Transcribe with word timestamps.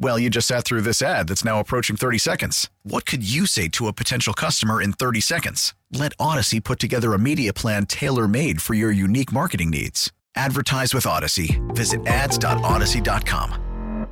Well, 0.00 0.16
you 0.16 0.30
just 0.30 0.46
sat 0.46 0.64
through 0.64 0.82
this 0.82 1.02
ad 1.02 1.26
that's 1.26 1.44
now 1.44 1.58
approaching 1.58 1.96
30 1.96 2.18
seconds. 2.18 2.70
What 2.84 3.04
could 3.04 3.28
you 3.28 3.46
say 3.46 3.66
to 3.70 3.88
a 3.88 3.92
potential 3.92 4.32
customer 4.32 4.80
in 4.80 4.92
30 4.92 5.20
seconds? 5.20 5.74
Let 5.90 6.16
Audacy 6.18 6.62
put 6.62 6.78
together 6.78 7.14
a 7.14 7.18
media 7.18 7.52
plan 7.52 7.84
tailor 7.84 8.28
made 8.28 8.62
for 8.62 8.74
your 8.74 8.92
unique 8.92 9.32
marketing 9.32 9.70
needs. 9.70 10.12
Advertise 10.36 10.94
with 10.94 11.02
Audacy. 11.02 11.58
Visit 11.74 12.06
ads.audacy.com. 12.06 14.06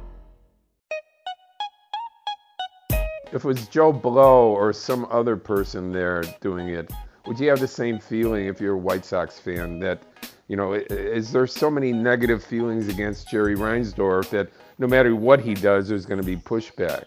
If 3.33 3.35
it 3.35 3.45
was 3.45 3.69
Joe 3.69 3.93
Blow 3.93 4.49
or 4.49 4.73
some 4.73 5.07
other 5.09 5.37
person 5.37 5.93
there 5.93 6.25
doing 6.41 6.71
it, 6.71 6.91
would 7.27 7.39
you 7.39 7.49
have 7.49 7.61
the 7.61 7.69
same 7.69 8.01
feeling 8.01 8.47
if 8.47 8.61
you're 8.61 8.75
a 8.75 8.79
White 8.79 9.05
Sox 9.05 9.39
fan 9.39 9.79
that, 9.81 10.03
you 10.49 10.57
know, 10.57 10.73
is 10.73 11.31
there 11.31 11.47
so 11.47 11.71
many 11.71 11.93
negative 11.93 12.43
feelings 12.43 12.89
against 12.89 13.29
Jerry 13.29 13.55
Reinsdorf 13.55 14.31
that 14.31 14.49
no 14.79 14.87
matter 14.87 15.15
what 15.15 15.41
he 15.41 15.55
does, 15.55 15.89
there's 15.89 16.07
going 16.07 16.21
to 16.21 16.27
be 16.27 16.37
pushback? 16.37 17.05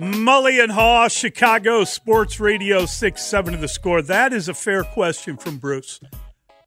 Mully 0.00 0.62
and 0.62 0.72
Haugh, 0.72 1.10
Chicago 1.10 1.84
Sports 1.84 2.40
Radio 2.40 2.86
6 2.86 3.22
7 3.22 3.52
of 3.54 3.60
the 3.60 3.68
score. 3.68 4.00
That 4.00 4.32
is 4.32 4.48
a 4.48 4.54
fair 4.54 4.82
question 4.82 5.36
from 5.36 5.58
Bruce. 5.58 6.00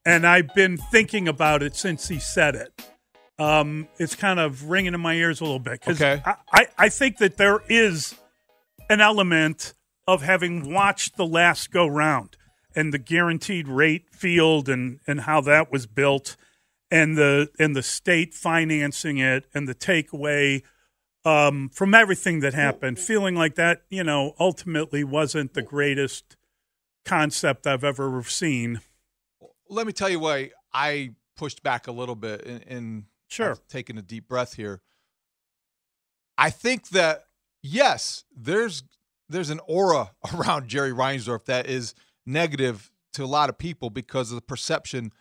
And 0.05 0.27
I've 0.27 0.53
been 0.53 0.77
thinking 0.77 1.27
about 1.27 1.63
it 1.63 1.75
since 1.75 2.09
he 2.09 2.19
said 2.19 2.55
it. 2.55 2.89
Um, 3.39 3.87
it's 3.97 4.15
kind 4.15 4.39
of 4.39 4.69
ringing 4.69 4.93
in 4.93 5.01
my 5.01 5.13
ears 5.15 5.41
a 5.41 5.45
little 5.45 5.59
bit. 5.59 5.79
Because 5.79 5.99
Okay. 6.01 6.21
I, 6.25 6.35
I, 6.51 6.67
I 6.77 6.89
think 6.89 7.17
that 7.17 7.37
there 7.37 7.61
is 7.67 8.13
an 8.89 9.01
element 9.01 9.73
of 10.07 10.21
having 10.21 10.71
watched 10.71 11.17
the 11.17 11.25
last 11.25 11.71
go 11.71 11.87
round 11.87 12.37
and 12.75 12.93
the 12.93 12.97
guaranteed 12.99 13.67
rate 13.67 14.05
field 14.11 14.69
and, 14.69 14.99
and 15.07 15.21
how 15.21 15.41
that 15.41 15.71
was 15.71 15.87
built 15.87 16.35
and 16.93 17.17
the 17.17 17.49
and 17.57 17.75
the 17.75 17.81
state 17.81 18.35
financing 18.35 19.17
it 19.17 19.47
and 19.53 19.67
the 19.67 19.73
takeaway 19.73 20.61
um, 21.25 21.69
from 21.73 21.95
everything 21.95 22.41
that 22.41 22.53
happened, 22.53 22.99
feeling 22.99 23.33
like 23.33 23.55
that, 23.55 23.81
you 23.89 24.03
know, 24.03 24.33
ultimately 24.39 25.03
wasn't 25.03 25.55
the 25.55 25.63
greatest 25.63 26.37
concept 27.03 27.65
I've 27.65 27.83
ever 27.83 28.21
seen. 28.23 28.81
Let 29.69 29.87
me 29.87 29.93
tell 29.93 30.09
you 30.09 30.19
why 30.19 30.51
I 30.71 31.15
pushed 31.35 31.63
back 31.63 31.87
a 31.87 31.91
little 31.91 32.15
bit 32.15 32.45
and, 32.45 32.63
and 32.67 33.03
Sure. 33.27 33.57
Taken 33.67 33.97
a 33.97 34.03
deep 34.03 34.27
breath 34.27 34.53
here. 34.53 34.81
I 36.37 36.51
think 36.51 36.89
that 36.89 37.23
yes, 37.63 38.25
there's 38.35 38.83
there's 39.27 39.49
an 39.49 39.59
aura 39.67 40.11
around 40.35 40.67
Jerry 40.67 40.91
Reinsdorf 40.91 41.45
that 41.45 41.65
is 41.65 41.95
negative 42.27 42.91
to 43.13 43.23
a 43.23 43.25
lot 43.25 43.49
of 43.49 43.57
people 43.57 43.89
because 43.89 44.29
of 44.29 44.35
the 44.35 44.41
perception 44.41 45.11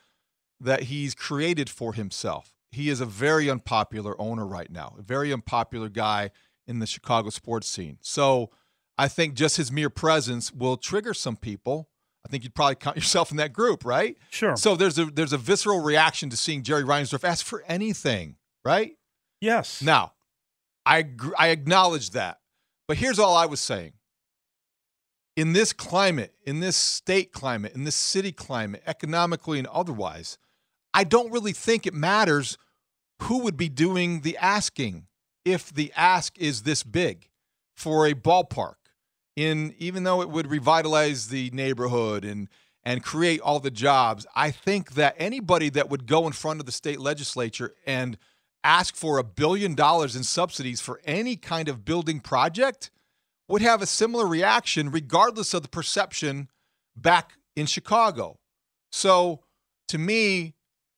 that 0.63 0.85
he's 0.85 1.15
created 1.15 1.69
for 1.69 1.93
himself. 1.93 2.55
He 2.71 2.89
is 2.89 3.01
a 3.01 3.07
very 3.07 3.51
unpopular 3.51 4.21
owner 4.21 4.47
right 4.47 4.71
now, 4.71 4.95
a 4.99 5.03
very 5.03 5.33
unpopular 5.33 5.89
guy 5.89 6.31
in 6.67 6.79
the 6.79 6.87
Chicago 6.87 7.31
sports 7.31 7.69
scene. 7.69 7.99
So 8.01 8.51
I 8.97 9.09
think 9.09 9.35
just 9.35 9.57
his 9.57 9.71
mere 9.71 9.91
presence 9.91 10.53
will 10.53 10.77
trigger 10.77 11.13
some 11.13 11.37
people. 11.37 11.89
I 12.25 12.29
think 12.29 12.45
you'd 12.45 12.55
probably 12.55 12.77
count 12.77 12.97
yourself 13.03 13.31
in 13.31 13.37
that 13.39 13.53
group, 13.53 13.85
right? 13.85 14.17
Sure. 14.31 14.57
So 14.57 14.77
there's 14.77 14.99
a 14.99 15.07
there's 15.07 15.33
a 15.33 15.39
visceral 15.39 15.81
reaction 15.81 16.31
to 16.31 16.37
seeing 16.37 16.63
Jerry 16.63 16.85
Reinsdorf 16.85 17.25
ask 17.25 17.45
for 17.45 17.63
anything, 17.67 18.37
right? 18.65 18.97
Yes. 19.41 19.83
Now, 19.83 20.13
I 20.87 21.05
I 21.39 21.49
acknowledge 21.49 22.11
that, 22.11 22.39
but 22.87 22.97
here's 22.97 23.19
all 23.19 23.37
I 23.37 23.47
was 23.47 23.61
saying. 23.61 23.93
In 25.35 25.55
this 25.55 25.73
climate, 25.73 26.35
in 26.45 26.61
this 26.61 26.77
state 26.77 27.33
climate, 27.33 27.75
in 27.75 27.85
this 27.85 27.95
city 27.95 28.33
climate, 28.33 28.83
economically 28.87 29.59
and 29.59 29.67
otherwise, 29.69 30.37
I 30.95 31.05
don't 31.05 31.33
really 31.33 31.53
think 31.53 31.87
it 31.87 31.95
matters 31.95 32.59
who 33.23 33.39
would 33.39 33.57
be 33.57 33.69
doing 33.69 34.21
the 34.21 34.37
asking 34.37 35.07
if 35.45 35.73
the 35.73 35.93
ask 35.97 36.39
is 36.39 36.63
this 36.63 36.83
big 36.83 37.29
for 37.77 38.07
a 38.07 38.15
ballpark. 38.15 38.75
In 39.35 39.75
even 39.79 40.05
though 40.05 40.21
it 40.21 40.29
would 40.29 40.51
revitalize 40.51 41.29
the 41.29 41.51
neighborhood 41.53 42.25
and 42.25 42.49
and 42.85 43.03
create 43.03 43.41
all 43.41 43.61
the 43.61 43.71
jobs, 43.71 44.27
I 44.35 44.51
think 44.51 44.95
that 44.95 45.15
anybody 45.17 45.71
that 45.71 45.89
would 45.89 46.07
go 46.07 46.27
in 46.27 46.33
front 46.33 46.61
of 46.61 46.67
the 46.67 46.73
state 46.73 47.01
legislature 47.01 47.75
and 47.87 48.19
ask 48.65 48.95
for 48.97 49.19
a 49.19 49.25
billion 49.25 49.75
dollars 49.75 50.17
in 50.17 50.25
subsidies 50.25 50.81
for 50.81 51.01
any 51.05 51.37
kind 51.37 51.69
of 51.69 51.85
building 51.85 52.21
project 52.21 52.91
would 53.49 53.63
have 53.63 53.83
a 53.83 53.87
similar 53.87 54.27
reaction 54.27 54.91
regardless 54.91 55.55
of 55.55 55.63
the 55.63 55.69
perception 55.69 56.49
back 56.97 57.35
in 57.57 57.67
Chicago. 57.67 58.39
So 58.91 59.41
to 59.89 59.99
me, 59.99 60.55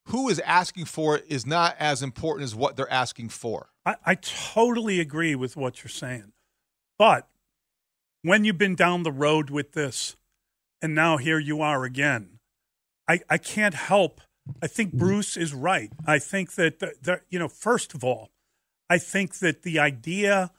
who 0.06 0.28
is 0.28 0.38
asking 0.40 0.84
for 0.84 1.16
it 1.16 1.24
is 1.28 1.46
not 1.46 1.76
as 1.78 2.02
important 2.02 2.44
as 2.44 2.54
what 2.54 2.76
they're 2.76 2.92
asking 2.92 3.30
for. 3.30 3.68
I, 3.86 3.96
I 4.04 4.14
totally 4.16 5.00
agree 5.00 5.34
with 5.34 5.56
what 5.56 5.82
you're 5.82 5.88
saying. 5.88 6.32
But 6.98 7.28
when 8.22 8.44
you've 8.44 8.58
been 8.58 8.74
down 8.74 9.02
the 9.02 9.12
road 9.12 9.50
with 9.50 9.72
this 9.72 10.16
and 10.82 10.94
now 10.94 11.16
here 11.16 11.38
you 11.38 11.60
are 11.60 11.84
again, 11.84 12.38
I, 13.08 13.20
I 13.28 13.38
can't 13.38 13.74
help. 13.74 14.20
I 14.62 14.66
think 14.66 14.92
Bruce 14.92 15.36
is 15.36 15.54
right. 15.54 15.90
I 16.06 16.18
think 16.18 16.54
that, 16.54 16.78
the, 16.78 16.94
the, 17.00 17.20
you 17.30 17.38
know, 17.38 17.48
first 17.48 17.94
of 17.94 18.04
all, 18.04 18.30
I 18.90 18.98
think 18.98 19.38
that 19.38 19.62
the 19.62 19.78
idea 19.78 20.50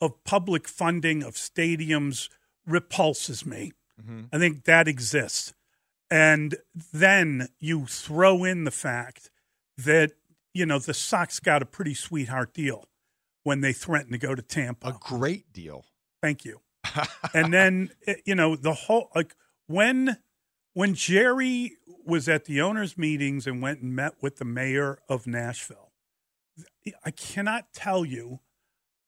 of 0.00 0.24
public 0.24 0.66
funding 0.66 1.22
of 1.22 1.34
stadiums 1.34 2.30
repulses 2.66 3.44
me. 3.44 3.72
Mm-hmm. 4.00 4.22
I 4.32 4.38
think 4.38 4.64
that 4.64 4.88
exists. 4.88 5.52
And 6.14 6.58
then 6.92 7.48
you 7.58 7.86
throw 7.86 8.44
in 8.44 8.62
the 8.62 8.70
fact 8.70 9.30
that, 9.76 10.12
you 10.52 10.64
know, 10.64 10.78
the 10.78 10.94
Sox 10.94 11.40
got 11.40 11.60
a 11.60 11.66
pretty 11.66 11.92
sweetheart 11.92 12.54
deal 12.54 12.86
when 13.42 13.62
they 13.62 13.72
threatened 13.72 14.12
to 14.12 14.18
go 14.18 14.32
to 14.32 14.40
Tampa. 14.40 14.90
A 14.90 14.96
great 15.00 15.52
deal. 15.52 15.86
Thank 16.22 16.44
you. 16.44 16.60
and 17.34 17.52
then 17.52 17.90
eh, 18.06 18.14
you 18.24 18.36
know 18.36 18.54
the 18.54 18.74
whole 18.74 19.10
like 19.16 19.34
when 19.66 20.18
when 20.74 20.94
Jerry 20.94 21.78
was 22.06 22.28
at 22.28 22.44
the 22.44 22.60
owners 22.60 22.96
meetings 22.96 23.48
and 23.48 23.60
went 23.60 23.80
and 23.80 23.96
met 23.96 24.14
with 24.20 24.36
the 24.36 24.44
mayor 24.44 24.98
of 25.08 25.26
Nashville. 25.26 25.90
I 27.04 27.10
cannot 27.10 27.72
tell 27.74 28.04
you 28.04 28.38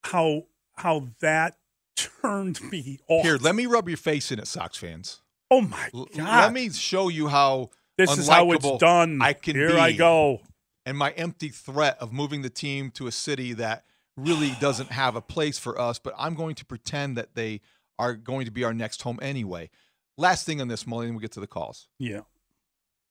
how 0.03 0.47
how 0.75 1.11
that 1.21 1.57
turned 1.97 2.61
me 2.73 2.99
off. 3.07 3.25
Here, 3.25 3.37
let 3.37 3.55
me 3.55 3.67
rub 3.67 3.87
your 3.87 3.97
face 3.97 4.33
in 4.33 4.41
it, 4.41 4.49
Sox 4.49 4.77
fans. 4.77 5.23
Oh 5.51 5.61
my 5.61 5.89
god! 5.93 6.17
Let 6.19 6.53
me 6.53 6.71
show 6.71 7.09
you 7.09 7.29
how 7.29 7.71
This 7.97 8.17
is 8.19 8.29
how 8.29 8.53
it's 8.53 8.71
done. 8.79 9.21
I 9.23 9.33
can 9.33 9.57
Here 9.57 9.71
be. 9.71 9.77
I 9.77 9.93
go. 9.93 10.41
And 10.85 10.97
my 10.97 11.11
empty 11.13 11.49
threat 11.49 11.97
of 12.01 12.13
moving 12.13 12.43
the 12.43 12.51
team 12.51 12.91
to 12.93 13.07
a 13.07 13.13
city 13.13 13.53
that 13.55 13.85
really 14.17 14.53
doesn't 14.61 14.93
have 14.93 15.17
a 15.17 15.21
place 15.21 15.59
for 15.59 15.81
us, 15.81 15.99
but 15.99 16.15
I'm 16.17 16.35
going 16.35 16.55
to 16.57 16.65
pretend 16.65 17.17
that 17.17 17.35
they 17.35 17.61
are 17.99 18.15
going 18.15 18.45
to 18.45 18.51
be 18.51 18.65
our 18.65 18.75
next 18.75 19.03
home 19.03 19.19
anyway. 19.21 19.71
Last 20.17 20.47
thing 20.47 20.61
on 20.61 20.69
this, 20.69 20.85
Mully, 20.85 21.07
and 21.07 21.17
we 21.17 21.21
get 21.21 21.33
to 21.33 21.41
the 21.41 21.47
calls. 21.47 21.89
Yeah. 21.99 22.21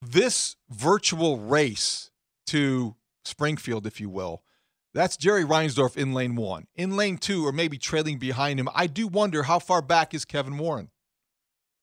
This 0.01 0.55
virtual 0.69 1.37
race 1.37 2.11
to 2.47 2.95
Springfield, 3.25 3.85
if 3.85 3.99
you 3.99 4.09
will, 4.09 4.43
that's 4.93 5.17
Jerry 5.17 5.43
Reinsdorf 5.43 5.97
in 5.97 6.13
lane 6.13 6.35
one. 6.35 6.67
In 6.75 6.95
lane 6.95 7.17
two, 7.17 7.45
or 7.45 7.51
maybe 7.51 7.77
trailing 7.77 8.17
behind 8.17 8.59
him, 8.59 8.69
I 8.73 8.87
do 8.87 9.07
wonder 9.07 9.43
how 9.43 9.59
far 9.59 9.81
back 9.81 10.13
is 10.13 10.23
Kevin 10.23 10.57
Warren? 10.57 10.89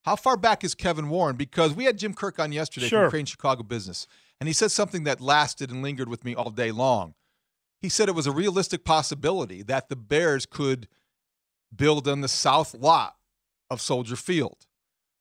How 0.05 0.17
far 0.17 0.37
back 0.37 0.65
is 0.65 0.75
Kevin 0.75 1.09
Warren? 1.09 1.37
Because 1.37 1.75
we 1.75 1.85
had 1.85 1.97
Jim 1.99 2.13
Kirk 2.15 2.39
on 2.39 2.53
yesterday 2.53 2.89
Sure. 2.89 3.05
from 3.05 3.11
Crain 3.11 3.25
Chicago 3.27 3.63
Business, 3.63 4.07
and 4.41 4.49
he 4.49 4.53
said 4.53 4.71
something 4.73 5.05
that 5.05 5.21
lasted 5.21 5.71
and 5.71 5.83
lingered 5.83 6.09
with 6.09 6.25
me 6.25 6.35
all 6.35 6.51
day 6.51 6.73
long. 6.73 7.15
He 7.81 7.89
said 7.89 8.09
it 8.09 8.15
was 8.15 8.27
a 8.27 8.33
realistic 8.33 8.85
possibility 8.85 9.63
that 9.63 9.89
the 9.89 9.97
Bears 9.97 10.47
could 10.47 10.89
build 11.75 12.07
on 12.09 12.21
the 12.21 12.29
south 12.29 12.75
lot 12.75 13.17
of 13.71 13.81
Soldier 13.81 14.17
Field. 14.17 14.67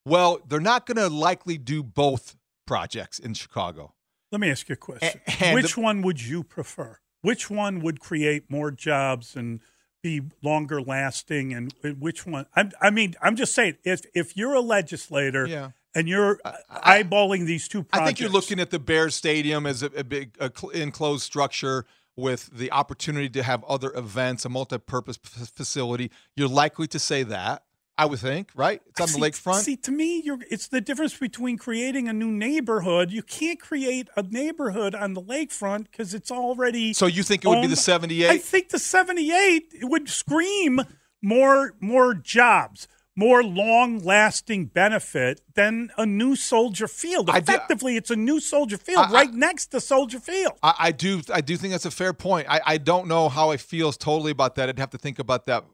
Well, 0.06 0.39
they're 0.48 0.60
not 0.60 0.86
going 0.86 0.98
to 0.98 1.10
likely 1.10 1.57
do 1.57 1.83
both 1.83 2.36
projects 2.66 3.19
in 3.19 3.33
Chicago. 3.36 3.94
Let 4.31 4.42
me 4.42 4.50
ask 4.50 4.68
you 4.69 4.74
a 4.74 4.78
question. 4.78 5.22
A- 5.42 5.54
Which 5.54 5.75
the- 5.75 5.81
one 5.81 6.01
would 6.01 6.22
you 6.22 6.44
prefer? 6.44 7.00
Which 7.22 7.50
one 7.51 7.81
would 7.81 8.00
create 8.00 8.50
more 8.50 8.72
jobs 8.72 9.36
and 9.36 9.62
be 10.01 10.21
longer 10.42 10.81
lasting? 10.81 11.53
And 11.53 11.74
which 12.00 12.25
one? 12.25 12.45
I'm, 12.56 12.71
I 12.81 12.89
mean, 12.89 13.15
I'm 13.21 13.36
just 13.36 13.53
saying, 13.53 13.77
if 13.83 14.01
if 14.13 14.36
you're 14.36 14.53
a 14.53 14.62
legislator 14.62 15.45
Yeah. 15.45 15.71
and 15.95 16.07
you're 16.07 16.39
eyeballing 16.71 17.45
these 17.45 17.68
two 17.68 17.83
projects, 17.83 18.01
I 18.01 18.06
think 18.06 18.19
you're 18.19 18.30
looking 18.30 18.59
at 18.59 18.69
the 18.71 18.80
Bears 18.80 19.15
Stadium 19.15 19.65
as 19.65 19.83
a, 19.83 19.88
a 19.88 20.03
big 20.03 20.36
a 20.39 20.51
cl- 20.56 20.71
enclosed 20.71 21.24
structure 21.24 21.86
with 22.15 22.50
the 22.51 22.71
opportunity 22.71 23.30
to 23.30 23.44
have 23.44 23.63
other 23.63 23.92
events, 23.95 24.44
a 24.45 24.50
multi-purpose 24.50 25.18
facility. 25.18 26.12
You're 26.36 26.50
likely 26.50 26.88
to 26.88 27.00
say 27.00 27.24
that. 27.24 27.63
I 27.97 28.05
would 28.05 28.19
think, 28.19 28.49
right? 28.55 28.81
It's 28.88 28.99
on 29.01 29.07
the 29.19 29.27
lakefront. 29.27 29.61
See, 29.61 29.75
to 29.77 29.91
me, 29.91 30.21
you're, 30.23 30.39
it's 30.49 30.67
the 30.67 30.81
difference 30.81 31.15
between 31.15 31.57
creating 31.57 32.07
a 32.07 32.13
new 32.13 32.31
neighborhood. 32.31 33.11
You 33.11 33.21
can't 33.21 33.59
create 33.59 34.07
a 34.15 34.23
neighborhood 34.23 34.95
on 34.95 35.13
the 35.13 35.21
lakefront 35.21 35.85
because 35.91 36.13
it's 36.13 36.31
already. 36.31 36.93
So 36.93 37.05
you 37.05 37.21
think 37.21 37.45
it 37.45 37.47
would 37.49 37.61
be 37.61 37.67
the 37.67 37.75
78? 37.75 38.29
I 38.29 38.38
think 38.38 38.69
the 38.69 38.79
78 38.79 39.73
would 39.83 40.09
scream 40.09 40.81
more 41.21 41.75
more 41.79 42.15
jobs, 42.15 42.88
more 43.15 43.43
long 43.43 43.99
lasting 43.99 44.65
benefit 44.67 45.41
than 45.53 45.91
a 45.97 46.05
new 46.05 46.35
Soldier 46.35 46.87
Field. 46.87 47.29
I 47.29 47.39
do- 47.39 47.53
Effectively, 47.53 47.97
it's 47.97 48.09
a 48.09 48.15
new 48.15 48.39
Soldier 48.39 48.77
Field 48.77 49.05
I- 49.05 49.09
I- 49.09 49.11
right 49.11 49.33
next 49.33 49.67
to 49.67 49.81
Soldier 49.81 50.19
Field. 50.19 50.53
I, 50.63 50.73
I 50.79 50.91
do. 50.91 51.21
I 51.31 51.41
do 51.41 51.55
think 51.57 51.71
that's 51.73 51.85
a 51.85 51.91
fair 51.91 52.13
point. 52.13 52.47
I, 52.49 52.61
I 52.65 52.77
don't 52.77 53.07
know 53.07 53.29
how 53.29 53.51
I 53.51 53.57
feel 53.57 53.91
totally 53.91 54.31
about 54.31 54.55
that. 54.55 54.69
I'd 54.69 54.79
have 54.79 54.89
to 54.91 54.97
think 54.97 55.19
about 55.19 55.45
that 55.45 55.65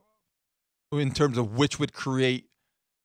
in 0.91 1.11
terms 1.11 1.37
of 1.37 1.57
which 1.57 1.79
would 1.79 1.93
create 1.93 2.45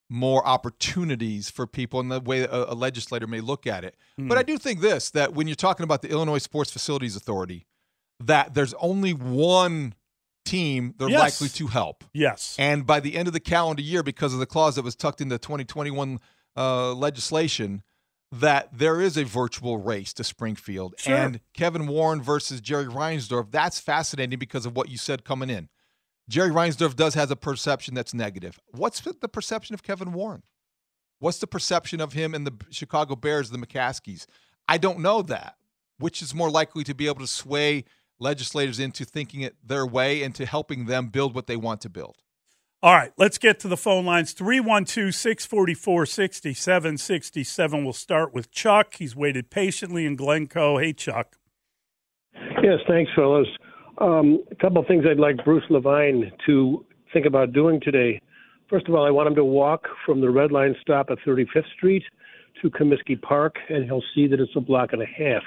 more 0.09 0.47
opportunities 0.47 1.49
for 1.51 1.67
people 1.67 1.99
and 1.99 2.11
the 2.13 2.21
way 2.21 2.41
a, 2.43 2.65
a 2.73 2.75
legislator 2.75 3.27
may 3.27 3.41
look 3.41 3.67
at 3.67 3.83
it. 3.85 3.97
But 4.19 4.35
Hmm. 4.35 4.39
I 4.39 4.43
do 4.43 4.59
think 4.59 4.81
this 4.81 5.11
that 5.11 5.33
when 5.33 5.47
you're 5.49 5.55
talking 5.57 5.85
about 5.85 6.03
the 6.03 6.11
Illinois 6.11 6.39
Sports 6.39 6.71
Facilities 6.71 7.17
Authority, 7.17 7.67
that 8.21 8.55
there's 8.55 8.75
only 8.75 9.13
one 9.15 9.95
team 10.45 10.95
they're 10.99 11.09
Yes. 11.09 11.41
likely 11.41 11.49
to 11.49 11.67
help. 11.69 12.05
Yes. 12.13 12.57
And 12.59 12.87
by 12.87 13.01
the 13.01 13.17
end 13.17 13.27
of 13.29 13.33
the 13.33 13.41
calendar 13.41 13.81
year, 13.83 14.03
because 14.03 14.35
of 14.35 14.39
the 14.41 14.47
clause 14.47 14.75
that 14.75 14.83
was 14.83 14.95
tucked 14.97 15.21
into 15.21 15.39
2021 15.39 16.19
uh, 16.57 16.93
legislation, 16.93 17.83
that 18.31 18.69
there 18.77 19.01
is 19.01 19.17
a 19.17 19.25
virtual 19.25 19.79
race 19.79 20.13
to 20.15 20.25
Springfield. 20.25 20.95
Sure. 20.99 21.15
And 21.17 21.41
Kevin 21.55 21.87
Warren 21.87 22.21
versus 22.21 22.61
Jerry 22.61 22.87
Reinsdorf, 22.87 23.51
that's 23.51 23.79
fascinating 23.79 24.39
because 24.39 24.67
of 24.67 24.77
what 24.77 24.89
you 24.91 24.99
said 24.99 25.25
coming 25.25 25.49
in. 25.49 25.69
Jerry 26.29 26.51
Reinsdorf 26.51 26.97
does 26.97 27.15
has 27.15 27.31
a 27.31 27.37
perception 27.37 27.95
that's 27.95 28.15
negative. 28.15 28.59
What's 28.71 29.01
the 29.01 29.29
perception 29.29 29.75
of 29.75 29.83
Kevin 29.83 30.13
Warren? 30.13 30.43
What's 31.19 31.39
the 31.39 31.47
perception 31.47 32.01
of 32.01 32.15
him 32.15 32.35
and 32.35 32.47
the 32.47 32.55
Chicago 32.71 33.15
Bears, 33.15 33.51
the 33.51 33.59
McCaskies? 33.59 34.27
I 34.69 34.79
don't 34.79 35.01
know 35.01 35.23
that. 35.23 35.57
Which 35.99 36.21
is 36.21 36.35
more 36.35 36.51
likely 36.51 36.83
to 36.85 36.95
be 36.95 37.07
able 37.07 37.21
to 37.21 37.27
sway 37.27 37.85
legislators 38.19 38.81
into 38.81 39.05
thinking 39.05 39.43
it 39.43 39.55
their 39.65 39.87
way 39.87 40.23
and 40.23 40.35
to 40.35 40.47
helping 40.47 40.87
them 40.87 41.09
build 41.09 41.35
what 41.35 41.47
they 41.47 41.57
want 41.57 41.81
to 41.83 41.89
build? 41.89 42.17
All 42.83 42.95
right, 42.95 43.13
let's 43.17 43.39
get 43.39 43.61
to 43.61 43.69
the 43.69 43.77
phone 43.77 44.05
lines. 44.05 44.33
312 44.33 45.15
644 45.15 46.07
6767. 46.07 47.85
We'll 47.85 47.93
start 47.93 48.35
with 48.35 48.51
Chuck. 48.51 48.95
He's 48.95 49.15
waited 49.15 49.51
patiently 49.51 50.05
in 50.05 50.17
Glencoe. 50.17 50.79
Hey, 50.79 50.93
Chuck. 50.93 51.37
Yes, 52.35 52.81
thanks, 52.89 53.13
fellas. 53.15 53.47
Um, 54.03 54.43
a 54.51 54.57
couple 54.57 54.81
of 54.81 54.89
things 54.89 55.05
I'd 55.09 55.21
like 55.21 55.45
Bruce 55.45 55.63
Levine 55.71 56.33
to 56.47 56.85
think 57.13 57.25
about 57.25 57.53
doing 57.53 57.81
today. 57.81 58.21
First 58.69 58.89
of 58.89 58.97
all, 58.97 59.07
I 59.07 59.11
want 59.11 59.29
him 59.29 59.37
to 59.37 59.45
walk 59.45 59.87
from 60.05 60.21
the 60.21 60.29
red 60.29 60.51
line 60.51 60.75
stop 60.81 61.11
at 61.11 61.19
35th 61.25 61.71
Street 61.77 62.03
to 62.61 62.69
Comiskey 62.69 63.21
Park, 63.23 63.55
and 63.69 63.85
he'll 63.85 64.03
see 64.13 64.27
that 64.27 64.41
it's 64.41 64.57
a 64.57 64.61
block 64.61 64.93
and 64.93 65.03
a 65.03 65.07
half. 65.07 65.45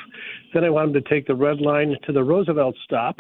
Then 0.54 0.64
I 0.64 0.70
want 0.70 0.96
him 0.96 1.04
to 1.04 1.10
take 1.10 1.28
the 1.28 1.36
red 1.36 1.60
line 1.60 1.98
to 2.06 2.14
the 2.14 2.24
Roosevelt 2.24 2.76
stop 2.86 3.20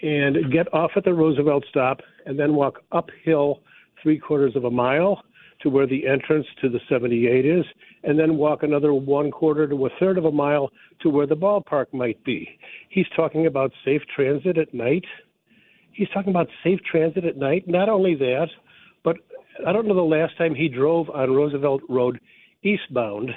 and 0.00 0.52
get 0.52 0.72
off 0.72 0.92
at 0.94 1.02
the 1.02 1.12
Roosevelt 1.12 1.64
stop 1.68 2.00
and 2.26 2.38
then 2.38 2.54
walk 2.54 2.84
uphill 2.92 3.62
three 4.00 4.16
quarters 4.16 4.54
of 4.54 4.64
a 4.64 4.70
mile 4.70 5.24
to 5.62 5.70
where 5.70 5.88
the 5.88 6.06
entrance 6.06 6.46
to 6.60 6.68
the 6.68 6.78
78 6.88 7.44
is, 7.44 7.64
and 8.04 8.18
then 8.18 8.36
walk 8.36 8.62
another 8.62 8.94
one 8.94 9.30
quarter 9.30 9.66
to 9.66 9.86
a 9.86 9.90
third 9.98 10.18
of 10.18 10.24
a 10.24 10.32
mile 10.32 10.70
to 11.00 11.10
where 11.10 11.26
the 11.26 11.36
ballpark 11.36 11.86
might 11.92 12.22
be. 12.24 12.48
He's 12.88 13.06
talking 13.14 13.46
about 13.46 13.72
safe 13.84 14.02
transit 14.14 14.58
at 14.58 14.72
night. 14.72 15.04
He's 15.92 16.08
talking 16.10 16.30
about 16.30 16.48
safe 16.62 16.80
transit 16.90 17.24
at 17.24 17.36
night. 17.36 17.66
Not 17.66 17.88
only 17.88 18.14
that, 18.16 18.48
but 19.02 19.16
I 19.66 19.72
don't 19.72 19.88
know 19.88 19.94
the 19.94 20.02
last 20.02 20.36
time 20.38 20.54
he 20.54 20.68
drove 20.68 21.10
on 21.10 21.34
Roosevelt 21.34 21.82
Road 21.88 22.20
eastbound, 22.62 23.30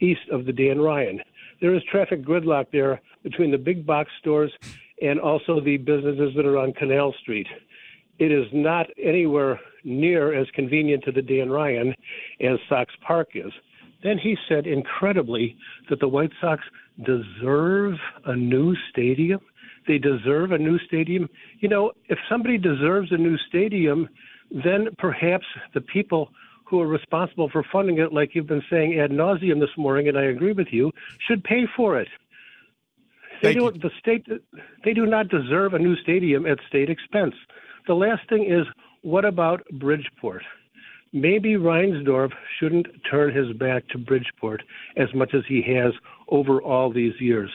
east 0.00 0.28
of 0.30 0.44
the 0.44 0.52
Dan 0.52 0.80
Ryan. 0.80 1.20
There 1.60 1.74
is 1.74 1.82
traffic 1.90 2.24
gridlock 2.24 2.66
there 2.72 3.00
between 3.22 3.50
the 3.50 3.58
big 3.58 3.86
box 3.86 4.10
stores 4.20 4.52
and 5.02 5.18
also 5.18 5.60
the 5.60 5.76
businesses 5.76 6.32
that 6.36 6.46
are 6.46 6.58
on 6.58 6.72
Canal 6.72 7.14
Street. 7.20 7.46
It 8.18 8.30
is 8.30 8.46
not 8.52 8.86
anywhere 9.02 9.58
near 9.82 10.34
as 10.34 10.46
convenient 10.54 11.04
to 11.04 11.12
the 11.12 11.22
Dan 11.22 11.50
Ryan 11.50 11.94
as 12.40 12.58
Sox 12.68 12.92
Park 13.06 13.30
is. 13.34 13.52
Then 14.04 14.18
he 14.18 14.36
said 14.48 14.66
incredibly 14.66 15.56
that 15.88 15.98
the 15.98 16.08
White 16.08 16.30
Sox 16.40 16.62
deserve 17.04 17.94
a 18.26 18.36
new 18.36 18.76
stadium. 18.90 19.40
They 19.88 19.98
deserve 19.98 20.52
a 20.52 20.58
new 20.58 20.78
stadium. 20.78 21.28
You 21.58 21.70
know, 21.70 21.92
if 22.08 22.18
somebody 22.28 22.58
deserves 22.58 23.10
a 23.10 23.16
new 23.16 23.36
stadium, 23.48 24.08
then 24.50 24.88
perhaps 24.98 25.46
the 25.72 25.80
people 25.80 26.28
who 26.66 26.80
are 26.80 26.86
responsible 26.86 27.48
for 27.50 27.64
funding 27.72 27.98
it, 27.98 28.12
like 28.12 28.34
you've 28.34 28.46
been 28.46 28.62
saying 28.70 29.00
ad 29.00 29.10
nauseum 29.10 29.58
this 29.58 29.76
morning, 29.76 30.08
and 30.08 30.18
I 30.18 30.24
agree 30.24 30.52
with 30.52 30.68
you, 30.70 30.92
should 31.26 31.42
pay 31.42 31.66
for 31.76 31.98
it. 31.98 32.08
They 33.42 33.54
do, 33.54 33.70
the 33.70 33.90
state 33.98 34.26
they 34.84 34.94
do 34.94 35.06
not 35.06 35.28
deserve 35.28 35.74
a 35.74 35.78
new 35.78 35.96
stadium 35.96 36.46
at 36.46 36.58
state 36.68 36.88
expense. 36.88 37.34
The 37.86 37.94
last 37.94 38.26
thing 38.28 38.50
is, 38.50 38.66
what 39.02 39.24
about 39.24 39.62
Bridgeport? 39.72 40.42
Maybe 41.14 41.54
Reinsdorf 41.54 42.32
shouldn't 42.58 42.88
turn 43.08 43.32
his 43.32 43.56
back 43.56 43.86
to 43.90 43.98
Bridgeport 43.98 44.64
as 44.96 45.06
much 45.14 45.32
as 45.32 45.42
he 45.48 45.62
has 45.62 45.92
over 46.28 46.60
all 46.60 46.92
these 46.92 47.14
years. 47.20 47.50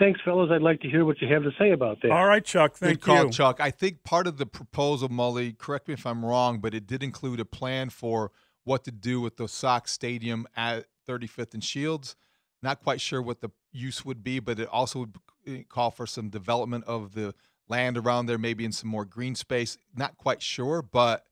Thanks, 0.00 0.20
fellas. 0.24 0.50
I'd 0.52 0.62
like 0.62 0.80
to 0.80 0.90
hear 0.90 1.04
what 1.04 1.22
you 1.22 1.32
have 1.32 1.44
to 1.44 1.52
say 1.60 1.70
about 1.70 2.02
that. 2.02 2.10
All 2.10 2.26
right, 2.26 2.44
Chuck. 2.44 2.74
Thank 2.74 3.00
Good 3.00 3.06
call, 3.06 3.24
you. 3.26 3.30
Chuck. 3.30 3.60
I 3.60 3.70
think 3.70 4.02
part 4.02 4.26
of 4.26 4.36
the 4.36 4.46
proposal, 4.46 5.08
Mully, 5.08 5.56
correct 5.56 5.86
me 5.86 5.94
if 5.94 6.04
I'm 6.04 6.24
wrong, 6.24 6.58
but 6.58 6.74
it 6.74 6.88
did 6.88 7.04
include 7.04 7.38
a 7.38 7.44
plan 7.44 7.90
for 7.90 8.32
what 8.64 8.82
to 8.84 8.90
do 8.90 9.20
with 9.20 9.36
the 9.36 9.46
Sox 9.46 9.92
Stadium 9.92 10.48
at 10.56 10.86
35th 11.08 11.54
and 11.54 11.62
Shields. 11.62 12.16
Not 12.64 12.82
quite 12.82 13.00
sure 13.00 13.22
what 13.22 13.40
the 13.42 13.50
use 13.70 14.04
would 14.04 14.24
be, 14.24 14.40
but 14.40 14.58
it 14.58 14.68
also 14.72 15.00
would 15.00 15.16
eh, 15.46 15.62
call 15.68 15.92
for 15.92 16.04
some 16.04 16.30
development 16.30 16.84
of 16.86 17.14
the 17.14 17.32
land 17.68 17.96
around 17.96 18.26
there, 18.26 18.38
maybe 18.38 18.64
in 18.64 18.72
some 18.72 18.90
more 18.90 19.04
green 19.04 19.36
space. 19.36 19.78
Not 19.94 20.16
quite 20.16 20.42
sure, 20.42 20.82
but 20.82 21.24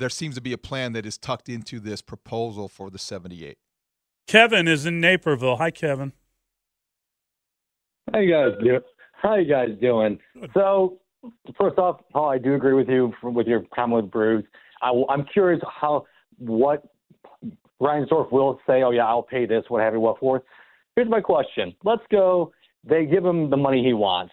there 0.00 0.08
seems 0.08 0.34
to 0.34 0.40
be 0.40 0.52
a 0.52 0.58
plan 0.58 0.92
that 0.94 1.06
is 1.06 1.18
tucked 1.18 1.48
into 1.48 1.78
this 1.78 2.02
proposal 2.02 2.68
for 2.68 2.90
the 2.90 2.98
78. 2.98 3.58
Kevin 4.26 4.66
is 4.66 4.86
in 4.86 5.00
Naperville. 5.00 5.56
Hi, 5.56 5.70
Kevin. 5.70 6.12
How 8.12 8.20
you 8.20 8.32
guys 8.32 8.52
do? 8.64 8.80
How 9.12 9.34
you 9.36 9.48
guys 9.48 9.68
doing? 9.80 10.18
So, 10.54 10.98
first 11.58 11.78
off, 11.78 12.00
Paul, 12.12 12.30
I 12.30 12.38
do 12.38 12.54
agree 12.54 12.72
with 12.72 12.88
you 12.88 13.12
from, 13.20 13.34
with 13.34 13.46
your 13.46 13.62
comment 13.74 14.04
with 14.04 14.10
Bruce. 14.10 14.44
I, 14.82 14.90
am 15.10 15.26
curious 15.30 15.60
how 15.80 16.06
what 16.38 16.82
Reinsdorf 17.80 18.32
will 18.32 18.58
say. 18.66 18.82
Oh 18.82 18.90
yeah, 18.90 19.06
I'll 19.06 19.22
pay 19.22 19.44
this, 19.44 19.64
what 19.68 19.82
have 19.82 19.92
you, 19.92 20.00
what 20.00 20.18
for? 20.18 20.42
Here's 20.96 21.08
my 21.08 21.20
question. 21.20 21.74
Let's 21.84 22.02
go. 22.10 22.52
They 22.84 23.04
give 23.04 23.24
him 23.24 23.50
the 23.50 23.56
money 23.56 23.84
he 23.84 23.92
wants. 23.92 24.32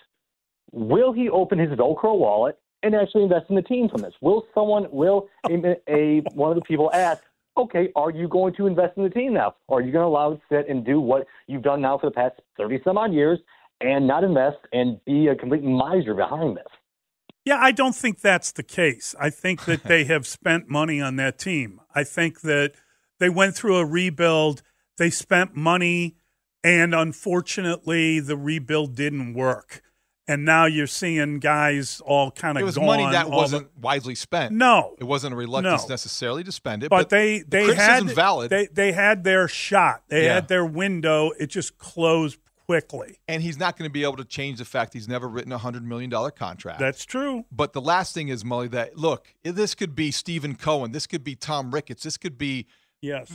Will 0.71 1.11
he 1.11 1.29
open 1.29 1.59
his 1.59 1.69
Velcro 1.71 2.17
wallet 2.17 2.57
and 2.83 2.95
actually 2.95 3.23
invest 3.23 3.45
in 3.49 3.55
the 3.55 3.61
team 3.61 3.89
from 3.89 4.01
this? 4.01 4.13
Will 4.21 4.45
someone, 4.53 4.87
will 4.91 5.27
a, 5.49 5.75
a 5.89 6.21
one 6.33 6.51
of 6.51 6.55
the 6.55 6.61
people 6.61 6.91
ask, 6.93 7.21
okay, 7.57 7.89
are 7.95 8.11
you 8.11 8.27
going 8.27 8.53
to 8.55 8.67
invest 8.67 8.97
in 8.97 9.03
the 9.03 9.09
team 9.09 9.33
now? 9.33 9.55
Are 9.69 9.81
you 9.81 9.91
going 9.91 10.03
to 10.03 10.07
allow 10.07 10.33
it 10.33 10.35
to 10.35 10.41
sit 10.49 10.69
and 10.69 10.85
do 10.85 10.99
what 10.99 11.25
you've 11.47 11.63
done 11.63 11.81
now 11.81 11.97
for 11.97 12.07
the 12.07 12.13
past 12.13 12.39
30 12.57 12.81
some 12.83 12.97
odd 12.97 13.13
years 13.13 13.39
and 13.81 14.07
not 14.07 14.23
invest 14.23 14.57
and 14.73 15.03
be 15.05 15.27
a 15.27 15.35
complete 15.35 15.63
miser 15.63 16.13
behind 16.13 16.57
this? 16.57 16.67
Yeah, 17.45 17.57
I 17.59 17.71
don't 17.71 17.95
think 17.95 18.19
that's 18.19 18.51
the 18.51 18.63
case. 18.63 19.15
I 19.19 19.29
think 19.29 19.65
that 19.65 19.83
they 19.85 20.03
have 20.03 20.27
spent 20.27 20.69
money 20.69 20.99
on 20.99 21.15
that 21.15 21.39
team. 21.39 21.79
I 21.95 22.03
think 22.03 22.41
that 22.41 22.73
they 23.19 23.29
went 23.29 23.55
through 23.55 23.77
a 23.77 23.85
rebuild, 23.85 24.61
they 24.97 25.09
spent 25.09 25.55
money, 25.55 26.17
and 26.63 26.93
unfortunately, 26.93 28.19
the 28.19 28.35
rebuild 28.35 28.95
didn't 28.95 29.33
work. 29.33 29.81
And 30.29 30.43
now 30.43 30.65
you're 30.65 30.87
seeing 30.87 31.39
guys 31.39 32.01
all 32.05 32.31
kind 32.31 32.57
of 32.57 32.61
It 32.61 32.65
was 32.65 32.75
gone, 32.75 32.85
money 32.85 33.05
that 33.11 33.29
wasn't 33.29 33.69
wisely 33.79 34.13
spent. 34.15 34.53
No. 34.53 34.95
It 34.99 35.05
wasn't 35.05 35.33
a 35.33 35.37
reluctance 35.37 35.83
No. 35.83 35.87
necessarily 35.87 36.43
to 36.43 36.51
spend 36.51 36.83
it. 36.83 36.89
but, 36.89 36.97
But, 37.03 37.09
they 37.09 37.39
the 37.39 37.45
they 37.47 37.75
had 37.75 38.03
valid. 38.11 38.49
They 38.49 38.67
they 38.67 38.91
had 38.91 39.23
their 39.23 39.47
shot. 39.47 40.03
They 40.09 40.25
Yeah. 40.25 40.33
had 40.35 40.47
their 40.49 40.65
window. 40.65 41.31
It 41.39 41.47
just 41.47 41.77
closed 41.77 42.39
quickly. 42.65 43.17
and 43.29 43.41
he's 43.41 43.57
not 43.57 43.77
going 43.77 43.89
to 43.89 43.93
be 43.93 44.03
able 44.03 44.17
to 44.17 44.25
change 44.25 44.57
the 44.59 44.65
fact 44.65 44.93
he's 44.93 45.07
never 45.07 45.29
written 45.29 45.53
a 45.53 45.57
hundred 45.57 45.85
million 45.85 46.09
dollar 46.09 46.31
contract. 46.31 46.79
That's 46.79 47.05
true. 47.05 47.45
But 47.49 47.71
the 47.71 47.79
last 47.79 48.13
thing 48.13 48.27
is, 48.27 48.43
Mully, 48.43 48.69
that 48.71 48.97
look, 48.97 49.33
this 49.43 49.73
could 49.73 49.95
be 49.95 50.11
Steven 50.11 50.55
Cohen, 50.55 50.91
this 50.91 51.07
could 51.07 51.23
be 51.23 51.33
Tom 51.35 51.71
Ricketts, 51.73 52.03
this 52.03 52.17
could 52.17 52.37
be 52.37 52.67
Yes. 52.99 53.31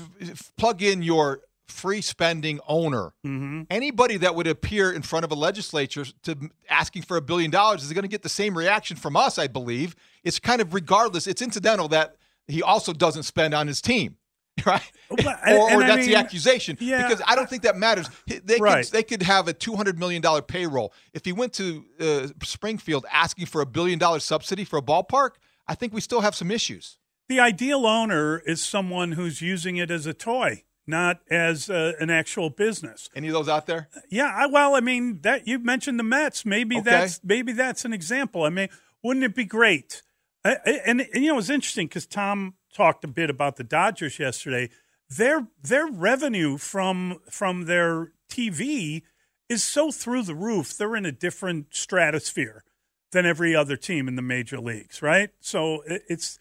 plug 0.58 0.82
in 0.82 1.02
your 1.02 1.40
free 1.72 2.00
spending 2.00 2.60
owner. 2.68 3.12
Mm-hmm. 3.26 3.62
Anybody 3.70 4.16
that 4.18 4.34
would 4.34 4.46
appear 4.46 4.92
in 4.92 5.02
front 5.02 5.24
of 5.24 5.32
a 5.32 5.34
legislature 5.34 6.04
to 6.24 6.50
asking 6.70 7.02
for 7.02 7.16
a 7.16 7.20
billion 7.22 7.50
dollars 7.50 7.82
is 7.82 7.92
going 7.92 8.02
to 8.02 8.08
get 8.08 8.22
the 8.22 8.28
same 8.28 8.56
reaction 8.56 8.96
from 8.96 9.16
us, 9.16 9.38
I 9.38 9.46
believe. 9.48 9.96
It's 10.22 10.38
kind 10.38 10.60
of 10.60 10.74
regardless. 10.74 11.26
It's 11.26 11.42
incidental 11.42 11.88
that 11.88 12.16
he 12.46 12.62
also 12.62 12.92
doesn't 12.92 13.24
spend 13.24 13.54
on 13.54 13.66
his 13.66 13.80
team. 13.80 14.16
Right, 14.66 14.82
or, 15.08 15.16
and- 15.18 15.58
or 15.58 15.70
and 15.72 15.84
I 15.84 15.86
that's 15.96 16.06
the 16.06 16.14
accusation. 16.14 16.76
yeah, 16.78 17.08
because 17.08 17.22
I 17.26 17.34
don't 17.34 17.48
think 17.48 17.62
that 17.62 17.74
matters. 17.78 18.10
They 18.26 18.58
Right. 18.58 18.84
could 18.84 18.92
they 18.92 19.02
could 19.02 19.22
have 19.22 19.48
a 19.48 19.54
two 19.54 19.76
hundred 19.76 19.98
million 19.98 20.20
dollar 20.20 20.42
payroll. 20.42 20.92
If 21.14 21.24
he 21.24 21.32
went 21.32 21.54
to 21.54 21.84
uh, 21.98 22.26
Springfield 22.44 23.06
asking 23.10 23.46
for 23.46 23.62
a 23.62 23.66
billion 23.66 23.98
dollar 23.98 24.20
subsidy 24.20 24.64
for 24.64 24.76
a 24.78 24.82
ballpark, 24.82 25.30
I 25.66 25.74
think 25.74 25.94
we 25.94 26.02
still 26.02 26.20
have 26.20 26.34
some 26.34 26.50
issues. 26.50 26.98
The 27.30 27.40
ideal 27.40 27.86
owner 27.86 28.40
is 28.44 28.62
someone 28.62 29.12
who's 29.12 29.40
using 29.40 29.78
it 29.78 29.90
as 29.90 30.04
a 30.04 30.12
toy, 30.12 30.64
not 30.86 31.20
as 31.30 31.70
uh, 31.70 31.92
an 32.00 32.10
actual 32.10 32.50
business. 32.50 33.08
Any 33.14 33.28
of 33.28 33.34
those 33.34 33.48
out 33.48 33.66
there? 33.66 33.88
Yeah, 34.10 34.32
I, 34.34 34.46
well, 34.46 34.74
I 34.74 34.80
mean 34.80 35.20
that 35.22 35.46
you 35.46 35.58
mentioned 35.58 35.98
the 35.98 36.02
Mets. 36.04 36.44
Maybe 36.44 36.76
Okay. 36.78 36.90
that's 36.90 37.20
maybe 37.22 37.52
that's 37.52 37.84
an 37.84 37.92
example. 37.92 38.44
I 38.44 38.50
mean, 38.50 38.68
wouldn't 39.02 39.24
it 39.24 39.34
be 39.34 39.44
great? 39.44 40.02
I, 40.44 40.56
I- 40.66 40.80
and, 40.86 41.00
and 41.00 41.22
you 41.24 41.32
know, 41.32 41.38
it's 41.38 41.50
interesting 41.50 41.86
because 41.86 42.06
Tom 42.06 42.54
talked 42.74 43.04
a 43.04 43.08
bit 43.08 43.30
about 43.30 43.56
the 43.56 43.64
Dodgers 43.64 44.18
yesterday. 44.18 44.70
Their 45.08 45.46
their 45.62 45.86
revenue 45.86 46.56
from 46.58 47.20
from 47.30 47.66
their 47.66 48.12
TV 48.28 49.02
is 49.48 49.62
so 49.62 49.90
through 49.92 50.22
the 50.22 50.34
roof. 50.34 50.76
They're 50.76 50.96
in 50.96 51.04
a 51.06 51.12
different 51.12 51.66
stratosphere 51.74 52.64
than 53.12 53.26
every 53.26 53.54
other 53.54 53.76
team 53.76 54.08
in 54.08 54.16
the 54.16 54.22
major 54.22 54.58
leagues, 54.58 55.02
right? 55.02 55.28
So 55.40 55.82
it, 55.82 56.02
it's 56.08 56.38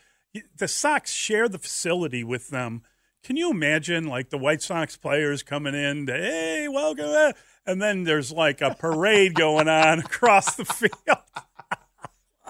the 0.58 0.70
Sox 0.70 1.12
share 1.12 1.50
the 1.50 1.60
facility 1.60 2.24
with 2.24 2.48
them. 2.50 2.84
Can 3.24 3.38
you 3.38 3.52
imagine 3.52 4.06
like 4.08 4.30
the 4.30 4.38
White 4.38 4.62
Sox 4.62 4.98
players 4.98 5.44
coming 5.44 5.76
in, 5.76 6.08
to, 6.08 6.14
hey, 6.14 6.68
welcome, 6.68 7.06
uh," 7.06 7.34
and 7.66 7.82
then 7.82 8.04
there's 8.04 8.32
like 8.32 8.62
a 8.62 8.74
parade 8.74 9.36
going 9.36 9.68
on 9.68 10.00
across 10.06 10.56
the 10.56 10.66
field. 10.66 11.20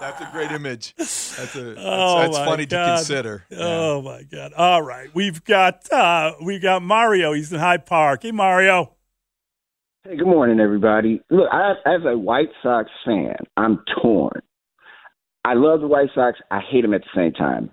That's 0.00 0.20
a 0.20 0.28
great 0.32 0.50
image. 0.50 0.94
That's 0.96 1.54
a 1.54 1.62
that's, 1.74 1.78
Oh, 1.78 2.18
that's 2.20 2.38
my 2.38 2.44
funny 2.46 2.66
God. 2.66 2.86
to 2.86 2.96
consider. 2.96 3.44
Yeah. 3.50 3.58
Oh 3.60 4.02
my 4.02 4.22
God! 4.22 4.52
All 4.54 4.82
right, 4.82 5.10
we've 5.14 5.44
got 5.44 5.92
uh, 5.92 6.32
we 6.42 6.58
got 6.58 6.82
Mario. 6.82 7.34
He's 7.34 7.52
in 7.52 7.60
Hyde 7.60 7.84
Park. 7.84 8.22
Hey, 8.22 8.32
Mario. 8.32 8.94
Hey, 10.04 10.16
good 10.16 10.26
morning, 10.26 10.58
everybody. 10.58 11.20
Look, 11.30 11.48
I, 11.52 11.72
as 11.86 12.00
a 12.06 12.16
White 12.18 12.48
Sox 12.62 12.90
fan, 13.04 13.36
I'm 13.56 13.84
torn. 14.02 14.40
I 15.44 15.54
love 15.54 15.80
the 15.80 15.86
White 15.86 16.08
Sox. 16.14 16.38
I 16.50 16.60
hate 16.60 16.80
them 16.82 16.94
at 16.94 17.02
the 17.02 17.10
same 17.14 17.32
time. 17.32 17.70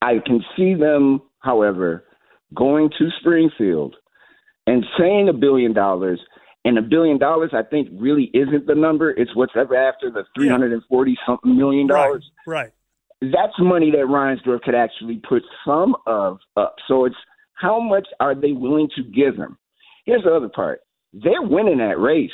I 0.00 0.14
can 0.24 0.42
see 0.56 0.74
them, 0.74 1.20
however, 1.40 2.04
going 2.54 2.90
to 2.98 3.08
Springfield 3.20 3.96
and 4.66 4.84
saying 4.98 5.28
a 5.28 5.32
billion 5.32 5.72
dollars. 5.72 6.20
And 6.64 6.78
a 6.78 6.82
billion 6.82 7.18
dollars, 7.18 7.50
I 7.52 7.64
think, 7.64 7.88
really 7.92 8.30
isn't 8.32 8.68
the 8.68 8.76
number. 8.76 9.10
It's 9.10 9.34
whatever 9.34 9.74
after 9.74 10.12
the 10.12 10.22
three 10.36 10.48
hundred 10.48 10.72
and 10.72 10.82
forty 10.88 11.18
something 11.26 11.56
million 11.56 11.88
dollars. 11.88 12.24
Right. 12.46 12.70
That's 13.20 13.52
money 13.58 13.90
that 13.90 14.06
Reinsdorf 14.06 14.62
could 14.62 14.76
actually 14.76 15.20
put 15.28 15.42
some 15.66 15.96
of 16.06 16.38
up. 16.56 16.76
So 16.86 17.04
it's 17.04 17.16
how 17.54 17.80
much 17.80 18.06
are 18.20 18.36
they 18.36 18.52
willing 18.52 18.88
to 18.94 19.02
give 19.02 19.34
him? 19.34 19.58
Here's 20.04 20.22
the 20.22 20.32
other 20.32 20.48
part. 20.48 20.82
They're 21.12 21.42
winning 21.42 21.78
that 21.78 21.98
race. 21.98 22.30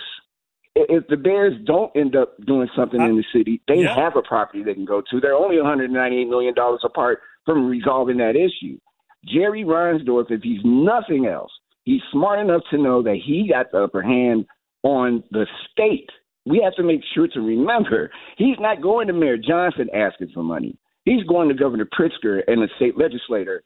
If 0.75 1.07
the 1.09 1.17
Bears 1.17 1.55
don't 1.67 1.91
end 1.97 2.15
up 2.15 2.37
doing 2.47 2.69
something 2.77 3.01
in 3.01 3.13
uh, 3.13 3.15
the 3.15 3.25
city, 3.33 3.61
they 3.67 3.83
yeah. 3.83 3.95
have 3.95 4.15
a 4.17 4.23
property 4.23 4.63
they 4.63 4.75
can 4.75 4.85
go 4.85 5.03
to. 5.11 5.21
They're 5.21 5.35
only 5.35 5.57
$198 5.57 6.29
million 6.29 6.55
apart 6.85 7.21
from 7.45 7.67
resolving 7.67 8.19
that 8.19 8.37
issue. 8.37 8.79
Jerry 9.27 9.65
Reinsdorf, 9.65 10.31
if 10.31 10.43
he's 10.43 10.61
nothing 10.65 11.27
else, 11.27 11.51
he's 11.85 12.01
smart 12.13 12.41
enough 12.41 12.63
to 12.71 12.79
know 12.79 13.03
that 13.03 13.19
he 13.25 13.49
got 13.53 13.71
the 13.73 13.85
upper 13.85 14.03
hand 14.03 14.47
on 14.83 15.23
the 15.31 15.47
state. 15.71 16.09
We 16.47 16.61
have 16.65 16.75
to 16.77 16.83
make 16.83 17.01
sure 17.15 17.29
to 17.29 17.41
remember 17.41 18.11
he's 18.37 18.57
not 18.59 18.81
going 18.83 19.07
to 19.09 19.13
Mayor 19.13 19.37
Johnson 19.37 19.89
asking 19.95 20.31
for 20.33 20.43
money. 20.43 20.79
He's 21.05 21.25
going 21.25 21.49
to 21.49 21.55
Governor 21.55 21.87
Pritzker 21.87 22.43
and 22.47 22.63
the 22.63 22.69
state 22.77 22.97
legislator, 22.97 23.63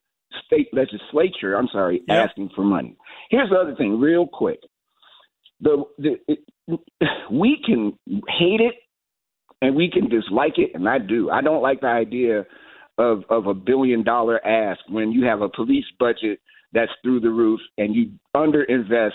state 0.47 0.69
legislature. 0.73 1.55
I'm 1.57 1.69
sorry, 1.73 2.03
Yeah. 2.09 2.23
asking 2.25 2.51
for 2.55 2.63
money. 2.65 2.97
Here's 3.31 3.51
the 3.51 3.57
other 3.57 3.75
thing, 3.77 4.01
real 4.01 4.27
quick. 4.27 4.61
The, 5.61 5.85
the 5.99 6.17
it, 6.29 6.39
we 7.31 7.59
can 7.65 7.93
hate 8.29 8.61
it 8.61 8.75
and 9.61 9.77
we 9.77 9.91
can 9.91 10.09
dislike 10.09 10.59
it, 10.59 10.73
and 10.75 10.89
I 10.89 10.99
do. 10.99 11.31
I 11.31 11.41
don't 11.41 11.63
like 11.63 11.81
the 11.81 11.87
idea 11.89 12.45
of 12.99 13.25
of 13.31 13.47
a 13.47 13.55
billion 13.55 14.03
dollar 14.03 14.45
ask 14.47 14.81
when 14.89 15.13
you 15.13 15.25
have 15.25 15.43
a 15.43 15.49
police 15.49 15.85
budget 15.99 16.41
that's 16.73 16.93
through 17.03 17.21
the 17.21 17.31
roof 17.31 17.61
and 17.79 17.95
you 17.95 18.13
underinvest 18.37 19.11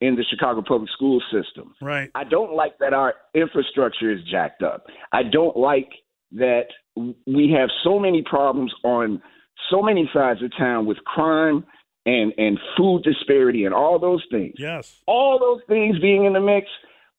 in 0.00 0.16
the 0.16 0.24
Chicago 0.28 0.62
public 0.66 0.90
school 0.90 1.22
system. 1.32 1.74
Right. 1.80 2.10
I 2.14 2.24
don't 2.24 2.54
like 2.54 2.78
that 2.78 2.92
our 2.92 3.14
infrastructure 3.34 4.10
is 4.10 4.18
jacked 4.30 4.62
up. 4.62 4.86
I 5.12 5.22
don't 5.22 5.56
like 5.56 5.90
that 6.32 6.66
we 6.96 7.54
have 7.56 7.68
so 7.84 7.98
many 7.98 8.22
problems 8.22 8.72
on 8.84 9.22
so 9.70 9.80
many 9.80 10.10
sides 10.12 10.42
of 10.42 10.50
town 10.58 10.86
with 10.86 10.98
crime 11.04 11.64
and 12.04 12.32
and 12.36 12.58
food 12.76 13.02
disparity 13.04 13.64
and 13.64 13.74
all 13.74 13.98
those 13.98 14.24
things. 14.30 14.54
Yes. 14.58 15.00
All 15.06 15.38
those 15.38 15.60
things 15.68 15.98
being 16.00 16.24
in 16.24 16.32
the 16.32 16.40
mix, 16.40 16.66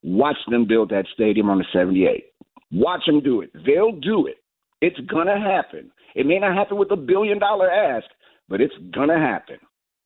watch 0.03 0.38
them 0.50 0.67
build 0.67 0.89
that 0.89 1.05
stadium 1.13 1.50
on 1.50 1.60
the 1.60 1.65
78. 1.72 2.25
Watch 2.72 3.05
them 3.05 3.22
do 3.22 3.41
it. 3.41 3.51
They'll 3.65 3.93
do 3.93 4.27
it. 4.27 4.38
It's 4.81 5.00
gonna 5.10 5.39
happen. 5.39 5.89
It 6.15 6.25
may 6.25 6.39
not 6.39 6.55
happen 6.55 6.77
with 6.77 6.91
a 6.91 6.96
billion 6.96 7.39
dollar 7.39 7.70
ask, 7.72 8.05
but 8.50 8.62
it's 8.62 8.74
gonna 8.93 9.20
happen. 9.20 9.58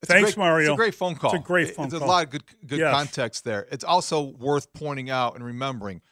It's 0.02 0.10
a 0.10 0.14
Thanks, 0.14 0.30
great- 0.34 0.38
Mario. 0.38 0.70
It's 0.72 0.74
a 0.74 0.76
great 0.76 0.94
phone 0.94 1.14
call. 1.16 1.32
It's 1.34 1.40
a 1.40 1.44
great 1.46 1.74
phone 1.74 1.88
There's 1.88 1.98
call. 2.00 2.00
There's 2.00 2.02
a 2.02 2.12
lot 2.12 2.24
of 2.24 2.30
good 2.30 2.44
good 2.66 2.78
Yes. 2.78 2.94
context 2.94 3.44
there. 3.44 3.66
It's 3.70 3.84
also 3.84 4.22
worth 4.22 4.72
pointing 4.72 5.10
out 5.10 5.34
and 5.34 5.44
remembering. 5.44 6.02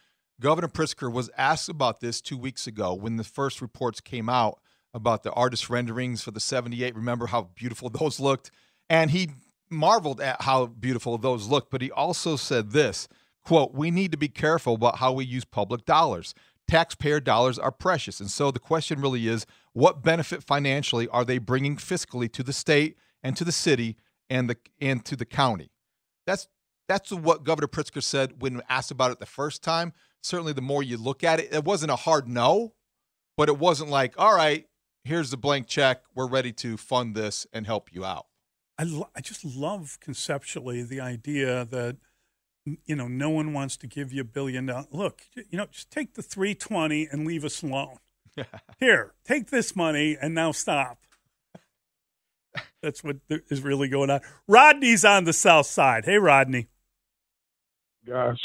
Governor 0.41 0.69
Pritzker 0.69 1.11
was 1.11 1.31
asked 1.39 1.69
about 1.69 2.01
this 2.01 2.21
two 2.21 2.37
weeks 2.37 2.67
ago 2.67 2.93
when 2.93 3.17
the 3.17 3.25
first 3.25 3.63
reports 3.63 4.01
came 4.01 4.29
out 4.29 4.59
about 4.93 5.23
the 5.23 5.33
artist 5.33 5.71
renderings 5.71 6.23
for 6.23 6.31
the 6.31 6.41
78. 6.41 6.95
Remember 6.95 7.27
how 7.29 7.51
beautiful 7.55 7.89
those 7.91 8.21
looked? 8.21 8.51
And 8.91 9.11
he 9.13 9.31
marveled 9.71 10.21
at 10.21 10.43
how 10.43 10.67
beautiful 10.67 11.17
those 11.19 11.49
looked, 11.49 11.71
but 11.71 11.81
he 11.83 11.91
also 11.91 12.37
said 12.37 12.73
this 12.73 13.09
quote, 13.45 13.73
we 13.75 13.91
need 13.93 14.11
to 14.11 14.19
be 14.19 14.29
careful 14.29 14.75
about 14.75 14.99
how 14.99 15.13
we 15.13 15.25
use 15.25 15.45
public 15.45 15.85
dollars. 15.87 16.35
Taxpayer 16.69 17.21
dollars 17.21 17.59
are 17.61 17.71
precious. 17.71 18.19
And 18.19 18.29
so 18.29 18.51
the 18.51 18.59
question 18.59 19.01
really 19.01 19.29
is 19.29 19.47
what 19.77 20.03
benefit 20.03 20.43
financially 20.43 21.07
are 21.09 21.23
they 21.23 21.37
bringing 21.37 21.77
fiscally 21.77 22.33
to 22.33 22.43
the 22.43 22.55
state 22.55 22.97
and 23.23 23.37
to 23.37 23.45
the 23.45 23.53
city 23.53 23.99
and 24.31 24.49
the 24.49 24.57
and 24.81 25.05
to 25.05 25.15
the 25.17 25.27
county? 25.27 25.71
That's 26.27 26.49
that's 26.89 27.13
what 27.13 27.45
Governor 27.45 27.69
Pritzker 27.69 28.03
said 28.03 28.41
when 28.41 28.63
asked 28.71 28.91
about 28.91 29.11
it 29.11 29.21
the 29.21 29.27
first 29.27 29.63
time. 29.63 29.93
Certainly, 30.23 30.55
the 30.55 30.63
more 30.63 30.83
you 30.83 30.97
look 30.97 31.23
at 31.23 31.41
it, 31.41 31.53
it 31.53 31.65
wasn't 31.65 31.91
a 31.91 31.97
hard 31.97 32.27
no, 32.27 32.73
but 33.37 33.51
it 33.51 33.59
wasn't 33.59 33.91
like, 33.91 34.15
all 34.17 34.35
right, 34.35 34.67
here's 35.05 35.31
the 35.31 35.37
blank 35.37 35.67
check. 35.67 36.05
We're 36.15 36.27
ready 36.27 36.53
to 36.53 36.79
fund 36.79 37.15
this 37.15 37.47
and 37.53 37.67
help 37.67 37.93
you 37.93 38.03
out. 38.03 38.29
I, 38.79 38.85
lo- 38.85 39.11
I 39.15 39.21
just 39.21 39.45
love 39.45 39.99
conceptually 40.01 40.85
the 40.85 41.03
idea 41.03 41.67
that 41.67 41.99
you 42.87 42.97
know 42.97 43.09
no 43.09 43.29
one 43.29 43.53
wants 43.53 43.77
to 43.77 43.87
give 43.87 44.11
you 44.11 44.23
a 44.23 44.25
billion 44.25 44.65
dollars. 44.65 44.87
Look, 44.91 45.25
you 45.35 45.59
know, 45.59 45.67
just 45.67 45.91
take 45.91 46.15
the 46.15 46.23
three 46.23 46.55
twenty 46.55 47.07
and 47.13 47.27
leave 47.27 47.45
us 47.45 47.63
alone. 47.63 47.99
Here, 48.81 49.13
take 49.25 49.51
this 49.51 49.75
money 49.75 50.17
and 50.21 50.35
now 50.35 50.53
stop. 50.53 50.99
That's 52.83 53.03
what 53.03 53.17
is 53.29 53.63
really 53.63 53.89
going 53.89 54.11
on. 54.11 54.21
Rodney's 54.47 55.05
on 55.05 55.25
the 55.25 55.33
south 55.33 55.67
side. 55.67 56.05
Hey, 56.05 56.19
Rodney. 56.19 56.69
guys. 58.07 58.37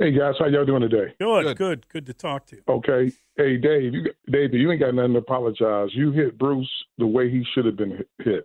Hey 0.00 0.10
guys, 0.10 0.34
how 0.40 0.46
y'all 0.46 0.64
doing 0.64 0.80
today? 0.80 1.14
Good, 1.20 1.56
good, 1.56 1.88
good, 1.88 2.06
to 2.06 2.12
talk 2.12 2.46
to 2.46 2.56
you. 2.56 2.62
Okay. 2.68 3.12
Hey 3.36 3.56
Dave, 3.56 3.94
you 3.94 4.10
Dave, 4.28 4.52
you 4.52 4.72
ain't 4.72 4.80
got 4.80 4.92
nothing 4.92 5.12
to 5.12 5.20
apologize. 5.20 5.90
You 5.92 6.10
hit 6.10 6.36
Bruce 6.36 6.68
the 6.98 7.06
way 7.06 7.30
he 7.30 7.44
should 7.54 7.64
have 7.64 7.76
been 7.76 8.04
hit. 8.18 8.44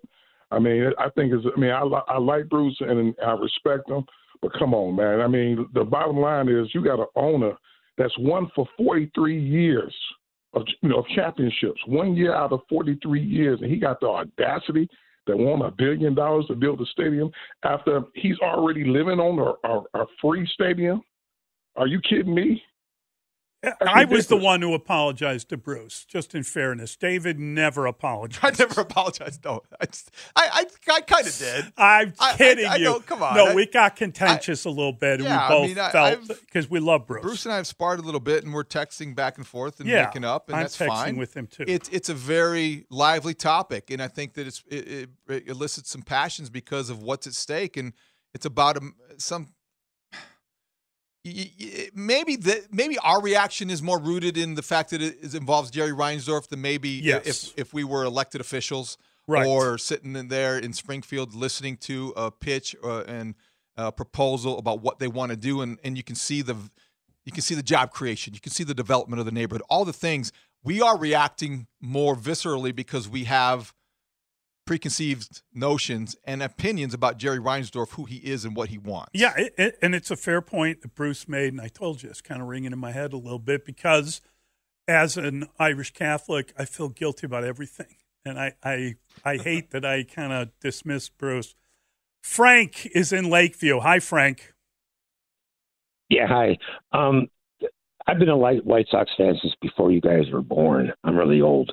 I 0.52 0.60
mean, 0.60 0.92
I 1.00 1.10
think 1.10 1.34
is. 1.34 1.40
I 1.56 1.60
mean, 1.60 1.72
I 1.72 1.82
li- 1.82 2.06
I 2.08 2.20
like 2.20 2.50
Bruce 2.50 2.78
and 2.82 3.16
I 3.26 3.32
respect 3.32 3.90
him, 3.90 4.06
but 4.44 4.54
come 4.60 4.76
on, 4.76 4.96
man. 4.96 5.22
I 5.22 5.28
mean, 5.28 5.68
the 5.74 5.84
bottom 5.84 6.18
line 6.18 6.50
is 6.50 6.68
you 6.76 6.84
got 6.84 7.00
an 7.00 7.08
owner 7.16 7.54
that's 7.98 8.18
won 8.20 8.52
for 8.56 8.68
43 8.78 9.40
years 9.40 9.96
of 10.54 10.64
you 10.82 10.90
know 10.90 11.00
of 11.00 11.08
championships, 11.16 11.80
one 11.86 12.16
year 12.16 12.34
out 12.34 12.52
of 12.52 12.62
43 12.70 13.22
years, 13.22 13.60
and 13.62 13.72
he 13.72 13.78
got 13.78 14.00
the 14.00 14.08
audacity 14.08 14.88
that 15.28 15.38
want 15.38 15.64
a 15.64 15.72
billion 15.72 16.16
dollars 16.16 16.46
to 16.48 16.56
build 16.56 16.82
a 16.82 16.86
stadium 16.88 17.30
after 17.64 18.02
he's 18.16 18.40
already 18.40 18.84
living 18.84 19.20
on 19.20 19.38
a, 19.40 19.68
a, 19.68 20.04
a 20.04 20.06
free 20.22 20.50
stadium. 20.54 21.02
Are 21.76 21.88
you 21.88 22.00
kidding 22.02 22.34
me? 22.34 22.62
I 23.86 24.06
was 24.06 24.28
the 24.28 24.38
one 24.38 24.62
who 24.62 24.74
apologized 24.74 25.50
to 25.50 25.58
Bruce. 25.58 26.06
Just 26.06 26.34
in 26.34 26.44
fairness, 26.44 26.96
David 26.96 27.38
never 27.40 27.86
apologized. 27.88 28.62
I 28.62 28.64
never 28.64 28.82
apologized. 28.82 29.44
No, 29.44 29.64
I, 29.82 29.86
just, 29.86 30.12
I, 30.36 30.66
I, 30.90 30.94
I 30.96 31.02
kind 31.02 31.28
of 31.28 31.38
did. 31.38 31.66
I'm 31.78 32.14
kidding 32.38 32.66
I- 32.66 32.74
I 32.74 32.76
you. 32.78 32.84
know, 32.86 33.00
come 33.02 33.22
on. 33.22 33.36
No, 33.36 33.54
we 33.54 33.66
got 33.66 33.96
contentious 33.98 34.64
a 34.66 34.70
little 34.70 34.94
bit, 34.94 35.16
and 35.20 35.24
Yeah, 35.26 35.50
we 35.50 35.56
both 35.56 35.68
mean, 35.68 35.92
felt 35.92 36.28
because 36.46 36.70
we 36.70 36.80
love 36.80 37.06
Bruce. 37.06 37.22
Bruce 37.24 37.46
and 37.46 37.54
I 37.54 37.58
have 37.58 37.68
sparred 37.68 38.00
a 38.00 38.04
little 38.04 38.22
bit, 38.22 38.46
and 38.46 38.54
we're 38.54 38.64
texting 38.64 39.14
back 39.14 39.38
and 39.38 39.46
forth 39.46 39.80
and 39.82 39.90
Yeah, 39.90 40.06
making 40.06 40.24
up, 40.24 40.48
and 40.48 40.56
I'm 40.56 40.64
that's 40.64 40.78
fine. 40.78 41.18
with 41.18 41.36
him, 41.36 41.48
too. 41.48 41.66
It's 41.68 41.90
it's 41.90 42.08
a 42.08 42.14
very 42.14 42.86
lively 42.90 43.34
topic, 43.34 43.90
and 43.92 44.02
I 44.02 44.08
think 44.08 44.36
that 44.36 44.48
it's 44.48 44.64
it, 44.70 44.88
it, 44.88 45.10
it 45.28 45.48
elicits 45.50 45.90
some 45.90 46.02
passions 46.02 46.50
because 46.50 46.90
of 46.90 47.04
what's 47.04 47.28
at 47.28 47.34
stake, 47.34 47.76
and 47.76 47.92
it's 48.34 48.46
about 48.46 48.78
um, 48.78 48.96
some. 49.18 49.50
Maybe 51.94 52.36
the 52.36 52.66
maybe 52.72 52.98
our 53.00 53.22
reaction 53.22 53.70
is 53.70 53.82
more 53.82 54.00
rooted 54.00 54.38
in 54.38 54.56
the 54.56 54.62
fact 54.62 54.92
that 54.92 55.02
it 55.02 55.34
involves 55.34 55.70
Jerry 55.72 55.92
Reinsdorf 55.92 56.48
than 56.48 56.62
maybe 56.62 56.90
Yes. 56.90 57.26
if 57.28 57.54
if 57.58 57.74
we 57.74 57.84
were 57.84 58.04
elected 58.04 58.42
officials 58.42 58.98
Right. 59.28 59.46
or 59.46 59.78
sitting 59.78 60.16
in 60.16 60.28
there 60.30 60.58
in 60.58 60.74
Springfield 60.74 61.36
listening 61.36 61.78
to 61.82 62.14
a 62.18 62.32
pitch 62.32 62.76
uh, 62.84 63.02
and 63.02 63.36
a 63.78 63.92
proposal 63.92 64.58
about 64.58 64.82
what 64.82 65.00
they 65.00 65.08
want 65.08 65.30
to 65.32 65.36
do, 65.38 65.62
and 65.62 65.78
and 65.84 65.98
you 65.98 66.04
can 66.04 66.16
see 66.16 66.42
the 66.42 66.56
you 67.26 67.32
can 67.32 67.42
see 67.42 67.54
the 67.56 67.64
job 67.64 67.92
creation, 67.92 68.34
you 68.34 68.40
can 68.40 68.52
see 68.52 68.64
the 68.64 68.74
development 68.74 69.20
of 69.20 69.26
the 69.26 69.32
neighborhood, 69.32 69.62
all 69.70 69.86
the 69.86 69.94
things. 69.94 70.32
We 70.64 70.82
are 70.82 70.98
reacting 70.98 71.68
more 71.80 72.16
viscerally 72.16 72.76
because 72.76 73.08
we 73.08 73.26
have 73.26 73.74
preconceived 74.70 75.42
notions 75.52 76.16
and 76.26 76.44
opinions 76.44 76.94
about 76.94 77.18
Jerry 77.18 77.40
Reinsdorf, 77.40 77.94
who 77.94 78.04
he 78.06 78.18
is 78.18 78.46
and 78.46 78.56
what 78.56 78.70
he 78.70 78.78
wants. 78.78 79.10
Yeah, 79.16 79.34
it, 79.36 79.56
it, 79.58 79.80
and 79.82 79.96
it's 79.96 80.12
a 80.12 80.16
fair 80.16 80.42
point 80.42 80.84
that 80.84 80.94
Bruce 80.94 81.28
made, 81.28 81.54
and 81.54 81.60
I 81.60 81.70
told 81.70 82.04
you 82.04 82.10
it's 82.12 82.22
kind 82.22 82.40
of 82.40 82.48
ringing 82.48 82.72
in 82.72 82.78
my 82.78 82.92
head 82.92 83.12
a 83.12 83.18
little 83.18 83.40
bit 83.40 83.66
because 83.66 84.22
as 84.88 85.18
an 85.18 85.48
Irish 85.58 85.94
Catholic, 85.94 86.54
I 86.56 86.66
feel 86.66 86.88
guilty 86.88 87.26
about 87.26 87.46
everything, 87.46 87.96
and 88.24 88.40
I 88.40 88.54
I, 88.64 88.98
I 89.26 89.38
hate 89.44 89.72
that 89.72 89.86
I 89.86 90.04
kind 90.04 90.32
of 90.32 90.50
dismiss 90.60 91.10
Bruce. 91.10 91.56
Frank 92.22 92.86
is 92.94 93.12
in 93.12 93.28
Lakeview. 93.28 93.80
Hi, 93.80 93.98
Frank. 93.98 94.54
Yeah, 96.10 96.28
hi. 96.28 96.60
Um, 96.92 97.30
I've 98.10 98.18
been 98.18 98.30
a 98.30 98.38
White 98.38 98.88
Sox 98.90 99.12
fan 99.16 99.38
since 99.40 99.54
before 99.62 99.92
you 99.92 100.02
guys 100.02 100.32
were 100.32 100.42
born. 100.42 100.92
I'm 101.04 101.16
really 101.16 101.42
old, 101.42 101.72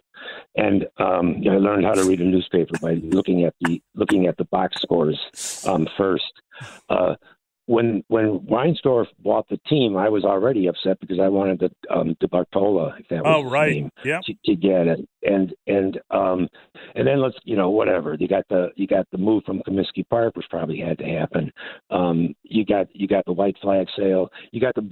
and 0.55 0.87
um, 0.99 1.43
I 1.51 1.57
learned 1.57 1.87
how 1.87 1.95
to 1.95 2.05
read 2.05 2.21
a 2.21 2.25
newspaper 2.25 2.75
by 2.83 3.01
looking 3.03 3.45
at 3.45 3.55
the 3.63 3.81
looking 3.95 4.27
at 4.27 4.37
the 4.37 4.45
box 4.45 4.83
scores 4.83 5.19
um, 5.67 5.89
first. 5.97 6.31
Uh, 6.91 7.15
when 7.67 8.03
when 8.09 8.41
Reinsdorf 8.51 9.07
bought 9.21 9.49
the 9.49 9.59
team, 9.69 9.97
I 9.97 10.09
was 10.09 10.25
already 10.25 10.67
upset 10.69 10.99
because 11.01 11.19
I 11.21 11.29
wanted 11.29 11.59
the 11.61 11.95
um, 11.95 12.17
DeBartolo, 12.23 12.99
if 13.01 13.09
that 13.09 13.25
was 13.25 13.45
Oh, 13.45 13.51
right. 13.51 13.73
name, 13.75 13.91
Yep. 14.05 14.23
to, 14.27 14.35
to 14.47 14.55
get 14.57 14.87
it. 14.87 15.09
And 15.23 15.53
and 15.67 16.01
um, 16.13 16.49
and 16.95 17.07
then 17.07 17.21
let's 17.21 17.37
you 17.45 17.57
know 17.57 17.71
whatever 17.71 18.17
you 18.19 18.29
got 18.29 18.45
the 18.49 18.69
you 18.77 18.87
got 18.87 19.07
the 19.11 19.19
move 19.19 19.43
from 19.45 19.61
Comiskey 19.69 20.09
Park, 20.09 20.37
which 20.37 20.47
probably 20.49 20.79
had 20.79 20.99
to 20.99 21.05
happen. 21.05 21.53
Um, 21.91 22.35
you 22.45 22.65
got 22.65 22.87
you 22.95 23.09
got 23.09 23.25
the 23.25 23.33
white 23.33 23.57
flag 23.61 23.89
sale. 23.97 24.29
You 24.53 24.61
got 24.61 24.75
the 24.77 24.89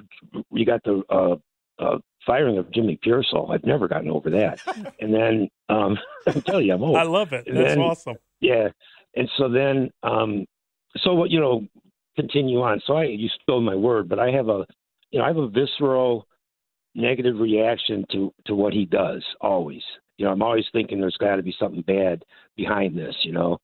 you 0.51 0.67
got 0.67 0.83
the 0.85 1.03
uh, 1.11 1.37
uh, 1.81 1.99
firing 2.27 2.59
of 2.59 2.71
Jimmy 2.73 2.99
Piersall. 3.05 3.51
I've 3.55 3.65
never 3.65 3.87
gotten 3.87 4.11
over 4.11 4.31
that. 4.31 4.61
and 5.01 5.15
then 5.15 5.49
um, 5.69 5.97
I 6.27 6.33
tell 6.41 6.61
you, 6.61 6.75
I'm 6.75 6.83
old. 6.83 6.97
I 6.97 7.03
love 7.05 7.33
it. 7.33 7.47
And 7.47 7.57
That's 7.57 7.69
then- 7.71 7.79
awesome. 7.79 8.17
Yeah, 8.41 8.69
and 9.17 9.31
so 9.39 9.49
then, 9.49 9.91
um, 10.03 10.45
so 10.99 11.15
what 11.15 11.31
you 11.31 11.41
know, 11.41 11.67
continue 12.17 12.61
on. 12.61 12.81
So 12.87 12.95
I, 12.95 13.05
you 13.05 13.29
stole 13.43 13.61
my 13.61 13.75
word, 13.75 14.09
but 14.09 14.19
I 14.19 14.31
have 14.31 14.49
a, 14.49 14.67
you 15.11 15.19
know, 15.19 15.25
I 15.25 15.29
have 15.29 15.37
a 15.37 15.49
visceral 15.49 16.27
negative 16.95 17.39
reaction 17.39 18.05
to 18.13 18.33
to 18.47 18.55
what 18.55 18.73
he 18.73 18.85
does. 18.85 19.23
Always, 19.41 19.83
you 20.17 20.25
know, 20.25 20.33
I'm 20.33 20.43
always 20.43 20.67
thinking 20.73 21.01
there's 21.01 21.17
got 21.19 21.37
to 21.37 21.43
be 21.43 21.55
something 21.59 21.83
bad 21.83 22.25
behind 22.57 22.97
this, 22.97 23.15
you 23.23 23.33
know. 23.33 23.59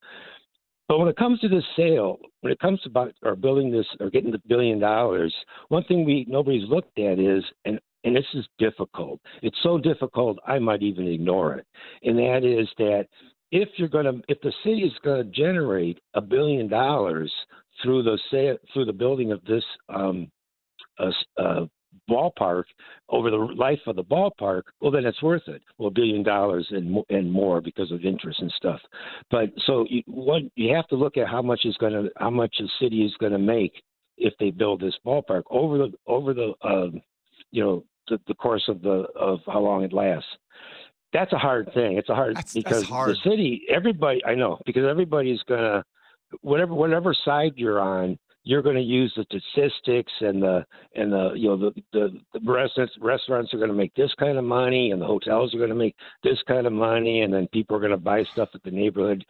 But 0.88 0.98
when 0.98 1.08
it 1.08 1.16
comes 1.16 1.38
to 1.40 1.48
this 1.48 1.64
sale, 1.76 2.18
when 2.40 2.52
it 2.52 2.58
comes 2.58 2.80
about 2.84 3.12
or 3.22 3.36
building 3.36 3.70
this 3.70 3.86
or 4.00 4.10
getting 4.10 4.32
the 4.32 4.42
billion 4.48 4.80
dollars, 4.80 5.32
one 5.68 5.84
thing 5.84 6.04
we 6.04 6.26
nobody's 6.28 6.68
looked 6.68 6.98
at 6.98 7.18
is 7.18 7.44
and 7.64 7.78
and 8.04 8.16
this 8.16 8.24
is 8.34 8.44
difficult. 8.58 9.20
It's 9.42 9.58
so 9.62 9.78
difficult 9.78 10.38
I 10.46 10.58
might 10.58 10.82
even 10.82 11.06
ignore 11.06 11.54
it. 11.54 11.66
And 12.02 12.18
that 12.18 12.44
is 12.44 12.68
that 12.78 13.06
if 13.52 13.68
you're 13.76 13.88
going 13.88 14.06
to 14.06 14.22
if 14.28 14.40
the 14.40 14.52
city 14.64 14.82
is 14.82 14.92
going 15.04 15.24
to 15.24 15.30
generate 15.30 16.00
a 16.14 16.20
billion 16.20 16.68
dollars 16.68 17.32
through 17.82 18.02
the 18.02 18.18
through 18.72 18.84
the 18.84 18.92
building 18.92 19.32
of 19.32 19.44
this 19.44 19.64
um, 19.88 20.30
uh, 20.98 21.10
uh, 21.36 21.66
ballpark 22.08 22.64
over 23.08 23.30
the 23.30 23.36
life 23.36 23.80
of 23.86 23.96
the 23.96 24.04
ballpark, 24.04 24.62
well, 24.80 24.90
then 24.90 25.06
it's 25.06 25.22
worth 25.22 25.46
it. 25.46 25.62
Well, 25.78 25.88
a 25.88 25.92
billion 25.92 26.22
dollars 26.22 26.66
and 26.70 26.98
and 27.08 27.30
more 27.30 27.60
because 27.60 27.90
of 27.92 28.04
interest 28.04 28.40
and 28.40 28.52
stuff. 28.56 28.80
But 29.30 29.50
so 29.66 29.86
you, 29.88 30.02
what 30.06 30.42
you 30.56 30.74
have 30.74 30.86
to 30.88 30.96
look 30.96 31.16
at 31.16 31.28
how 31.28 31.42
much 31.42 31.60
is 31.64 31.76
going 31.78 31.92
to 31.92 32.10
how 32.16 32.30
much 32.30 32.54
the 32.58 32.68
city 32.80 33.04
is 33.04 33.14
going 33.18 33.32
to 33.32 33.38
make 33.38 33.82
if 34.16 34.34
they 34.38 34.50
build 34.50 34.80
this 34.80 34.94
ballpark 35.04 35.42
over 35.50 35.78
the 35.78 35.92
over 36.06 36.34
the 36.34 36.52
um, 36.62 37.00
you 37.50 37.62
know 37.62 37.84
the, 38.08 38.20
the 38.26 38.34
course 38.34 38.64
of 38.68 38.82
the 38.82 39.06
of 39.16 39.40
how 39.46 39.60
long 39.60 39.82
it 39.82 39.92
lasts. 39.92 40.28
That's 41.12 41.32
a 41.32 41.38
hard 41.38 41.72
thing. 41.74 41.96
It's 41.96 42.08
a 42.08 42.14
hard 42.14 42.38
because 42.54 42.84
hard. 42.84 43.10
the 43.10 43.30
city, 43.30 43.62
everybody, 43.68 44.24
I 44.24 44.34
know 44.36 44.60
because 44.64 44.84
everybody's 44.88 45.42
gonna 45.48 45.84
whatever 46.42 46.74
whatever 46.74 47.14
side 47.24 47.52
you're 47.56 47.80
on, 47.80 48.18
you're 48.42 48.62
going 48.62 48.76
to 48.76 48.82
use 48.82 49.12
the 49.16 49.24
statistics 49.24 50.12
and 50.20 50.42
the 50.42 50.64
and 50.94 51.12
the 51.12 51.32
you 51.34 51.48
know 51.48 51.56
the 51.56 51.82
the, 51.92 52.20
the 52.32 52.40
restaurants 52.50 52.94
restaurants 53.00 53.52
are 53.54 53.58
going 53.58 53.70
to 53.70 53.76
make 53.76 53.94
this 53.94 54.12
kind 54.18 54.38
of 54.38 54.44
money 54.44 54.90
and 54.90 55.00
the 55.00 55.06
hotels 55.06 55.54
are 55.54 55.58
going 55.58 55.70
to 55.70 55.76
make 55.76 55.94
this 56.22 56.38
kind 56.46 56.66
of 56.66 56.72
money 56.72 57.22
and 57.22 57.32
then 57.32 57.46
people 57.52 57.76
are 57.76 57.80
going 57.80 57.90
to 57.90 57.96
buy 57.96 58.24
stuff 58.24 58.48
at 58.54 58.62
the 58.62 58.70
neighborhood 58.70 59.24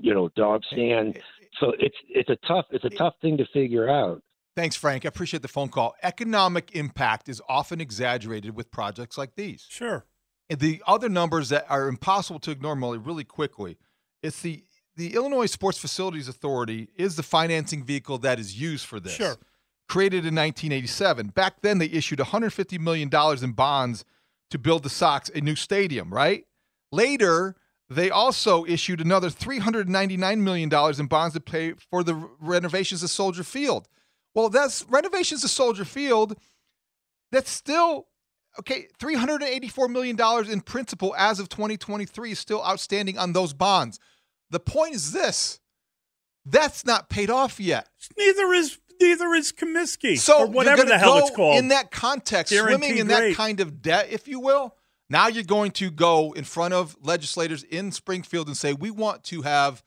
you 0.00 0.14
know 0.14 0.28
dog 0.36 0.62
stand. 0.72 1.18
So 1.60 1.72
it's 1.78 1.96
it's 2.08 2.28
a 2.28 2.36
tough 2.46 2.66
it's 2.70 2.84
a 2.84 2.90
tough 2.90 3.14
thing 3.20 3.36
to 3.38 3.46
figure 3.52 3.88
out. 3.88 4.22
Thanks, 4.54 4.74
Frank. 4.74 5.04
I 5.04 5.08
appreciate 5.08 5.42
the 5.42 5.48
phone 5.48 5.68
call. 5.68 5.94
Economic 6.02 6.74
impact 6.74 7.28
is 7.28 7.42
often 7.46 7.80
exaggerated 7.80 8.56
with 8.56 8.70
projects 8.70 9.18
like 9.18 9.34
these. 9.36 9.66
Sure. 9.68 10.06
And 10.48 10.60
the 10.60 10.82
other 10.86 11.10
numbers 11.10 11.50
that 11.50 11.66
are 11.68 11.88
impossible 11.88 12.40
to 12.40 12.52
ignore, 12.52 12.74
Mully, 12.74 13.04
really 13.04 13.24
quickly, 13.24 13.76
it's 14.22 14.40
the 14.40 14.64
the 14.96 15.14
Illinois 15.14 15.46
Sports 15.46 15.78
Facilities 15.78 16.28
Authority 16.28 16.88
is 16.96 17.16
the 17.16 17.22
financing 17.22 17.84
vehicle 17.84 18.18
that 18.18 18.38
is 18.38 18.60
used 18.60 18.86
for 18.86 18.98
this. 18.98 19.14
Sure. 19.14 19.36
Created 19.88 20.26
in 20.26 20.34
1987. 20.34 21.28
Back 21.28 21.60
then, 21.62 21.78
they 21.78 21.86
issued 21.86 22.18
150 22.18 22.78
million 22.78 23.08
dollars 23.08 23.42
in 23.42 23.52
bonds 23.52 24.04
to 24.50 24.58
build 24.58 24.82
the 24.82 24.90
Sox 24.90 25.30
a 25.34 25.40
new 25.40 25.54
stadium. 25.54 26.12
Right. 26.12 26.46
Later, 26.90 27.56
they 27.88 28.10
also 28.10 28.64
issued 28.64 29.00
another 29.00 29.30
399 29.30 30.42
million 30.42 30.68
dollars 30.68 30.98
in 30.98 31.06
bonds 31.06 31.34
to 31.34 31.40
pay 31.40 31.74
for 31.90 32.02
the 32.02 32.14
renovations 32.40 33.02
of 33.02 33.10
Soldier 33.10 33.44
Field. 33.44 33.88
Well, 34.34 34.48
that's 34.48 34.84
renovations 34.88 35.44
of 35.44 35.50
Soldier 35.50 35.84
Field. 35.84 36.36
That's 37.30 37.50
still 37.50 38.06
okay. 38.58 38.88
Three 38.98 39.14
hundred 39.14 39.42
and 39.42 39.50
eighty-four 39.50 39.88
million 39.88 40.16
dollars 40.16 40.48
in 40.48 40.62
principal 40.62 41.14
as 41.16 41.38
of 41.38 41.48
2023 41.48 42.32
is 42.32 42.38
still 42.38 42.64
outstanding 42.64 43.18
on 43.18 43.34
those 43.34 43.52
bonds. 43.52 44.00
The 44.50 44.60
point 44.60 44.94
is 44.94 45.12
this: 45.12 45.60
that's 46.44 46.84
not 46.84 47.08
paid 47.08 47.30
off 47.30 47.58
yet. 47.60 47.88
Neither 48.16 48.52
is 48.52 48.78
neither 49.00 49.34
is 49.34 49.52
Comiskey 49.52 50.18
So 50.18 50.40
or 50.40 50.46
whatever 50.46 50.84
the 50.84 50.98
hell 50.98 51.18
it's 51.18 51.30
called. 51.30 51.58
In 51.58 51.68
that 51.68 51.90
context, 51.90 52.52
Guaranteed 52.52 52.78
swimming 52.78 52.98
in 52.98 53.08
that 53.08 53.34
kind 53.34 53.60
of 53.60 53.82
debt, 53.82 54.08
if 54.10 54.28
you 54.28 54.40
will, 54.40 54.74
now 55.08 55.28
you're 55.28 55.44
going 55.44 55.72
to 55.72 55.90
go 55.90 56.32
in 56.32 56.44
front 56.44 56.74
of 56.74 56.96
legislators 57.02 57.62
in 57.62 57.92
Springfield 57.92 58.46
and 58.48 58.56
say, 58.56 58.72
we 58.72 58.90
want 58.90 59.24
to 59.24 59.42
have, 59.42 59.82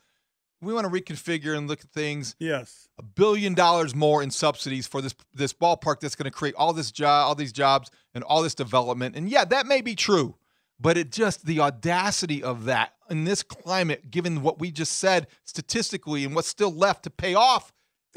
we 0.62 0.74
want 0.74 0.86
to 0.86 0.92
reconfigure 0.92 1.58
and 1.58 1.68
look 1.68 1.82
at 1.82 1.90
things. 1.90 2.36
Yes. 2.40 2.88
A 2.98 3.04
billion 3.04 3.54
dollars 3.54 3.96
more 3.96 4.22
in 4.22 4.32
subsidies 4.32 4.88
for 4.88 5.02
this 5.02 5.16
this 5.34 5.54
ballpark 5.54 6.00
that's 6.02 6.16
going 6.16 6.26
to 6.26 6.38
create 6.38 6.56
all 6.56 6.74
this 6.74 6.92
job, 6.92 7.28
all 7.28 7.36
these 7.36 7.54
jobs, 7.54 7.90
and 8.14 8.24
all 8.24 8.42
this 8.42 8.56
development. 8.56 9.16
And 9.16 9.30
yeah, 9.30 9.46
that 9.46 9.66
may 9.66 9.82
be 9.82 9.96
true, 9.96 10.36
but 10.80 10.98
it 10.98 11.12
just 11.12 11.46
the 11.46 11.60
audacity 11.62 12.44
of 12.44 12.66
that 12.66 12.94
in 13.10 13.24
this 13.24 13.44
climate, 13.44 14.12
given 14.12 14.42
what 14.42 14.60
we 14.60 14.72
just 14.72 14.94
said 14.94 15.28
statistically 15.44 16.26
and 16.26 16.36
what's 16.36 16.48
still 16.48 16.74
left 16.74 17.04
to 17.04 17.10
pay 17.10 17.34
off, 17.34 17.72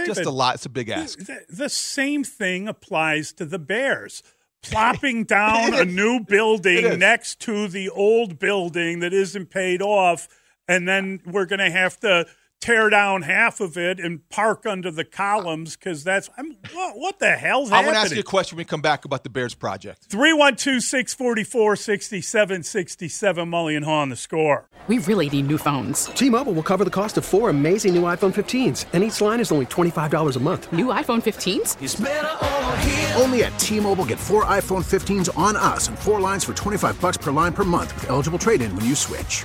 just 0.05 0.23
a 0.23 0.31
lot. 0.31 0.57
It's 0.57 0.67
a 0.67 0.71
big 0.71 0.89
ask. 0.89 1.19
The, 1.19 1.41
the 1.49 1.69
same 1.69 2.25
thing 2.25 2.69
applies 2.69 3.33
to 3.35 3.45
the 3.45 3.59
Bears. 3.59 4.23
Plopping 4.63 5.25
down 5.25 5.75
a 5.75 5.85
new 5.85 6.21
building 6.21 6.97
next 6.99 7.41
to 7.41 7.67
the 7.67 7.89
old 7.89 8.39
building 8.39 9.01
that 9.01 9.13
isn't 9.13 9.51
paid 9.51 9.83
off, 9.83 10.29
and 10.69 10.87
then 10.87 11.21
we're 11.27 11.47
going 11.47 11.59
to 11.59 11.71
have 11.71 11.99
to 12.01 12.27
tear 12.63 12.89
down 12.89 13.23
half 13.23 13.61
of 13.61 13.77
it 13.77 13.99
and 13.99 14.27
park 14.29 14.65
under 14.65 14.91
the 14.91 15.05
columns 15.05 15.77
because 15.77 16.05
that's 16.05 16.31
I'm, 16.39 16.57
what, 16.73 16.97
what 16.97 17.19
the 17.19 17.33
hell's 17.33 17.73
I 17.73 17.77
happening? 17.77 17.95
I 17.95 17.99
want 17.99 18.09
to 18.09 18.15
ask 18.15 18.15
you 18.15 18.21
a 18.21 18.25
question 18.25 18.57
when 18.57 18.63
we 18.63 18.67
come 18.67 18.81
back 18.81 19.05
about 19.05 19.25
the 19.25 19.31
Bears 19.31 19.53
project. 19.53 20.05
312 20.05 20.81
644 20.83 21.77
6767 21.77 23.51
Mully 23.51 23.83
Haugh 23.83 23.89
on 23.89 24.09
the 24.11 24.17
score. 24.17 24.69
We 24.87 24.99
really 24.99 25.29
need 25.29 25.49
new 25.49 25.59
phones. 25.59 26.07
T-Mobile 26.07 26.53
will 26.53 26.63
cover 26.63 26.85
the 26.85 26.91
cost 26.91 27.19
of 27.19 27.25
four 27.25 27.51
amazing 27.51 27.95
new 27.95 28.03
iPhone 28.03 28.33
15s, 28.33 28.87
and 28.93 29.03
each 29.03 29.21
line 29.21 29.41
is 29.41 29.51
only 29.51 29.67
$25 29.67 30.37
a 30.37 30.41
month. 30.41 30.73
New 30.73 30.87
iPhone 30.87 31.21
15s? 31.23 33.21
Only 33.21 33.45
at 33.45 33.59
T-Mobile 33.59 34.05
get 34.05 34.19
four 34.19 34.45
iPhone 34.45 34.85
15s 34.85 35.37
on 35.37 35.57
us 35.57 35.89
and 35.89 35.99
four 35.99 36.21
lines 36.21 36.45
for 36.45 36.53
25 36.55 37.01
bucks 37.01 37.17
per 37.17 37.33
line 37.33 37.53
per 37.53 37.65
month 37.65 37.95
with 37.95 38.09
eligible 38.11 38.39
trade-in 38.39 38.75
when 38.77 38.85
you 38.85 38.95
switch. 38.95 39.45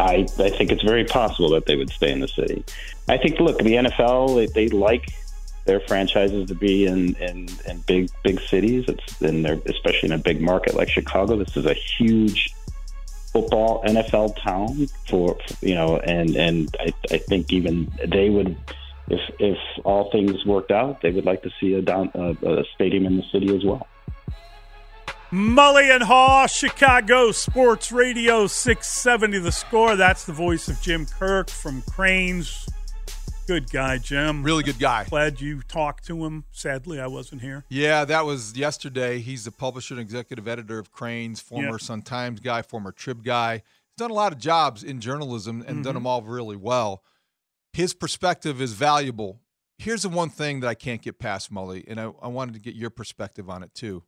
I, 0.00 0.26
I 0.38 0.50
think 0.50 0.72
it's 0.72 0.82
very 0.82 1.04
possible 1.04 1.50
that 1.50 1.66
they 1.66 1.76
would 1.76 1.90
stay 1.90 2.10
in 2.10 2.20
the 2.20 2.28
city. 2.28 2.64
I 3.08 3.18
think, 3.18 3.38
look, 3.38 3.58
the 3.58 3.74
NFL, 3.74 4.36
they, 4.36 4.46
they 4.46 4.68
like 4.68 5.12
their 5.66 5.80
franchises 5.80 6.48
to 6.48 6.54
be 6.54 6.86
in, 6.86 7.14
in, 7.16 7.48
in 7.68 7.80
big 7.86 8.10
big 8.24 8.40
cities. 8.40 8.86
It's 8.88 9.20
in 9.20 9.42
their, 9.42 9.60
especially 9.66 10.08
in 10.08 10.12
a 10.12 10.18
big 10.18 10.40
market 10.40 10.74
like 10.74 10.88
Chicago. 10.88 11.36
This 11.36 11.56
is 11.56 11.66
a 11.66 11.74
huge 11.74 12.54
football 13.32 13.82
NFL 13.84 14.40
town 14.42 14.88
for 15.08 15.38
you 15.60 15.74
know, 15.74 15.98
and 15.98 16.34
and 16.36 16.74
I, 16.80 16.92
I 17.10 17.18
think 17.18 17.52
even 17.52 17.90
they 18.06 18.30
would, 18.30 18.56
if 19.08 19.20
if 19.38 19.58
all 19.84 20.10
things 20.10 20.44
worked 20.46 20.70
out, 20.70 21.02
they 21.02 21.10
would 21.10 21.26
like 21.26 21.42
to 21.42 21.50
see 21.60 21.74
a 21.74 21.82
down 21.82 22.10
a, 22.14 22.30
a 22.60 22.64
stadium 22.74 23.06
in 23.06 23.16
the 23.16 23.24
city 23.24 23.54
as 23.54 23.64
well. 23.64 23.86
Mully 25.32 25.94
and 25.94 26.02
Haugh, 26.02 26.48
Chicago 26.48 27.30
Sports 27.30 27.92
Radio 27.92 28.48
670 28.48 29.38
the 29.38 29.52
score. 29.52 29.94
That's 29.94 30.24
the 30.24 30.32
voice 30.32 30.66
of 30.68 30.80
Jim 30.80 31.06
Kirk 31.06 31.48
from 31.48 31.82
Crain's. 31.82 32.66
Good 33.46 33.70
guy, 33.70 33.98
Jim. 33.98 34.42
Really 34.42 34.64
good 34.64 34.78
guy. 34.80 35.04
Glad 35.04 35.40
you 35.40 35.62
talked 35.62 36.04
to 36.06 36.24
him. 36.24 36.44
Sadly, 36.50 37.00
I 37.00 37.06
wasn't 37.06 37.42
here. 37.42 37.64
Yeah, 37.68 38.04
that 38.06 38.24
was 38.26 38.56
yesterday. 38.56 39.20
He's 39.20 39.44
the 39.44 39.52
publisher 39.52 39.94
and 39.94 40.00
executive 40.00 40.48
editor 40.48 40.78
of 40.80 40.90
Crain's, 40.90 41.40
former 41.40 41.72
Yep. 41.72 41.80
Sun 41.80 42.02
Times 42.02 42.40
guy, 42.40 42.62
former 42.62 42.90
Trib 42.92 43.22
guy. 43.24 43.54
He's 43.54 43.96
done 43.98 44.10
a 44.10 44.14
lot 44.14 44.32
of 44.32 44.38
jobs 44.38 44.82
in 44.82 45.00
journalism 45.00 45.64
and 45.66 45.84
done 45.84 45.92
Mhm. 45.92 45.98
them 45.98 46.06
all 46.08 46.22
really 46.22 46.56
well. 46.56 47.04
His 47.72 47.94
perspective 47.94 48.60
is 48.60 48.72
valuable. 48.72 49.40
Here's 49.78 50.02
the 50.02 50.08
one 50.08 50.28
thing 50.30 50.60
that 50.60 50.68
I 50.68 50.74
can't 50.74 51.02
get 51.02 51.18
past, 51.20 51.52
Mully, 51.52 51.84
and 51.88 52.00
I, 52.00 52.10
I 52.20 52.26
wanted 52.28 52.54
to 52.54 52.60
get 52.60 52.74
your 52.74 52.90
perspective 52.90 53.48
on 53.48 53.62
it 53.62 53.74
too. 53.74 54.02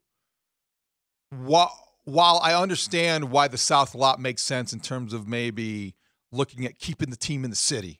While, 1.41 1.71
while 2.05 2.39
I 2.43 2.53
understand 2.53 3.31
why 3.31 3.47
the 3.47 3.57
South 3.57 3.95
lot 3.95 4.19
makes 4.19 4.41
sense 4.41 4.73
in 4.73 4.79
terms 4.79 5.13
of 5.13 5.27
maybe 5.27 5.95
looking 6.31 6.65
at 6.65 6.79
keeping 6.79 7.09
the 7.09 7.15
team 7.15 7.43
in 7.43 7.49
the 7.49 7.55
city, 7.55 7.99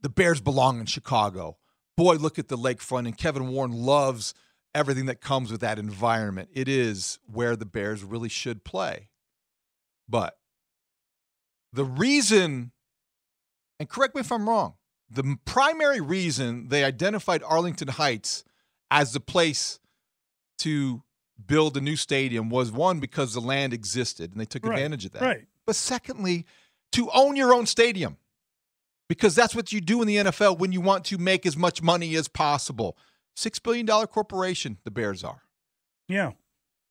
the 0.00 0.08
Bears 0.08 0.40
belong 0.40 0.80
in 0.80 0.86
Chicago. 0.86 1.56
Boy, 1.96 2.14
look 2.14 2.38
at 2.38 2.48
the 2.48 2.56
lakefront, 2.56 3.06
and 3.06 3.16
Kevin 3.16 3.48
Warren 3.48 3.72
loves 3.72 4.34
everything 4.74 5.06
that 5.06 5.20
comes 5.20 5.50
with 5.50 5.60
that 5.60 5.78
environment. 5.78 6.48
It 6.52 6.68
is 6.68 7.18
where 7.26 7.56
the 7.56 7.66
Bears 7.66 8.02
really 8.02 8.28
should 8.28 8.64
play. 8.64 9.08
But 10.08 10.38
the 11.72 11.84
reason, 11.84 12.72
and 13.78 13.88
correct 13.88 14.14
me 14.14 14.20
if 14.20 14.32
I'm 14.32 14.48
wrong, 14.48 14.74
the 15.10 15.36
primary 15.44 16.00
reason 16.00 16.68
they 16.68 16.84
identified 16.84 17.42
Arlington 17.42 17.88
Heights 17.88 18.44
as 18.90 19.12
the 19.12 19.20
place 19.20 19.78
to 20.58 21.02
build 21.46 21.76
a 21.76 21.80
new 21.80 21.96
stadium 21.96 22.48
was 22.50 22.70
one, 22.72 23.00
because 23.00 23.34
the 23.34 23.40
land 23.40 23.72
existed 23.72 24.32
and 24.32 24.40
they 24.40 24.44
took 24.44 24.64
Right, 24.64 24.74
advantage 24.78 25.04
of 25.06 25.12
that. 25.12 25.22
right. 25.22 25.46
But 25.66 25.76
secondly, 25.76 26.46
to 26.92 27.08
own 27.12 27.36
your 27.36 27.54
own 27.54 27.66
stadium 27.66 28.16
because 29.08 29.34
that's 29.34 29.54
what 29.54 29.72
you 29.72 29.80
do 29.80 30.00
in 30.02 30.08
the 30.08 30.16
NFL 30.16 30.58
when 30.58 30.72
you 30.72 30.80
want 30.80 31.04
to 31.06 31.18
make 31.18 31.44
as 31.46 31.56
much 31.56 31.82
money 31.82 32.14
as 32.16 32.28
possible. 32.28 32.96
Six 33.34 33.58
billion 33.58 33.86
dollar 33.86 34.06
corporation, 34.06 34.78
the 34.84 34.90
Bears 34.90 35.22
are. 35.24 35.42
Yeah. 36.08 36.32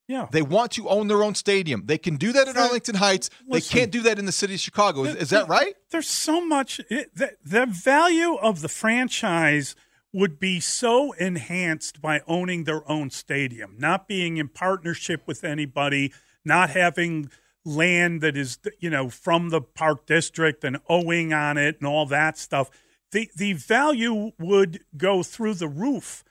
Yeah. 0.07 0.27
They 0.31 0.41
want 0.41 0.71
to 0.73 0.89
own 0.89 1.07
their 1.07 1.23
own 1.23 1.35
stadium. 1.35 1.83
They 1.85 1.97
can 1.97 2.17
do 2.17 2.31
that 2.33 2.47
in 2.47 2.57
Arlington 2.57 2.95
Heights. 2.95 3.29
listen. 3.47 3.75
they 3.75 3.79
can't 3.81 3.91
do 3.91 4.01
that 4.01 4.19
in 4.19 4.25
the 4.25 4.31
city 4.31 4.55
of 4.55 4.59
Chicago. 4.59 5.03
Is, 5.05 5.15
is 5.15 5.29
that 5.29 5.47
right? 5.47 5.73
There's 5.91 6.07
so 6.09 6.45
much. 6.45 6.81
It, 6.89 7.15
the, 7.15 7.31
the 7.45 7.65
value 7.65 8.35
of 8.35 8.61
the 8.61 8.67
franchise 8.69 9.75
would 10.13 10.39
be 10.39 10.59
so 10.59 11.13
enhanced 11.13 12.01
by 12.01 12.21
owning 12.27 12.65
their 12.65 12.89
own 12.89 13.09
stadium, 13.09 13.75
not 13.77 14.07
being 14.07 14.37
in 14.37 14.47
partnership 14.49 15.23
with 15.25 15.43
anybody, 15.43 16.13
not 16.43 16.71
having 16.71 17.29
land 17.63 18.21
that 18.21 18.35
is 18.35 18.57
you 18.79 18.89
know 18.89 19.09
from 19.09 19.49
the 19.49 19.61
park 19.61 20.05
district 20.07 20.63
and 20.63 20.79
owing 20.89 21.31
on 21.31 21.57
it 21.57 21.77
and 21.79 21.87
all 21.87 22.05
that 22.05 22.37
stuff. 22.37 22.69
The 23.11 23.29
the 23.35 23.53
value 23.53 24.31
would 24.39 24.81
go 24.97 25.23
through 25.23 25.55
the 25.55 25.67
roof, 25.67 26.23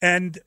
and 0.00 0.38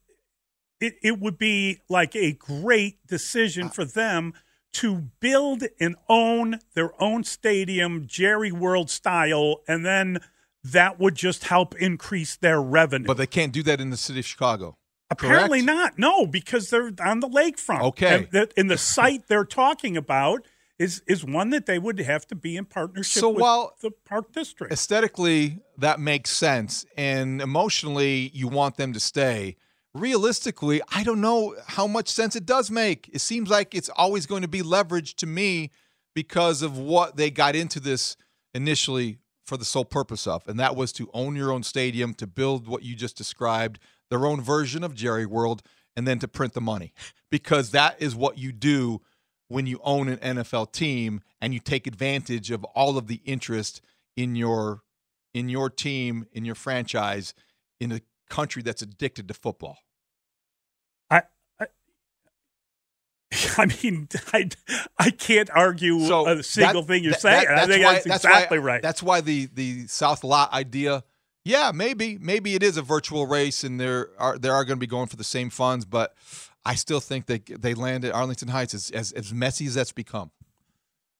it, 0.80 0.96
it 1.02 1.20
would 1.20 1.38
be 1.38 1.82
like 1.90 2.16
a 2.16 2.34
great 2.34 3.06
decision 3.06 3.68
uh. 3.68 3.70
for 3.70 3.86
them 3.86 4.34
to 4.72 5.10
build 5.20 5.64
and 5.80 5.96
own 6.08 6.60
their 6.76 6.92
own 7.02 7.24
stadium, 7.24 8.06
Jerry 8.06 8.52
World 8.52 8.90
style, 8.90 9.62
and 9.68 9.86
then 9.86 10.20
that 10.64 11.00
would 11.00 11.16
just 11.16 11.46
help 11.46 11.76
increase 11.76 12.36
their 12.36 12.62
revenue. 12.62 13.08
But 13.08 13.18
they 13.18 13.28
can't 13.28 13.54
do 13.54 13.64
that 13.64 13.80
in 13.80 13.90
the 13.90 13.98
city 13.98 14.20
of 14.20 14.26
Chicago. 14.26 14.78
Apparently 15.12 15.64
correct? 15.64 15.98
not. 15.98 16.00
No, 16.00 16.28
because 16.28 16.70
they're 16.70 16.92
on 17.04 17.20
the 17.20 17.28
lakefront. 17.30 17.82
Okay. 17.82 18.16
And 18.16 18.28
the, 18.32 18.52
and 18.58 18.70
the 18.70 18.78
site 18.96 19.28
they're 19.28 19.46
talking 19.46 19.98
about 19.98 20.46
is 20.78 21.02
is 21.08 21.26
one 21.26 21.50
that 21.50 21.66
they 21.66 21.78
would 21.78 22.00
have 22.00 22.26
to 22.28 22.36
be 22.36 22.56
in 22.56 22.64
partnership 22.66 23.20
So 23.20 23.30
with 23.30 23.42
while 23.42 23.76
the 23.82 23.92
park 23.92 24.32
district. 24.32 24.72
aesthetically 24.72 25.60
that 25.78 26.00
makes 26.00 26.30
sense 26.30 26.86
and 26.96 27.42
emotionally 27.42 28.32
you 28.34 28.48
want 28.48 28.78
them 28.78 28.94
to 28.94 29.00
stay 29.00 29.58
realistically 29.94 30.82
i 30.94 31.04
don't 31.04 31.20
know 31.20 31.54
how 31.68 31.86
much 31.86 32.08
sense 32.08 32.34
it 32.36 32.46
does 32.46 32.72
make 32.72 33.10
it 33.12 33.20
seems 33.20 33.50
like 33.50 33.76
it's 33.76 33.90
always 33.90 34.26
going 34.26 34.42
to 34.42 34.48
be 34.48 34.62
leveraged 34.62 35.16
to 35.16 35.28
me 35.28 35.70
because 36.16 36.62
of 36.62 36.78
what 36.78 37.18
they 37.18 37.30
got 37.30 37.56
into 37.56 37.80
this 37.82 38.16
initially 38.54 39.18
for 39.50 39.58
the 39.58 39.66
sole 39.66 39.86
purpose 39.86 40.26
of 40.28 40.48
and 40.48 40.60
that 40.60 40.76
was 40.76 40.92
to 40.92 41.10
own 41.14 41.36
your 41.36 41.52
own 41.52 41.64
stadium 41.64 42.14
to 42.14 42.26
build 42.26 42.68
what 42.68 42.84
you 42.84 42.96
just 42.96 43.18
described 43.18 43.80
their 44.10 44.26
own 44.26 44.40
version 44.42 44.84
of 44.84 44.96
jerry 44.96 45.26
world 45.26 45.62
and 45.96 46.08
then 46.08 46.20
to 46.20 46.28
print 46.28 46.54
the 46.54 46.62
money 46.62 46.94
because 47.30 47.72
that 47.72 48.02
is 48.02 48.16
what 48.16 48.38
you 48.38 48.52
do 48.52 49.02
when 49.50 49.66
you 49.66 49.80
own 49.84 50.08
an 50.08 50.18
NFL 50.38 50.72
team 50.72 51.22
and 51.42 51.54
you 51.54 51.60
take 51.60 51.88
advantage 51.88 52.52
of 52.52 52.64
all 52.64 52.98
of 52.98 53.08
the 53.08 53.22
interest 53.26 53.82
in 54.16 54.36
your 54.36 54.82
in 55.34 55.50
your 55.50 55.70
team, 55.70 56.26
in 56.32 56.44
your 56.44 56.56
franchise, 56.56 57.36
in 57.80 57.92
a 57.92 58.02
country 58.30 58.64
that's 58.64 58.82
addicted 58.82 59.28
to 59.28 59.34
football. 59.34 59.78
I, 63.32 63.36
I 63.58 63.62
I 63.64 63.66
mean, 63.84 64.08
I, 64.34 64.50
I 64.98 65.10
can't 65.12 65.50
argue 65.52 66.00
So 66.02 66.28
a 66.28 66.44
single 66.44 66.82
that- 66.82 66.88
thing 66.88 67.04
you're 67.04 67.12
that- 67.14 67.22
saying. 67.22 67.46
that- 67.48 67.58
I 67.58 67.66
think 67.68 67.84
why- 67.86 67.94
that's, 67.94 68.08
why- 68.08 68.16
exactly 68.16 68.60
right. 68.60 68.82
That's 68.82 69.04
why 69.04 69.22
the 69.22 69.48
the 69.54 69.88
South 69.88 70.24
Lot 70.24 70.52
idea. 70.54 71.04
Yeah, 71.46 71.72
maybe 71.74 72.18
maybe 72.20 72.54
it 72.56 72.64
is 72.64 72.78
a 72.78 72.82
virtual 72.82 73.26
race, 73.26 73.64
and 73.64 73.80
there 73.80 74.10
are 74.20 74.38
they 74.38 74.50
are 74.50 74.66
going 74.66 74.78
to 74.78 74.80
be 74.80 74.88
going 74.88 75.08
for 75.08 75.16
the 75.16 75.24
same 75.24 75.50
funds, 75.50 75.86
but 75.86 76.14
I 76.66 76.76
still 76.76 77.00
think 77.00 77.26
they 77.28 77.40
they 77.40 77.74
land 77.74 78.04
at 78.06 78.14
Arlington 78.14 78.50
Heights 78.50 78.74
as 78.74 78.92
as, 78.92 79.12
as 79.14 79.34
messy 79.34 79.66
as 79.66 79.74
that's 79.76 79.92
become. 79.92 80.32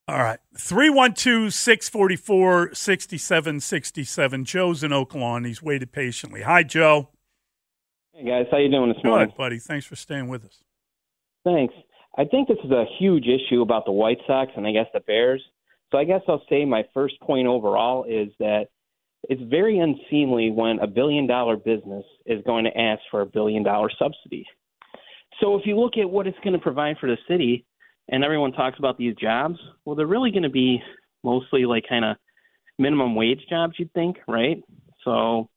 All 0.08 0.18
right. 0.18 0.38
312 0.58 1.54
644 1.54 2.74
6767. 2.74 4.44
Joe's 4.44 4.82
in 4.82 4.90
Oaklawn. 4.90 5.46
He's 5.46 5.62
waited 5.62 5.92
patiently. 5.92 6.42
Hi, 6.42 6.64
Joe. 6.64 7.10
Hey 8.12 8.24
guys, 8.26 8.46
how 8.50 8.58
you 8.58 8.68
doing 8.68 8.92
this 8.92 9.02
morning? 9.04 9.28
Good, 9.28 9.36
buddy. 9.36 9.58
Thanks 9.58 9.86
for 9.86 9.94
staying 9.96 10.28
with 10.28 10.44
us. 10.44 10.64
Thanks. 11.44 11.72
I 12.20 12.26
think 12.26 12.48
this 12.48 12.58
is 12.62 12.70
a 12.70 12.84
huge 12.98 13.24
issue 13.26 13.62
about 13.62 13.86
the 13.86 13.92
White 13.92 14.18
Sox 14.26 14.52
and 14.54 14.66
I 14.66 14.72
guess 14.72 14.84
the 14.92 15.00
Bears. 15.00 15.42
So 15.90 15.96
I 15.96 16.04
guess 16.04 16.20
I'll 16.28 16.42
say 16.50 16.66
my 16.66 16.84
first 16.92 17.18
point 17.22 17.48
overall 17.48 18.04
is 18.04 18.28
that 18.40 18.66
it's 19.30 19.40
very 19.50 19.78
unseemly 19.78 20.50
when 20.50 20.80
a 20.80 20.86
billion 20.86 21.26
dollar 21.26 21.56
business 21.56 22.04
is 22.26 22.42
going 22.44 22.64
to 22.64 22.78
ask 22.78 23.00
for 23.10 23.22
a 23.22 23.26
billion 23.26 23.62
dollar 23.62 23.88
subsidy. 23.98 24.44
So 25.40 25.56
if 25.56 25.62
you 25.64 25.80
look 25.80 25.96
at 25.96 26.10
what 26.10 26.26
it's 26.26 26.36
going 26.44 26.52
to 26.52 26.58
provide 26.58 26.96
for 27.00 27.08
the 27.08 27.16
city, 27.26 27.64
and 28.10 28.22
everyone 28.22 28.52
talks 28.52 28.78
about 28.78 28.98
these 28.98 29.14
jobs, 29.16 29.58
well, 29.86 29.96
they're 29.96 30.06
really 30.06 30.30
going 30.30 30.42
to 30.42 30.50
be 30.50 30.82
mostly 31.24 31.64
like 31.64 31.84
kind 31.88 32.04
of 32.04 32.18
minimum 32.78 33.14
wage 33.14 33.40
jobs, 33.48 33.76
you'd 33.78 33.94
think, 33.94 34.18
right? 34.28 34.62
So 35.06 35.48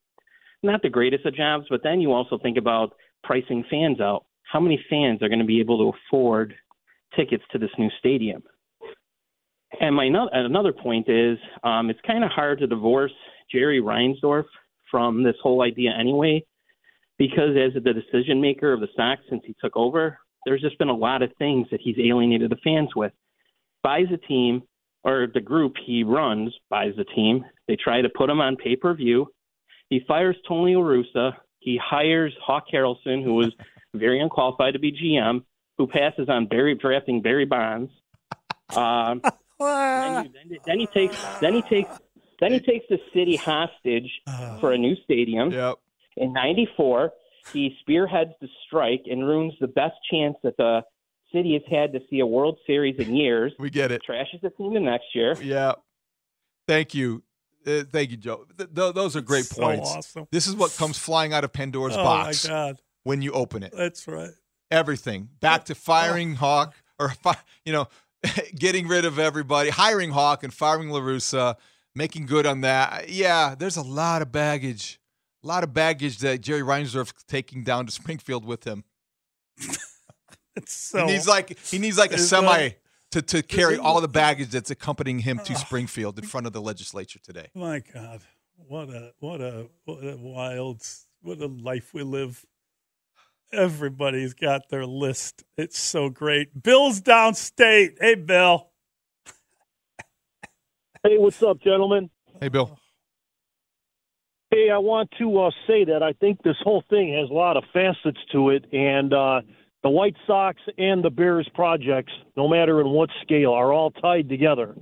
not 0.61 0.81
the 0.81 0.89
greatest 0.89 1.25
of 1.25 1.35
jobs, 1.35 1.65
but 1.69 1.81
then 1.83 1.99
you 1.99 2.13
also 2.13 2.37
think 2.37 2.57
about 2.57 2.93
pricing 3.21 3.65
fans 3.69 3.99
out. 3.99 4.23
How 4.53 4.59
many 4.59 4.79
fans 4.87 5.23
are 5.23 5.29
going 5.29 5.39
to 5.39 5.45
be 5.45 5.59
able 5.59 5.79
to 5.79 5.97
afford 5.97 6.53
tickets 7.15 7.43
to 7.51 7.57
this 7.57 7.71
new 7.79 7.89
stadium? 7.97 8.43
And 9.81 9.95
my 9.95 10.07
no- 10.09 10.29
another 10.31 10.71
point 10.71 11.09
is, 11.09 11.39
um, 11.63 11.89
it's 11.89 11.99
kind 12.05 12.23
of 12.23 12.29
hard 12.29 12.59
to 12.59 12.67
divorce 12.67 13.11
Jerry 13.51 13.81
Reinsdorf 13.81 14.45
from 14.91 15.23
this 15.23 15.33
whole 15.41 15.63
idea 15.63 15.89
anyway, 15.99 16.45
because 17.17 17.57
as 17.57 17.73
the 17.81 17.93
decision 17.93 18.39
maker 18.39 18.71
of 18.71 18.79
the 18.79 18.89
Sox 18.95 19.23
since 19.27 19.41
he 19.43 19.55
took 19.59 19.75
over, 19.75 20.19
there's 20.45 20.61
just 20.61 20.77
been 20.77 20.89
a 20.89 20.95
lot 20.95 21.23
of 21.23 21.31
things 21.39 21.65
that 21.71 21.81
he's 21.81 21.97
alienated 21.97 22.51
the 22.51 22.57
fans 22.63 22.89
with. 22.95 23.11
Buys 23.81 24.05
a 24.13 24.17
team, 24.17 24.61
or 25.03 25.27
the 25.33 25.41
group 25.41 25.73
he 25.83 26.03
runs 26.03 26.53
buys 26.69 26.93
the 26.95 27.05
team. 27.05 27.43
They 27.67 27.75
try 27.75 28.03
to 28.03 28.09
put 28.09 28.29
him 28.29 28.39
on 28.39 28.55
pay 28.55 28.75
per 28.75 28.93
view. 28.93 29.29
He 29.89 30.01
fires 30.07 30.35
Tony 30.47 30.75
La 30.75 30.83
Russa. 30.83 31.31
He 31.57 31.79
hires 31.83 32.35
Hawk 32.45 32.65
Harrelson, 32.71 33.23
who 33.23 33.33
was 33.33 33.51
very 33.93 34.19
unqualified 34.21 34.73
to 34.73 34.79
be 34.79 34.91
GM, 34.91 35.43
who 35.77 35.87
passes 35.87 36.29
on 36.29 36.47
Barry 36.47 36.75
drafting 36.75 37.21
Barry 37.21 37.45
Bonds. 37.45 37.91
Um, 38.75 39.21
then, 39.59 40.25
you- 40.25 40.31
then, 40.33 40.59
then 40.65 40.79
he 40.79 40.87
takes 40.87 41.23
then 41.39 41.53
he 41.53 41.61
takes 41.63 41.91
then 42.39 42.53
he 42.53 42.59
takes 42.59 42.85
the 42.89 42.97
city 43.13 43.35
hostage 43.35 44.09
for 44.59 44.71
a 44.71 44.77
new 44.77 44.95
stadium. 45.03 45.51
Yep. 45.51 45.75
In 46.17 46.33
'94, 46.33 47.11
he 47.51 47.75
spearheads 47.81 48.31
the 48.41 48.47
strike 48.65 49.03
and 49.09 49.27
ruins 49.27 49.53
the 49.61 49.67
best 49.67 49.93
chance 50.09 50.35
that 50.43 50.57
the 50.57 50.81
city 51.31 51.53
has 51.53 51.61
had 51.69 51.93
to 51.93 51.99
see 52.09 52.19
a 52.19 52.25
World 52.25 52.57
Series 52.65 52.95
in 52.97 53.15
years. 53.15 53.53
We 53.59 53.69
get 53.69 53.91
it. 53.91 54.01
Trashes 54.09 54.41
the 54.41 54.49
team 54.51 54.73
the 54.73 54.79
next 54.79 55.13
year. 55.13 55.35
Yeah. 55.41 55.73
Thank 56.67 56.95
you. 56.95 57.21
Uh, 57.67 57.83
thank 57.91 58.09
you, 58.11 58.17
Joe. 58.17 58.45
Th- 58.57 58.69
th- 58.73 58.93
those 58.95 59.15
are 59.15 59.21
great 59.21 59.45
So 59.45 59.61
points. 59.61 59.89
awesome. 59.95 60.27
This 60.31 60.47
is 60.47 60.55
what 60.55 60.75
comes 60.77 60.97
flying 60.97 61.31
out 61.33 61.43
of 61.43 61.53
Pandora's 61.53 61.95
Oh, 61.95 62.03
box 62.03 62.47
my 62.47 62.53
God. 62.53 62.77
When 63.03 63.21
you 63.21 63.31
open 63.31 63.63
it. 63.63 63.73
That's 63.75 64.07
right. 64.07 64.31
Everything 64.71 65.29
back 65.39 65.65
to 65.65 65.75
firing 65.75 66.33
oh. 66.33 66.35
Hawk 66.35 66.75
or 66.99 67.09
fi- 67.23 67.37
you 67.65 67.73
know 67.73 67.87
getting 68.55 68.87
rid 68.87 69.05
of 69.05 69.19
everybody, 69.19 69.69
hiring 69.69 70.11
Hawk 70.11 70.43
and 70.43 70.53
firing 70.53 70.89
La 70.89 70.99
Russa, 70.99 71.55
making 71.95 72.25
good 72.25 72.45
on 72.45 72.61
that. 72.61 73.09
Yeah, 73.09 73.55
there's 73.57 73.77
a 73.77 73.81
lot 73.81 74.21
of 74.21 74.31
baggage, 74.31 74.99
a 75.43 75.47
lot 75.47 75.63
of 75.63 75.73
baggage 75.73 76.19
that 76.19 76.41
Jerry 76.41 76.61
Reinsdorf's 76.61 77.23
taking 77.27 77.63
down 77.63 77.85
to 77.85 77.91
Springfield 78.01 78.45
with 78.45 78.63
him. 78.63 78.83
It's 80.55 80.73
so. 80.73 81.05
he 81.05 81.13
needs 81.13 81.27
like 81.27 81.57
he 81.59 81.79
needs 81.79 81.97
like 81.97 82.11
a 82.11 82.17
semi 82.17 82.69
that- 82.69 82.79
to 83.11 83.21
to 83.21 83.43
carry 83.43 83.77
all 83.77 84.01
the 84.01 84.07
baggage 84.07 84.49
that's 84.49 84.71
accompanying 84.71 85.19
him 85.19 85.39
to 85.39 85.53
oh. 85.53 85.57
Springfield 85.57 86.17
in 86.17 86.25
front 86.25 86.47
of 86.47 86.53
the 86.53 86.61
legislature 86.61 87.19
today. 87.19 87.47
My 87.53 87.79
God, 87.79 88.21
what 88.67 88.89
a 88.89 89.13
what 89.19 89.41
a 89.41 89.67
what 89.85 90.03
a 90.03 90.17
wild 90.17 90.81
what 91.21 91.39
a 91.39 91.47
life 91.47 91.93
we 91.93 92.03
live. 92.03 92.45
Everybody's 93.53 94.33
got 94.33 94.69
their 94.69 94.85
list. 94.85 95.43
It's 95.57 95.79
so 95.79 96.09
great. 96.09 96.61
Bill's 96.61 97.01
downstate. 97.01 97.97
Hey, 97.99 98.15
Bill. 98.15 98.69
Hey, 101.03 101.17
what's 101.17 101.41
up, 101.43 101.59
gentlemen? 101.61 102.09
Hey, 102.41 102.49
Bill. 102.49 102.79
Hey, 104.49 104.69
I 104.69 104.77
want 104.77 105.09
to 105.19 105.39
uh, 105.39 105.51
say 105.67 105.85
that 105.85 106.01
I 106.01 106.13
think 106.13 106.41
this 106.43 106.55
whole 106.63 106.83
thing 106.89 107.13
has 107.19 107.29
a 107.29 107.33
lot 107.33 107.57
of 107.57 107.63
facets 107.73 108.19
to 108.31 108.49
it, 108.51 108.65
and 108.71 109.13
uh, 109.13 109.41
the 109.83 109.89
White 109.89 110.15
Sox 110.25 110.59
and 110.77 111.03
the 111.03 111.09
Bears 111.09 111.49
projects, 111.53 112.13
no 112.37 112.47
matter 112.47 112.79
in 112.79 112.89
what 112.89 113.09
scale, 113.21 113.51
are 113.51 113.73
all 113.73 113.91
tied 113.91 114.29
together. 114.29 114.75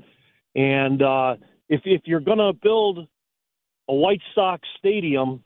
And 0.55 1.01
uh, 1.01 1.35
if 1.69 1.81
if 1.85 2.01
you're 2.05 2.19
going 2.19 2.37
to 2.37 2.53
build 2.53 3.07
a 3.89 3.93
White 3.93 4.21
Sox 4.35 4.67
stadium 4.77 5.43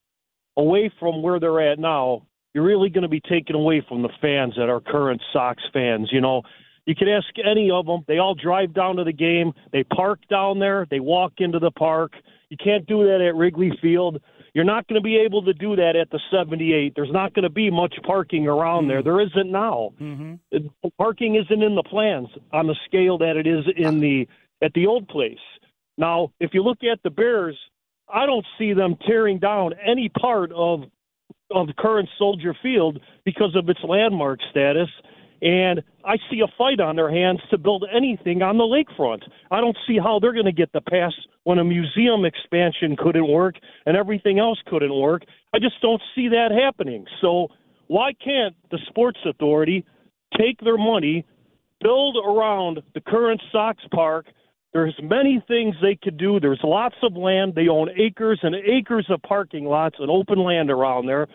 away 0.57 0.91
from 0.99 1.21
where 1.21 1.39
they're 1.39 1.71
at 1.71 1.79
now, 1.79 2.27
you're 2.55 2.63
really 2.63 2.89
going 2.89 3.01
to 3.01 3.09
be 3.09 3.19
taken 3.19 3.53
away 3.53 3.85
from 3.87 4.01
the 4.01 4.09
fans 4.21 4.53
that 4.55 4.69
are 4.69 4.79
current 4.79 5.21
Sox 5.33 5.61
fans. 5.73 6.07
You 6.09 6.21
know, 6.21 6.41
you 6.85 6.95
could 6.95 7.09
ask 7.09 7.27
any 7.45 7.69
of 7.69 7.85
them. 7.85 8.05
They 8.07 8.17
all 8.17 8.33
drive 8.33 8.73
down 8.73 8.95
to 8.95 9.03
the 9.03 9.11
game. 9.11 9.51
They 9.73 9.83
park 9.83 10.19
down 10.29 10.59
there. 10.59 10.87
They 10.89 11.01
walk 11.01 11.33
into 11.39 11.59
the 11.59 11.71
park. 11.71 12.13
You 12.49 12.55
can't 12.55 12.87
do 12.87 13.03
that 13.07 13.19
at 13.19 13.35
Wrigley 13.35 13.77
Field. 13.81 14.21
You're 14.53 14.63
not 14.63 14.87
going 14.87 15.01
to 15.01 15.03
be 15.03 15.17
able 15.17 15.43
to 15.43 15.53
do 15.53 15.75
that 15.75 15.97
at 15.97 16.09
the 16.11 16.19
78. 16.31 16.93
There's 16.95 17.11
not 17.11 17.33
going 17.33 17.43
to 17.43 17.49
be 17.49 17.69
much 17.69 17.95
parking 18.07 18.47
around 18.47 18.87
there. 18.87 19.03
There 19.03 19.19
isn't 19.19 19.51
now. 19.51 19.89
Mm-hmm. 19.99 20.67
Parking 20.97 21.35
isn't 21.35 21.61
in 21.61 21.75
the 21.75 21.83
plans 21.83 22.29
on 22.53 22.67
the 22.67 22.75
scale 22.85 23.17
that 23.17 23.35
it 23.35 23.47
is 23.47 23.65
in 23.75 23.99
the 23.99 24.29
at 24.61 24.71
the 24.73 24.87
old 24.87 25.09
place. 25.09 25.43
Now, 25.97 26.31
if 26.39 26.53
you 26.53 26.63
look 26.63 26.85
at 26.89 26.99
the 27.03 27.09
Bears, 27.09 27.57
I 28.07 28.25
don't 28.25 28.45
see 28.57 28.71
them 28.71 28.95
tearing 29.05 29.39
down 29.39 29.73
any 29.85 30.07
part 30.07 30.53
of 30.53 30.83
of 31.51 31.67
the 31.67 31.73
current 31.73 32.09
Soldier 32.17 32.55
Field 32.61 32.99
because 33.23 33.55
of 33.55 33.69
its 33.69 33.79
landmark 33.83 34.39
status. 34.49 34.89
And 35.41 35.83
I 36.03 36.17
see 36.29 36.41
a 36.41 36.47
fight 36.57 36.79
on 36.79 36.95
their 36.95 37.11
hands 37.11 37.39
to 37.51 37.57
build 37.57 37.85
anything 37.93 38.41
on 38.41 38.57
the 38.57 38.63
lakefront. 38.63 39.23
I 39.51 39.61
don't 39.61 39.77
see 39.87 39.97
how 39.97 40.19
they're 40.19 40.33
going 40.33 40.45
to 40.45 40.51
get 40.51 40.71
the 40.71 40.81
pass 40.81 41.13
when 41.43 41.59
a 41.59 41.63
museum 41.63 42.25
expansion 42.25 42.95
couldn't 42.97 43.27
work 43.27 43.55
and 43.85 43.95
everything 43.95 44.39
else 44.39 44.59
couldn't 44.65 44.95
work. 44.95 45.23
I 45.53 45.59
just 45.59 45.79
don't 45.81 46.01
see 46.15 46.29
that 46.29 46.51
happening. 46.51 47.05
So 47.21 47.49
why 47.87 48.13
can't 48.13 48.55
the 48.71 48.79
Sports 48.87 49.19
Authority 49.25 49.85
take 50.37 50.59
their 50.61 50.77
money, 50.77 51.25
build 51.81 52.17
around 52.17 52.81
the 52.93 53.01
current 53.01 53.41
Sox 53.51 53.83
Park? 53.91 54.25
There's 54.75 54.99
many 55.01 55.41
things 55.47 55.73
they 55.81 55.95
could 55.95 56.17
do. 56.17 56.37
There's 56.37 56.59
lots 56.61 56.97
of 57.01 57.15
land. 57.15 57.55
They 57.55 57.69
own 57.69 57.87
acres 57.97 58.41
and 58.43 58.53
acres 58.53 59.05
of 59.09 59.21
parking 59.21 59.63
lots 59.63 59.95
and 59.99 60.11
open 60.11 60.37
land 60.37 60.69
around 60.69 61.05
there. 61.05 61.27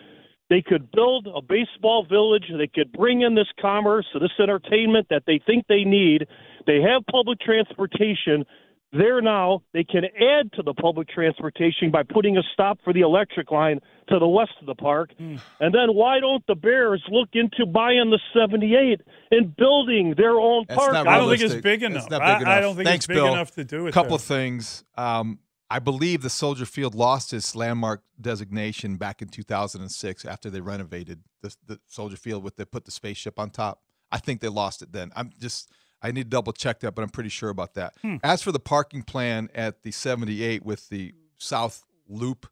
They 0.51 0.61
could 0.61 0.91
build 0.91 1.25
a 1.25 1.41
baseball 1.41 2.05
village. 2.07 2.43
They 2.55 2.67
could 2.67 2.91
bring 2.91 3.21
in 3.21 3.33
this 3.33 3.47
commerce, 3.59 4.05
this 4.13 4.29
entertainment 4.39 5.07
that 5.09 5.23
they 5.25 5.41
think 5.43 5.65
they 5.67 5.83
need. 5.83 6.27
They 6.67 6.81
have 6.81 7.01
public 7.09 7.39
transportation. 7.39 8.45
There 8.93 9.21
now, 9.21 9.61
they 9.73 9.85
can 9.85 10.03
add 10.05 10.51
to 10.53 10.63
the 10.63 10.73
public 10.73 11.07
transportation 11.07 11.91
by 11.91 12.03
putting 12.03 12.37
a 12.37 12.41
stop 12.53 12.77
for 12.83 12.91
the 12.91 12.99
electric 13.01 13.49
line 13.49 13.79
to 14.09 14.19
the 14.19 14.27
west 14.27 14.51
of 14.59 14.65
the 14.67 14.75
park. 14.75 15.11
And 15.17 15.39
then 15.73 15.93
why 15.93 16.19
don't 16.19 16.45
the 16.47 16.55
Bears 16.55 17.01
look 17.09 17.29
into 17.33 17.65
buying 17.65 18.09
the 18.09 18.19
78 18.37 18.99
and 19.31 19.55
building 19.55 20.15
their 20.17 20.31
own 20.37 20.65
That's 20.67 20.77
park? 20.77 20.93
I 20.93 21.03
don't 21.17 21.29
think 21.29 21.41
it's 21.41 21.53
realistic. 21.53 21.63
big 21.63 21.79
That's 21.81 21.93
enough. 21.93 22.09
not 22.09 22.21
I- 22.21 22.37
big 22.39 22.47
I 22.47 22.51
enough. 22.51 22.61
don't 22.63 22.75
think 22.75 22.87
Thanks, 22.87 23.05
it's 23.05 23.07
big 23.07 23.15
Bill. 23.15 23.33
enough 23.33 23.51
to 23.51 23.63
do 23.63 23.85
it 23.85 23.89
A 23.89 23.91
couple 23.93 24.09
there. 24.09 24.15
of 24.17 24.21
things. 24.23 24.83
Um, 24.97 25.39
I 25.69 25.79
believe 25.79 26.21
the 26.21 26.29
Soldier 26.29 26.65
Field 26.65 26.93
lost 26.93 27.31
its 27.31 27.55
landmark 27.55 28.03
designation 28.19 28.97
back 28.97 29.21
in 29.21 29.29
2006 29.29 30.25
after 30.25 30.49
they 30.49 30.59
renovated 30.59 31.21
the, 31.41 31.55
the 31.65 31.79
Soldier 31.87 32.17
Field 32.17 32.43
with 32.43 32.57
they 32.57 32.65
put 32.65 32.83
the 32.83 32.91
spaceship 32.91 33.39
on 33.39 33.51
top. 33.51 33.81
I 34.11 34.17
think 34.17 34.41
they 34.41 34.49
lost 34.49 34.81
it 34.81 34.91
then. 34.91 35.13
I'm 35.15 35.29
just 35.39 35.71
I 36.01 36.11
need 36.11 36.23
to 36.23 36.29
double 36.29 36.53
check 36.53 36.79
that, 36.79 36.95
but 36.95 37.03
I'm 37.03 37.09
pretty 37.09 37.29
sure 37.29 37.49
about 37.49 37.75
that. 37.75 37.93
Hmm. 38.01 38.17
As 38.23 38.41
for 38.41 38.51
the 38.51 38.59
parking 38.59 39.03
plan 39.03 39.49
at 39.53 39.83
the 39.83 39.91
78 39.91 40.65
with 40.65 40.89
the 40.89 41.13
South 41.37 41.83
Loop 42.07 42.47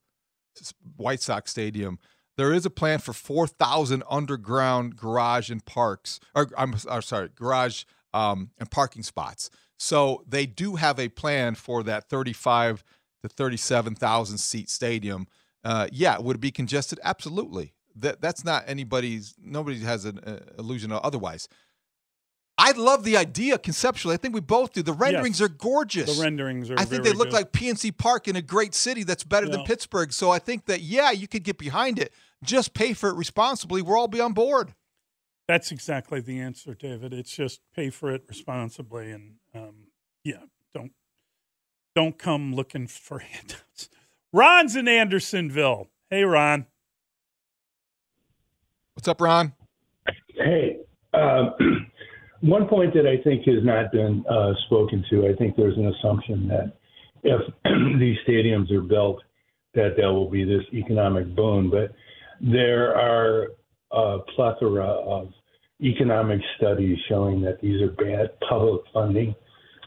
White 0.98 1.22
Sox 1.22 1.52
Stadium, 1.52 2.00
there 2.38 2.54
is 2.54 2.66
a 2.66 2.70
plan 2.70 3.00
for 3.00 3.14
4,000 3.14 4.04
underground 4.10 4.96
garage 4.96 5.50
and 5.50 5.66
parks, 5.66 6.20
or 6.36 6.50
I'm, 6.58 6.76
I'm 6.90 7.02
sorry, 7.02 7.30
garage 7.36 7.84
um, 8.14 8.52
and 8.58 8.70
parking 8.70 9.04
spots. 9.04 9.50
So 9.78 10.24
they 10.28 10.46
do 10.46 10.76
have 10.76 11.00
a 11.00 11.10
plan 11.10 11.56
for 11.56 11.84
that 11.84 12.10
35 12.10 12.84
to 13.24 13.30
37,000 13.30 14.38
seat 14.38 14.70
stadium. 14.70 15.28
Uh, 15.64 15.88
yeah, 15.92 16.18
would 16.18 16.38
it 16.38 16.42
be 16.42 16.52
congested? 16.52 17.00
Absolutely. 17.04 17.74
That 17.96 18.22
that's 18.22 18.46
not 18.46 18.64
anybody's. 18.68 19.36
Nobody 19.44 19.80
has 19.80 20.06
an 20.06 20.20
uh, 20.20 20.40
illusion 20.58 20.92
otherwise. 20.92 21.50
I 22.60 22.72
love 22.74 23.04
the 23.06 23.16
idea 23.16 23.58
conceptually. 23.58 24.14
I 24.14 24.18
think 24.18 24.36
we 24.36 24.42
both 24.42 24.74
do. 24.74 24.84
The 24.84 24.94
renderings 24.94 25.40
Yes. 25.40 25.50
are 25.50 25.54
gorgeous. 25.54 26.18
The 26.18 26.22
renderings 26.22 26.70
are. 26.70 26.74
I 26.74 26.84
think 26.84 27.04
very 27.04 27.14
they 27.14 27.18
look 27.18 27.30
good. 27.30 27.34
like 27.34 27.52
PNC 27.54 27.98
Park 27.98 28.28
in 28.28 28.36
a 28.36 28.42
great 28.42 28.76
city 28.76 29.04
that's 29.04 29.24
better 29.24 29.48
than 29.48 29.64
Pittsburgh. 29.64 30.12
So 30.12 30.30
I 30.30 30.40
think 30.40 30.66
that 30.66 30.82
yeah, 30.82 31.12
you 31.12 31.28
could 31.28 31.44
get 31.44 31.58
behind 31.58 31.98
it. 31.98 32.14
Just 32.44 32.74
pay 32.74 32.94
for 32.94 33.10
it 33.10 33.16
responsibly. 33.16 33.82
We'll 33.82 33.98
all 33.98 34.08
be 34.10 34.20
on 34.20 34.34
board. 34.34 34.74
That's 35.48 35.72
exactly 35.72 36.20
the 36.22 36.40
answer, 36.40 36.76
David. 36.76 37.14
It's 37.14 37.36
just 37.36 37.62
pay 37.74 37.90
for 37.90 38.12
it 38.12 38.24
responsibly, 38.28 39.12
and 39.12 39.36
um, 39.56 39.88
yeah, 40.24 40.44
don't 40.74 40.92
don't 41.96 42.18
come 42.20 42.54
looking 42.54 42.88
for 42.88 43.20
handouts. 43.20 43.90
Ron's 44.34 44.76
in 44.76 44.88
Andersonville. 44.88 45.88
Hey, 46.10 46.24
Ron. 46.24 46.66
What's 48.94 49.08
up, 49.08 49.22
Ron? 49.22 49.54
Hey, 50.36 50.78
um, 51.14 51.54
one 52.42 52.68
point 52.68 52.94
that 52.94 53.06
I 53.06 53.22
think 53.24 53.46
has 53.46 53.64
not 53.64 53.92
been 53.92 54.24
uh, 54.30 54.54
spoken 54.66 55.04
to, 55.10 55.28
I 55.28 55.34
think 55.36 55.56
there's 55.56 55.78
an 55.78 55.88
assumption 55.88 56.48
that 56.48 56.74
if 57.24 57.42
these 58.00 58.18
stadiums 58.28 58.72
are 58.72 58.82
built, 58.82 59.22
that 59.74 59.94
there 59.98 60.12
will 60.12 60.30
be 60.30 60.44
this 60.44 60.64
economic 60.74 61.36
boom. 61.36 61.70
But 61.70 61.94
there 62.42 62.96
are 62.96 63.48
a 63.92 64.20
plethora 64.36 64.86
of 64.86 65.30
economic 65.82 66.40
studies 66.58 66.98
showing 67.08 67.42
that 67.42 67.60
these 67.62 67.82
are 67.82 67.90
bad 67.92 68.32
public 68.48 68.82
funding 68.94 69.36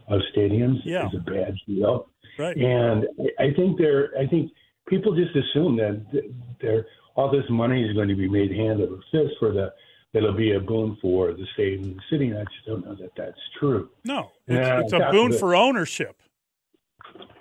of 0.09 0.21
stadiums 0.37 0.77
Yeah. 0.85 1.07
is 1.07 1.15
a 1.15 1.31
bad 1.31 1.55
deal. 1.67 2.09
Right. 2.39 2.57
And 2.57 3.07
I 3.39 3.53
think 3.55 3.79
there, 3.79 4.11
I 4.19 4.27
think 4.27 4.53
people 4.89 5.15
just 5.15 5.35
assume 5.37 5.77
that 5.77 6.05
th- 6.13 6.25
there 6.61 6.87
all 7.15 7.31
this 7.31 7.45
money 7.51 7.85
is 7.87 7.95
going 7.95 8.09
to 8.09 8.15
be 8.15 8.29
made 8.29 8.51
hand 8.51 8.81
over 8.81 8.97
fist 9.11 9.35
for 9.39 9.53
the 9.53 9.73
that'll 10.13 10.33
be 10.33 10.53
a 10.53 10.61
boon 10.61 10.97
for 11.01 11.33
the 11.33 11.47
state 11.55 11.81
and 11.81 11.97
the 11.97 12.01
city. 12.11 12.29
And 12.29 12.39
I 12.39 12.45
just 12.45 12.67
don't 12.67 12.85
know 12.85 12.95
that 12.95 13.11
that's 13.17 13.39
true. 13.59 13.89
No, 14.05 14.31
it's, 14.47 14.69
on 14.69 14.81
it's 14.85 14.93
a 14.93 15.09
boon 15.11 15.33
it- 15.33 15.39
for 15.39 15.55
ownership. 15.55 16.17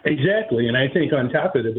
Exactly, 0.04 0.68
and 0.68 0.76
I 0.76 0.88
think 0.88 1.14
on 1.14 1.30
top 1.30 1.56
of 1.56 1.66
it, 1.66 1.78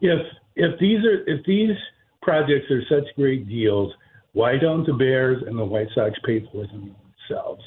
if 0.00 0.20
if 0.56 0.78
these 0.80 1.04
are 1.04 1.22
if 1.28 1.44
these 1.46 1.76
projects 2.20 2.68
are 2.70 2.82
such 2.88 3.04
great 3.14 3.48
deals, 3.48 3.92
why 4.32 4.56
don't 4.58 4.84
the 4.84 4.92
Bears 4.92 5.42
and 5.46 5.56
the 5.56 5.64
White 5.64 5.86
Sox 5.94 6.18
pay 6.24 6.40
for 6.50 6.66
them 6.66 6.94
themselves? 7.28 7.62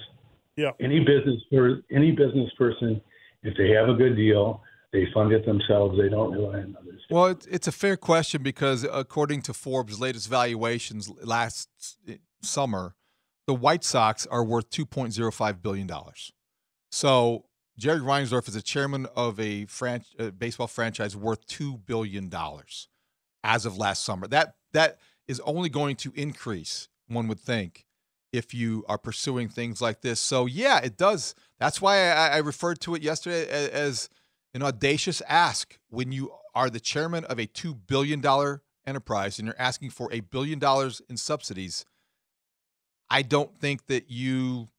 Yeah. 0.58 0.72
Any 0.82 1.00
business 1.00 1.42
per 1.52 1.82
any 1.90 2.12
business 2.12 2.52
person, 2.58 3.02
if 3.44 3.56
they 3.56 3.70
have 3.70 3.88
a 3.88 3.94
good 3.94 4.18
deal, 4.18 4.62
they 4.92 5.08
fund 5.14 5.32
it 5.32 5.46
themselves. 5.46 5.98
They 5.98 6.10
don't 6.10 6.34
rely 6.34 6.60
on 6.60 6.76
others. 6.82 7.02
Well, 7.10 7.28
it's, 7.28 7.46
it's 7.46 7.68
a 7.68 7.72
fair 7.72 7.96
question 7.96 8.44
because 8.44 8.84
according 8.92 9.44
to 9.44 9.54
Forbes' 9.54 10.02
latest 10.02 10.28
valuations 10.30 11.10
last 11.24 11.70
s- 11.80 11.98
summer, 12.42 12.96
the 13.46 13.54
White 13.54 13.84
Sox 13.84 14.26
are 14.28 14.44
worth 14.44 14.70
$2.05 14.70 15.62
billion. 15.62 15.90
So 16.92 17.46
Jerry 17.78 18.00
Reinsdorf 18.00 18.48
is 18.48 18.56
a 18.56 18.62
chairman 18.62 19.08
of 19.16 19.40
a 19.40 19.66
fran- 19.66 20.04
uh, 20.20 20.32
baseball 20.32 20.68
franchise 20.68 21.16
worth 21.16 21.46
$2 21.48 21.86
billion 21.86 22.32
as 23.44 23.66
of 23.66 23.78
last 23.78 24.04
summer. 24.04 24.28
That 24.28 24.56
That 24.74 24.98
is 25.28 25.40
only 25.42 25.70
going 25.70 25.96
to 25.98 26.12
increase, 26.16 26.90
one 27.08 27.28
would 27.28 27.40
think, 27.40 27.86
if 28.34 28.54
you 28.54 28.84
are 28.90 28.98
pursuing 28.98 29.48
things 29.48 29.82
like 29.82 30.02
this. 30.02 30.20
So, 30.20 30.46
yeah, 30.46 30.80
it 30.80 30.98
does. 30.98 31.36
That's 31.60 31.82
why 31.82 32.10
I, 32.10 32.28
I 32.30 32.38
referred 32.38 32.80
to 32.82 32.96
it 32.96 33.02
yesterday 33.02 33.48
a- 33.48 33.74
as 33.74 34.10
an 34.54 34.64
audacious 34.64 35.22
ask 35.28 35.78
when 35.90 36.12
you 36.12 36.32
are 36.56 36.70
the 36.70 36.80
chairman 36.80 37.24
of 37.26 37.40
a 37.40 37.48
$2 37.48 37.78
billion 37.88 38.22
enterprise 38.86 39.38
and 39.38 39.46
you're 39.46 39.56
asking 39.60 39.92
for 39.92 40.12
a 40.12 40.22
billion 40.22 40.60
dollars 40.60 41.02
in 41.10 41.18
subsidies. 41.18 41.86
I 43.10 43.22
don't 43.22 43.58
think 43.58 43.88
that 43.88 44.10
you 44.10 44.70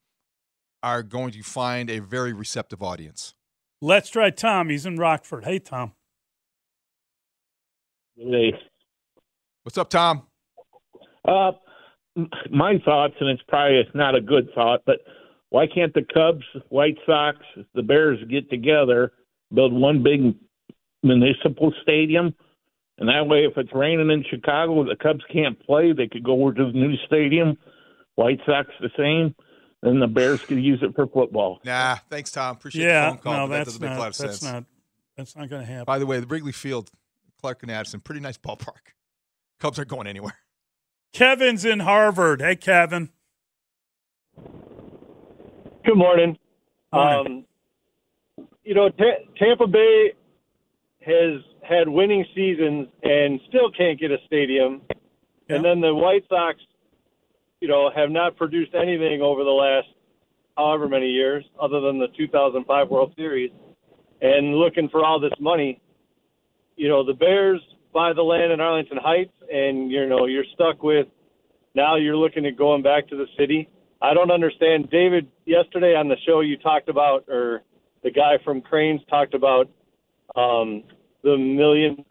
are 0.83 1.03
going 1.03 1.33
to 1.33 1.43
find 1.43 1.91
a 1.91 1.99
very 1.99 2.33
receptive 2.33 2.83
audience. 2.83 3.35
Let's 3.81 4.11
try 4.11 4.31
Tom. 4.31 4.69
He's 4.69 4.87
in 4.87 4.97
Rockford. 4.97 5.45
Hey, 5.45 5.59
Tom. 5.59 5.93
Hey. 8.17 8.53
What's 9.62 9.79
up, 9.79 9.91
Tom? 9.91 10.23
Uh, 11.25 11.53
my 12.51 12.79
thoughts, 12.85 13.14
and 13.21 13.31
it's 13.31 13.43
probably 13.49 13.79
it's 13.79 13.95
not 13.95 14.14
a 14.14 14.21
good 14.21 14.49
thought, 14.55 14.83
but 14.87 14.99
why 15.51 15.67
can't 15.67 15.95
the 15.95 16.05
Cubs, 16.12 16.45
White 16.69 16.99
Sox, 17.07 17.38
the 17.75 17.83
Bears 17.83 18.19
get 18.31 18.51
together, 18.51 19.12
build 19.55 19.73
one 19.73 20.03
big 20.03 20.35
municipal 21.03 21.73
stadium, 21.83 22.35
and 22.99 23.09
that 23.09 23.29
way, 23.29 23.45
if 23.45 23.57
it's 23.57 23.73
raining 23.73 24.11
in 24.11 24.25
Chicago, 24.29 24.85
the 24.85 24.97
Cubs 24.97 25.25
can't 25.33 25.59
play. 25.64 25.93
They 25.93 26.09
could 26.09 26.25
go 26.25 26.43
over 26.43 26.53
to 26.55 26.73
the 26.73 26.79
new 26.79 26.97
stadium. 27.07 27.57
White 28.18 28.40
Sox 28.44 28.68
the 28.81 28.90
same, 28.96 29.33
and 29.81 30.02
the 30.02 30.09
Bears 30.09 30.40
could 30.40 30.61
use 30.61 30.81
it 30.83 30.92
for 30.96 31.07
football. 31.07 31.61
Nah, 31.64 31.98
thanks, 32.11 32.33
Tom. 32.33 32.57
Appreciate 32.57 32.85
yeah, 32.85 33.11
the 33.11 33.11
phone 33.11 33.18
call. 33.22 33.33
no, 33.33 33.38
but 33.46 33.46
that 33.46 33.57
that's 33.59 33.68
doesn't 33.68 33.83
make 33.83 33.96
a 33.96 34.00
lot 34.00 34.09
of 34.09 34.18
that's 34.18 34.38
sense. 34.40 34.42
not. 34.42 34.64
That's 35.16 35.37
not 35.37 35.48
going 35.48 35.62
to 35.62 35.66
happen. 35.66 35.85
By 35.85 36.00
the 36.00 36.07
way, 36.07 36.18
the 36.18 36.26
Wrigley 36.26 36.50
Field, 36.50 36.90
Clark 37.40 37.62
and 37.62 37.70
Addison, 37.70 38.00
pretty 38.00 38.20
nice 38.20 38.37
ballpark. 38.37 38.94
Cubs 39.61 39.78
aren't 39.78 39.88
going 39.88 40.09
anywhere. 40.09 40.35
Kevin's 41.12 41.64
in 41.64 41.78
Harvard. 41.78 42.40
Hey, 42.40 42.57
Kevin. 42.57 43.11
Good 45.85 45.96
morning. 45.96 46.37
Um, 46.92 47.44
you 48.64 48.74
know, 48.74 48.88
Ta- 48.88 49.24
Tampa 49.38 49.68
Bay 49.68 50.12
has 51.02 51.40
had 51.62 51.88
winning 51.88 52.24
seasons 52.35 52.88
and 53.04 53.40
still 53.48 53.70
can't 53.70 53.98
get 53.98 54.11
a 54.11 54.18
stadium. 54.26 54.83
And 55.48 55.64
then 55.64 55.81
the 55.81 55.94
White 55.94 56.24
Sox, 56.28 56.59
you 57.61 57.68
know, 57.68 57.90
have 57.94 58.11
not 58.11 58.37
produced 58.37 58.75
anything 58.75 59.21
over 59.23 59.44
the 59.44 59.51
last 59.51 59.88
however 60.57 60.88
many 60.88 61.07
years 61.07 61.44
other 61.61 61.81
than 61.81 61.99
the 61.99 62.09
2005 62.16 62.88
World 62.88 63.12
Series. 63.16 63.51
And 64.21 64.57
looking 64.57 64.88
for 64.88 65.05
all 65.05 65.21
this 65.21 65.33
money, 65.38 65.81
you 66.77 66.88
know, 66.88 67.05
the 67.05 67.14
Bears 67.14 67.61
buy 67.92 68.12
the 68.12 68.23
land 68.23 68.53
in 68.53 68.61
Arlington 68.61 68.99
Heights 68.99 69.33
and, 69.53 69.90
you 69.90 70.07
know, 70.09 70.27
you're 70.27 70.44
stuck 70.55 70.83
with 70.83 71.07
now 71.75 71.97
you're 71.97 72.16
looking 72.16 72.44
at 72.47 72.57
going 72.57 72.83
back 72.83 73.07
to 73.09 73.16
the 73.16 73.27
city. 73.38 73.68
I 74.03 74.14
don't 74.14 74.31
understand. 74.31 74.90
David, 74.90 75.29
yesterday 75.44 75.94
on 75.94 76.09
the 76.09 76.16
show, 76.27 76.40
you 76.40 76.57
talked 76.57 76.88
about, 76.88 77.25
or 77.29 77.62
the 78.03 78.11
guy 78.11 78.38
from 78.44 78.61
Crain's 78.61 79.01
talked 79.09 79.35
about 79.35 79.68
um, 80.35 80.83
the 81.23 81.37
million, 81.37 82.05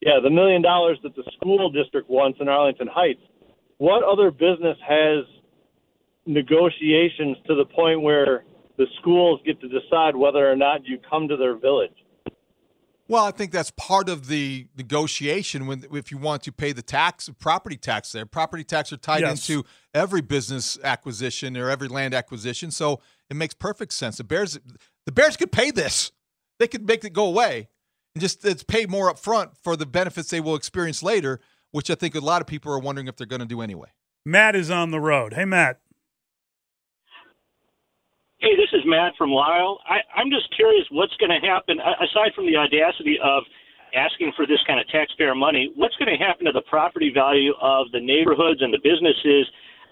yeah, 0.00 0.20
the 0.22 0.30
million 0.30 0.62
dollars 0.62 0.98
that 1.02 1.14
the 1.16 1.24
school 1.36 1.70
district 1.70 2.08
wants 2.08 2.38
in 2.40 2.48
Arlington 2.48 2.88
Heights. 2.88 3.20
What 3.78 4.02
other 4.02 4.30
business 4.30 4.78
has 4.86 5.24
negotiations 6.26 7.36
to 7.46 7.54
the 7.54 7.64
point 7.66 8.02
where 8.02 8.44
the 8.78 8.86
schools 9.00 9.40
get 9.44 9.60
to 9.60 9.68
decide 9.68 10.16
whether 10.16 10.50
or 10.50 10.56
not 10.56 10.86
you 10.86 10.98
come 11.08 11.28
to 11.28 11.36
their 11.36 11.56
village? 11.56 11.92
Well, 13.08 13.24
I 13.24 13.30
think 13.30 13.52
that's 13.52 13.70
part 13.70 14.08
of 14.08 14.26
the 14.26 14.66
negotiation 14.76 15.66
when 15.66 15.84
if 15.92 16.10
you 16.10 16.18
want 16.18 16.42
to 16.42 16.52
pay 16.52 16.72
the 16.72 16.82
tax, 16.82 17.30
property 17.38 17.76
tax 17.76 18.10
there. 18.10 18.26
Property 18.26 18.64
tax 18.64 18.92
are 18.92 18.96
tied 18.96 19.20
Yes. 19.20 19.48
into 19.48 19.64
every 19.94 20.22
business 20.22 20.76
acquisition 20.82 21.56
or 21.56 21.70
every 21.70 21.86
land 21.86 22.14
acquisition, 22.14 22.72
so 22.72 23.00
it 23.30 23.36
makes 23.36 23.54
perfect 23.54 23.92
sense. 23.92 24.16
The 24.16 24.24
Bears 24.24 24.58
the 25.04 25.12
Bears 25.12 25.36
could 25.36 25.52
pay 25.52 25.70
this. 25.70 26.10
They 26.58 26.66
could 26.66 26.84
make 26.88 27.04
it 27.04 27.12
go 27.12 27.26
away 27.26 27.68
and 28.16 28.20
just 28.20 28.44
it's 28.44 28.64
pay 28.64 28.86
more 28.86 29.08
up 29.08 29.20
front 29.20 29.56
for 29.56 29.76
the 29.76 29.86
benefits 29.86 30.30
they 30.30 30.40
will 30.40 30.56
experience 30.56 31.00
later, 31.00 31.38
which 31.76 31.90
I 31.90 31.94
think 31.94 32.14
a 32.14 32.20
lot 32.20 32.40
of 32.40 32.46
people 32.48 32.72
are 32.72 32.78
wondering 32.78 33.06
if 33.06 33.16
they're 33.16 33.26
going 33.26 33.44
to 33.44 33.46
do 33.46 33.60
anyway. 33.60 33.88
Matt 34.24 34.56
is 34.56 34.70
on 34.70 34.92
the 34.92 34.98
road. 34.98 35.34
Hey, 35.34 35.44
Matt. 35.44 35.78
Hey, 38.38 38.56
this 38.56 38.72
is 38.72 38.80
Matt 38.86 39.12
from 39.18 39.28
Lisle. 39.30 39.78
I, 39.86 39.98
I'm 40.18 40.30
just 40.30 40.48
curious 40.56 40.86
what's 40.90 41.12
going 41.20 41.38
to 41.38 41.46
happen, 41.46 41.76
aside 41.78 42.32
from 42.34 42.46
the 42.46 42.56
audacity 42.56 43.18
of 43.22 43.42
asking 43.94 44.32
for 44.34 44.46
this 44.46 44.56
kind 44.66 44.80
of 44.80 44.88
taxpayer 44.88 45.34
money, 45.34 45.70
what's 45.76 45.94
going 45.96 46.08
to 46.08 46.16
happen 46.16 46.46
to 46.46 46.52
the 46.52 46.62
property 46.62 47.10
value 47.12 47.52
of 47.60 47.92
the 47.92 48.00
neighborhoods 48.00 48.62
and 48.62 48.72
the 48.72 48.80
businesses 48.82 49.44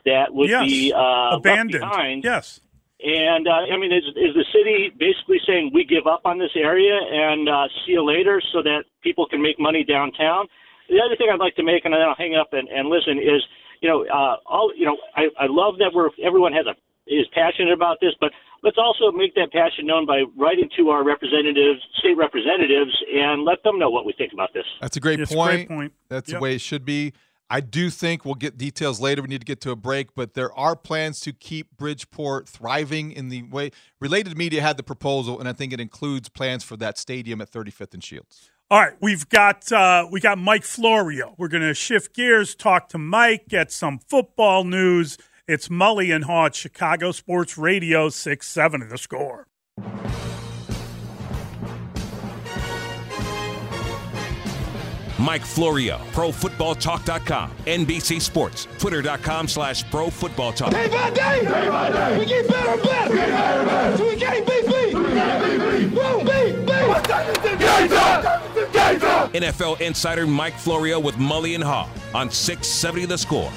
that 0.06 0.32
would 0.32 0.48
Yes. 0.48 0.64
be 0.66 0.90
uh, 0.90 1.36
Abandoned. 1.36 1.82
left 1.82 1.92
behind? 1.92 2.24
Yes. 2.24 2.60
And, 3.04 3.46
uh, 3.46 3.68
I 3.68 3.76
mean, 3.76 3.92
is, 3.92 4.04
is 4.16 4.32
the 4.32 4.46
city 4.56 4.88
basically 4.98 5.38
saying 5.46 5.70
we 5.74 5.84
give 5.84 6.06
up 6.06 6.22
on 6.24 6.38
this 6.38 6.52
area 6.56 6.96
and 6.96 7.46
uh, 7.46 7.68
see 7.84 7.92
you 7.92 8.04
later 8.04 8.40
so 8.54 8.62
that 8.62 8.84
people 9.02 9.26
can 9.28 9.42
make 9.42 9.60
money 9.60 9.84
downtown? 9.84 10.46
The 10.88 11.00
other 11.04 11.16
thing 11.16 11.28
I'd 11.32 11.40
like 11.40 11.56
to 11.56 11.62
make, 11.62 11.84
and 11.84 11.94
then 11.94 12.00
I'll 12.02 12.14
hang 12.16 12.34
up 12.34 12.52
and, 12.52 12.68
and 12.68 12.88
listen, 12.88 13.18
is 13.18 13.42
you 13.80 13.88
know, 13.88 14.04
uh, 14.06 14.36
all 14.46 14.72
you 14.76 14.86
know, 14.86 14.96
I, 15.16 15.24
I 15.38 15.46
love 15.48 15.78
that 15.78 15.92
we're 15.94 16.10
everyone 16.24 16.52
has 16.52 16.66
a 16.66 16.74
is 17.06 17.26
passionate 17.34 17.72
about 17.72 17.98
this, 18.00 18.12
but 18.18 18.32
let's 18.62 18.78
also 18.78 19.12
make 19.12 19.34
that 19.34 19.52
passion 19.52 19.86
known 19.86 20.06
by 20.06 20.22
writing 20.38 20.70
to 20.74 20.88
our 20.88 21.04
representatives, 21.04 21.82
state 21.98 22.16
representatives, 22.16 22.96
and 23.14 23.44
let 23.44 23.62
them 23.62 23.78
know 23.78 23.90
what 23.90 24.06
we 24.06 24.14
think 24.16 24.32
about 24.32 24.54
this. 24.54 24.64
That's 24.80 24.96
a 24.96 25.00
great 25.00 25.20
It's 25.20 25.30
a 25.30 25.34
point. 25.34 25.50
great 25.50 25.68
point. 25.68 25.92
That's 26.08 26.30
Yep. 26.30 26.38
the 26.38 26.42
way 26.42 26.54
it 26.54 26.62
should 26.62 26.84
be. 26.86 27.12
I 27.50 27.60
do 27.60 27.90
think 27.90 28.24
we'll 28.24 28.36
get 28.36 28.56
details 28.56 29.02
later. 29.02 29.20
We 29.20 29.28
need 29.28 29.42
to 29.42 29.44
get 29.44 29.60
to 29.62 29.70
a 29.70 29.76
break, 29.76 30.14
but 30.14 30.32
there 30.32 30.50
are 30.54 30.74
plans 30.74 31.20
to 31.20 31.32
keep 31.34 31.76
Bridgeport 31.76 32.48
thriving 32.48 33.12
in 33.12 33.28
the 33.28 33.42
way 33.42 33.70
related 34.00 34.36
media 34.38 34.62
had 34.62 34.78
the 34.78 34.82
proposal, 34.82 35.38
and 35.38 35.46
I 35.46 35.52
think 35.52 35.74
it 35.74 35.80
includes 35.80 36.30
plans 36.30 36.64
for 36.64 36.78
that 36.78 36.96
stadium 36.96 37.42
at 37.42 37.50
35th 37.50 37.92
and 37.92 38.02
Shields. 38.02 38.50
All 38.70 38.80
right, 38.80 38.94
we've 39.00 39.28
got 39.28 39.70
uh, 39.70 40.08
we 40.10 40.20
got 40.20 40.38
Mike 40.38 40.64
Florio. 40.64 41.34
We're 41.36 41.48
going 41.48 41.62
to 41.62 41.74
shift 41.74 42.14
gears, 42.14 42.54
talk 42.54 42.88
to 42.90 42.98
Mike, 42.98 43.46
get 43.48 43.70
some 43.70 43.98
football 43.98 44.64
news, 44.64 45.18
It's 45.46 45.68
Mully 45.68 46.14
and 46.14 46.24
Haugh, 46.24 46.52
Chicago 46.54 47.12
Sports 47.12 47.58
Radio 47.58 48.08
670 48.08 48.86
the 48.86 48.98
score. 48.98 49.46
Mike 55.18 55.42
Florio, 55.42 55.98
ProFootballTalk.com, 56.12 57.50
NBC 57.66 58.20
Sports, 58.20 58.66
Twitter.com 58.78 59.46
slash 59.46 59.88
Pro 59.90 60.10
Football 60.10 60.52
Talk. 60.52 60.70
Day 60.72 60.88
by 60.88 61.10
day, 61.10 61.44
day 61.44 61.68
by 61.68 61.90
day, 61.90 62.18
we 62.18 62.26
get 62.26 62.48
better 62.48 62.70
and 62.70 62.82
better. 62.82 63.10
We 63.10 63.16
get 63.16 63.28
better 63.30 63.60
and 63.60 63.68
better. 63.68 63.96
So 63.96 64.08
we 64.08 64.16
can't 64.16 64.46
beat 64.46 64.66
beat. 64.66 64.94
We 64.94 65.04
can't 65.04 65.44
beat 65.44 65.90
beat. 65.90 65.98
Woo, 65.98 66.18
beat, 66.24 66.66
beat. 66.66 67.58
Games 67.58 68.43
up! 68.76 69.32
NFL 69.32 69.80
insider 69.80 70.26
Mike 70.26 70.54
Florio 70.54 70.98
with 70.98 71.16
Mully 71.16 71.54
and 71.54 71.64
Haugh 71.64 71.88
on 72.14 72.30
670 72.30 73.06
The 73.06 73.18
Score. 73.18 73.50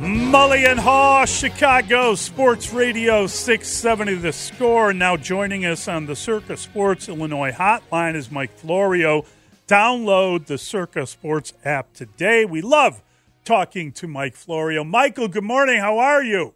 Mully 0.00 0.66
and 0.66 0.80
Haugh, 0.80 1.26
Chicago 1.26 2.14
Sports 2.14 2.72
Radio 2.72 3.26
670 3.26 4.14
The 4.14 4.32
Score. 4.32 4.92
Now 4.92 5.16
joining 5.16 5.66
us 5.66 5.88
on 5.88 6.06
the 6.06 6.16
Circa 6.16 6.56
Sports 6.56 7.08
Illinois 7.08 7.52
hotline 7.52 8.14
is 8.14 8.30
Mike 8.30 8.56
Florio. 8.56 9.24
Download 9.68 10.46
the 10.46 10.58
Circa 10.58 11.06
Sports 11.06 11.52
app 11.64 11.92
today. 11.92 12.44
We 12.44 12.62
love 12.62 13.02
talking 13.44 13.92
to 13.92 14.08
Mike 14.08 14.34
Florio. 14.36 14.84
Michael, 14.84 15.28
good 15.28 15.44
morning. 15.44 15.80
How 15.80 15.98
are 15.98 16.22
you? 16.22 16.54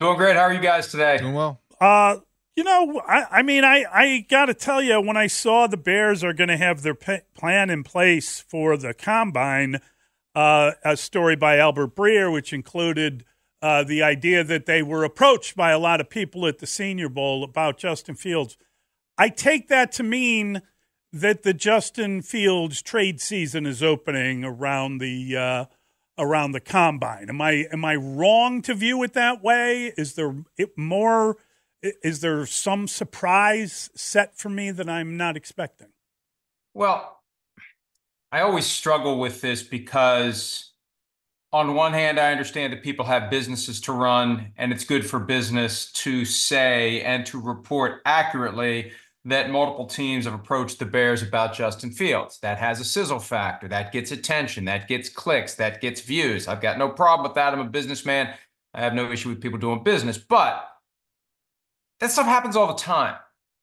Doing 0.00 0.16
great. 0.16 0.36
How 0.36 0.42
are 0.42 0.52
you 0.52 0.60
guys 0.60 0.90
today? 0.90 1.18
Doing 1.18 1.34
well. 1.34 1.60
Uh, 1.80 2.16
you 2.58 2.64
know, 2.64 3.00
I, 3.06 3.24
I 3.30 3.42
mean, 3.42 3.62
I, 3.62 3.84
I 3.88 4.26
got 4.28 4.46
to 4.46 4.54
tell 4.54 4.82
you, 4.82 5.00
when 5.00 5.16
I 5.16 5.28
saw 5.28 5.68
the 5.68 5.76
Bears 5.76 6.24
are 6.24 6.32
going 6.32 6.48
to 6.48 6.56
have 6.56 6.82
their 6.82 6.96
pe- 6.96 7.20
plan 7.32 7.70
in 7.70 7.84
place 7.84 8.40
for 8.40 8.76
the 8.76 8.92
combine, 8.92 9.80
uh, 10.34 10.72
a 10.84 10.96
story 10.96 11.36
by 11.36 11.58
Albert 11.58 11.94
Breer, 11.94 12.32
which 12.32 12.52
included 12.52 13.24
uh, 13.62 13.84
the 13.84 14.02
idea 14.02 14.42
that 14.42 14.66
they 14.66 14.82
were 14.82 15.04
approached 15.04 15.54
by 15.54 15.70
a 15.70 15.78
lot 15.78 16.00
of 16.00 16.10
people 16.10 16.48
at 16.48 16.58
the 16.58 16.66
Senior 16.66 17.08
Bowl 17.08 17.44
about 17.44 17.78
Justin 17.78 18.16
Fields. 18.16 18.56
I 19.16 19.28
take 19.28 19.68
that 19.68 19.92
to 19.92 20.02
mean 20.02 20.62
that 21.12 21.44
the 21.44 21.54
Justin 21.54 22.22
Fields 22.22 22.82
trade 22.82 23.20
season 23.20 23.66
is 23.66 23.84
opening 23.84 24.44
around 24.44 24.98
the 24.98 25.36
uh, 25.36 25.64
around 26.18 26.50
the 26.50 26.60
combine. 26.60 27.28
Am 27.28 27.40
I 27.40 27.66
am 27.70 27.84
I 27.84 27.94
wrong 27.94 28.62
to 28.62 28.74
view 28.74 29.04
it 29.04 29.12
that 29.12 29.44
way? 29.44 29.92
Is 29.96 30.14
there 30.14 30.34
more? 30.76 31.36
Is 31.82 32.20
there 32.20 32.44
some 32.46 32.88
surprise 32.88 33.90
set 33.94 34.36
for 34.36 34.48
me 34.48 34.70
that 34.70 34.88
I'm 34.88 35.16
not 35.16 35.36
expecting? 35.36 35.88
Well, 36.74 37.20
I 38.32 38.40
always 38.40 38.66
struggle 38.66 39.18
with 39.18 39.40
this 39.40 39.62
because, 39.62 40.72
on 41.52 41.74
one 41.74 41.92
hand, 41.92 42.18
I 42.18 42.32
understand 42.32 42.72
that 42.72 42.82
people 42.82 43.04
have 43.06 43.30
businesses 43.30 43.80
to 43.82 43.92
run 43.92 44.52
and 44.56 44.72
it's 44.72 44.84
good 44.84 45.06
for 45.06 45.18
business 45.18 45.90
to 45.92 46.24
say 46.24 47.00
and 47.02 47.24
to 47.26 47.40
report 47.40 48.02
accurately 48.04 48.92
that 49.24 49.50
multiple 49.50 49.86
teams 49.86 50.24
have 50.24 50.34
approached 50.34 50.78
the 50.78 50.84
Bears 50.84 51.22
about 51.22 51.54
Justin 51.54 51.90
Fields. 51.90 52.38
That 52.40 52.58
has 52.58 52.80
a 52.80 52.84
sizzle 52.84 53.18
factor. 53.18 53.68
That 53.68 53.92
gets 53.92 54.10
attention. 54.10 54.64
That 54.64 54.88
gets 54.88 55.08
clicks. 55.08 55.54
That 55.54 55.80
gets 55.80 56.00
views. 56.00 56.48
I've 56.48 56.60
got 56.60 56.78
no 56.78 56.88
problem 56.88 57.24
with 57.24 57.34
that. 57.34 57.52
I'm 57.52 57.60
a 57.60 57.64
businessman. 57.64 58.34
I 58.74 58.80
have 58.80 58.94
no 58.94 59.10
issue 59.10 59.28
with 59.28 59.40
people 59.40 59.58
doing 59.58 59.82
business. 59.82 60.18
But 60.18 60.67
that 62.00 62.10
stuff 62.10 62.26
happens 62.26 62.56
all 62.56 62.68
the 62.68 62.74
time. 62.74 63.16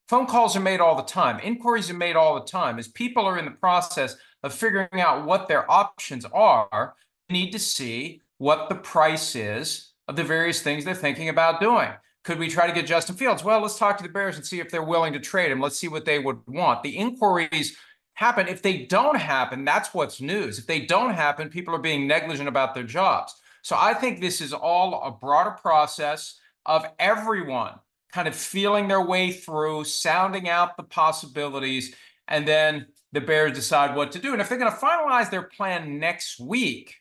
Phone 0.07 0.27
calls 0.27 0.55
are 0.55 0.61
made 0.61 0.81
all 0.81 0.95
the 0.95 1.03
time. 1.03 1.39
Inquiries 1.39 1.89
are 1.89 1.95
made 1.95 2.15
all 2.15 2.35
the 2.35 2.45
time. 2.45 2.77
As 2.77 2.87
people 2.87 3.25
are 3.25 3.39
in 3.39 3.45
the 3.45 3.51
process 3.51 4.15
of 4.43 4.53
figuring 4.53 5.01
out 5.01 5.25
what 5.25 5.47
their 5.47 5.69
options 5.71 6.25
are, 6.25 6.93
need 7.29 7.51
to 7.51 7.59
see 7.59 8.21
what 8.37 8.69
the 8.69 8.75
price 8.75 9.35
is 9.35 9.93
of 10.07 10.15
the 10.15 10.23
various 10.23 10.61
things 10.61 10.85
they're 10.85 10.93
thinking 10.93 11.29
about 11.29 11.59
doing. 11.59 11.89
Could 12.23 12.37
we 12.37 12.49
try 12.49 12.67
to 12.67 12.73
get 12.73 12.85
Justin 12.85 13.15
Fields? 13.15 13.43
Well, 13.43 13.61
let's 13.61 13.79
talk 13.79 13.97
to 13.97 14.03
the 14.03 14.09
Bears 14.09 14.35
and 14.35 14.45
see 14.45 14.59
if 14.59 14.69
they're 14.69 14.83
willing 14.83 15.13
to 15.13 15.19
trade 15.19 15.51
him. 15.51 15.59
Let's 15.59 15.77
see 15.77 15.87
what 15.87 16.05
they 16.05 16.19
would 16.19 16.39
want. 16.47 16.83
The 16.83 16.97
inquiries 16.97 17.75
happen. 18.13 18.47
If 18.47 18.61
they 18.61 18.85
don't 18.85 19.17
happen, 19.17 19.65
that's 19.65 19.93
what's 19.93 20.21
news. 20.21 20.59
If 20.59 20.67
they 20.67 20.81
don't 20.81 21.13
happen, 21.13 21.49
people 21.49 21.73
are 21.73 21.79
being 21.79 22.07
negligent 22.07 22.47
about 22.47 22.73
their 22.73 22.83
jobs. 22.83 23.35
So 23.61 23.75
I 23.79 23.93
think 23.93 24.19
this 24.19 24.41
is 24.41 24.53
all 24.53 25.01
a 25.01 25.11
broader 25.11 25.51
process 25.51 26.39
of 26.65 26.85
everyone 26.99 27.79
kind 28.15 28.29
of 28.29 28.35
feeling 28.35 28.87
their 28.87 29.01
way 29.01 29.29
through, 29.29 29.83
sounding 29.83 30.47
out 30.47 30.77
the 30.77 30.83
possibilities, 30.83 31.93
and 32.29 32.47
then 32.47 32.87
the 33.11 33.19
Bears 33.19 33.51
decide 33.51 33.93
what 33.93 34.13
to 34.13 34.19
do. 34.19 34.31
And 34.31 34.41
if 34.41 34.47
they're 34.47 34.57
going 34.57 34.71
to 34.71 34.77
finalize 34.77 35.29
their 35.29 35.43
plan 35.43 35.99
next 35.99 36.39
week, 36.39 36.95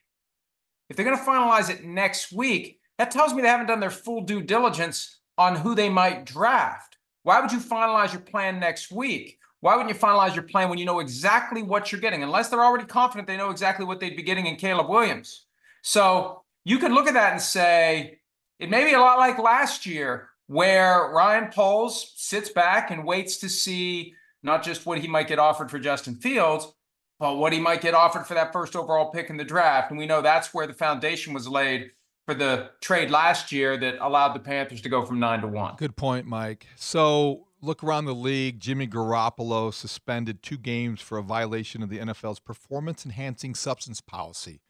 if 0.90 0.96
they're 0.96 1.06
going 1.06 1.16
to 1.16 1.22
finalize 1.22 1.70
it 1.70 1.84
next 1.84 2.32
week, 2.32 2.80
that 2.98 3.12
tells 3.12 3.32
me 3.32 3.42
they 3.42 3.48
haven't 3.48 3.68
done 3.68 3.78
their 3.78 3.90
full 3.90 4.22
due 4.22 4.42
diligence 4.42 5.20
on 5.38 5.54
who 5.54 5.76
they 5.76 5.88
might 5.88 6.24
draft. 6.24 6.98
Why 7.22 7.40
would 7.40 7.52
you 7.52 7.60
finalize 7.60 8.12
your 8.12 8.20
plan 8.20 8.58
next 8.58 8.90
week? 8.90 9.38
Why 9.60 9.76
wouldn't 9.76 9.94
you 9.94 10.00
finalize 10.00 10.34
your 10.34 10.42
plan 10.42 10.68
when 10.68 10.80
you 10.80 10.84
know 10.84 10.98
exactly 10.98 11.62
what 11.62 11.92
you're 11.92 12.00
getting? 12.00 12.24
Unless 12.24 12.48
they're 12.48 12.64
already 12.64 12.86
confident 12.86 13.28
they 13.28 13.36
know 13.36 13.50
exactly 13.50 13.86
what 13.86 14.00
they'd 14.00 14.16
be 14.16 14.24
getting 14.24 14.46
in 14.46 14.56
Caleb 14.56 14.88
Williams. 14.88 15.46
So 15.82 16.42
you 16.64 16.78
could 16.78 16.90
look 16.90 17.06
at 17.06 17.14
that 17.14 17.34
and 17.34 17.40
say, 17.40 18.18
it 18.58 18.68
may 18.68 18.84
be 18.84 18.94
a 18.94 19.00
lot 19.00 19.18
like 19.18 19.38
last 19.38 19.86
year 19.86 20.30
where 20.47 21.11
Ryan 21.12 21.51
Poles 21.51 22.12
sits 22.16 22.51
back 22.51 22.90
and 22.90 23.05
waits 23.05 23.38
to 23.38 23.49
see 23.49 24.14
not 24.42 24.62
just 24.62 24.84
what 24.84 24.99
he 24.99 25.09
might 25.09 25.28
get 25.28 25.38
offered 25.38 25.70
for 25.70 25.78
Justin 25.78 26.16
Fields, 26.16 26.72
but 27.18 27.36
what 27.36 27.53
he 27.53 27.61
might 27.61 27.80
get 27.80 27.95
offered 27.95 28.26
for 28.26 28.34
that 28.34 28.53
first 28.53 28.76
overall 28.76 29.11
pick 29.11 29.30
in 29.30 29.36
the 29.36 29.45
draft. 29.45 29.90
And 29.90 29.99
we 29.99 30.07
know 30.07 30.20
that's 30.20 30.53
where 30.53 30.66
the 30.66 30.74
foundation 30.74 31.32
was 31.32 31.49
laid 31.49 31.90
for 32.26 32.34
the 32.34 32.70
trade 32.80 33.11
last 33.11 33.53
year 33.53 33.76
that 33.76 33.97
allowed 34.01 34.34
the 34.34 34.40
Panthers 34.40 34.80
to 34.82 34.88
go 34.88 35.05
from 35.05 35.20
nine 35.20 35.40
to 35.40 35.47
one. 35.47 35.76
Good 35.76 35.97
point, 35.97 36.26
Mike. 36.26 36.66
So 36.76 37.47
look 37.61 37.82
around 37.82 38.05
the 38.05 38.14
league. 38.14 38.61
Jimmy 38.61 38.86
Garoppolo 38.86 39.72
suspended 39.72 40.42
two 40.42 40.59
games 40.59 41.01
for 41.01 41.18
a 41.18 41.22
violation 41.22 41.82
of 41.82 41.88
the 41.88 41.99
NFL's 41.99 42.40
performance 42.40 43.05
enhancing 43.05 43.55
substance 43.55 44.01
policy. 44.01 44.61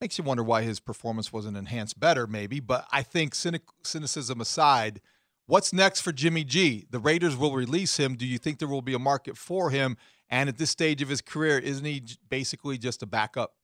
Makes 0.00 0.16
you 0.16 0.24
wonder 0.24 0.42
why 0.42 0.62
his 0.62 0.80
performance 0.80 1.32
wasn't 1.32 1.56
enhanced 1.56 2.00
better, 2.00 2.26
maybe. 2.26 2.58
But 2.60 2.86
I 2.90 3.02
think 3.02 3.34
cynic, 3.34 3.62
cynicism 3.82 4.40
aside, 4.40 5.00
what's 5.46 5.72
next 5.72 6.00
for 6.00 6.10
Jimmy 6.10 6.42
G? 6.42 6.86
The 6.90 6.98
Raiders 6.98 7.36
will 7.36 7.54
release 7.54 7.98
him. 7.98 8.16
Do 8.16 8.26
you 8.26 8.38
think 8.38 8.58
there 8.58 8.68
will 8.68 8.82
be 8.82 8.94
a 8.94 8.98
market 8.98 9.36
for 9.36 9.70
him? 9.70 9.96
And 10.30 10.48
at 10.48 10.56
this 10.56 10.70
stage 10.70 11.02
of 11.02 11.08
his 11.08 11.20
career, 11.20 11.58
isn't 11.58 11.84
he 11.84 12.02
basically 12.28 12.78
just 12.78 13.02
a 13.02 13.06
backup? 13.06 13.54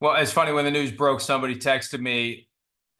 Well, 0.00 0.14
it's 0.16 0.32
funny 0.32 0.52
when 0.52 0.64
the 0.64 0.70
news 0.70 0.92
broke, 0.92 1.20
somebody 1.20 1.56
texted 1.56 2.00
me 2.00 2.48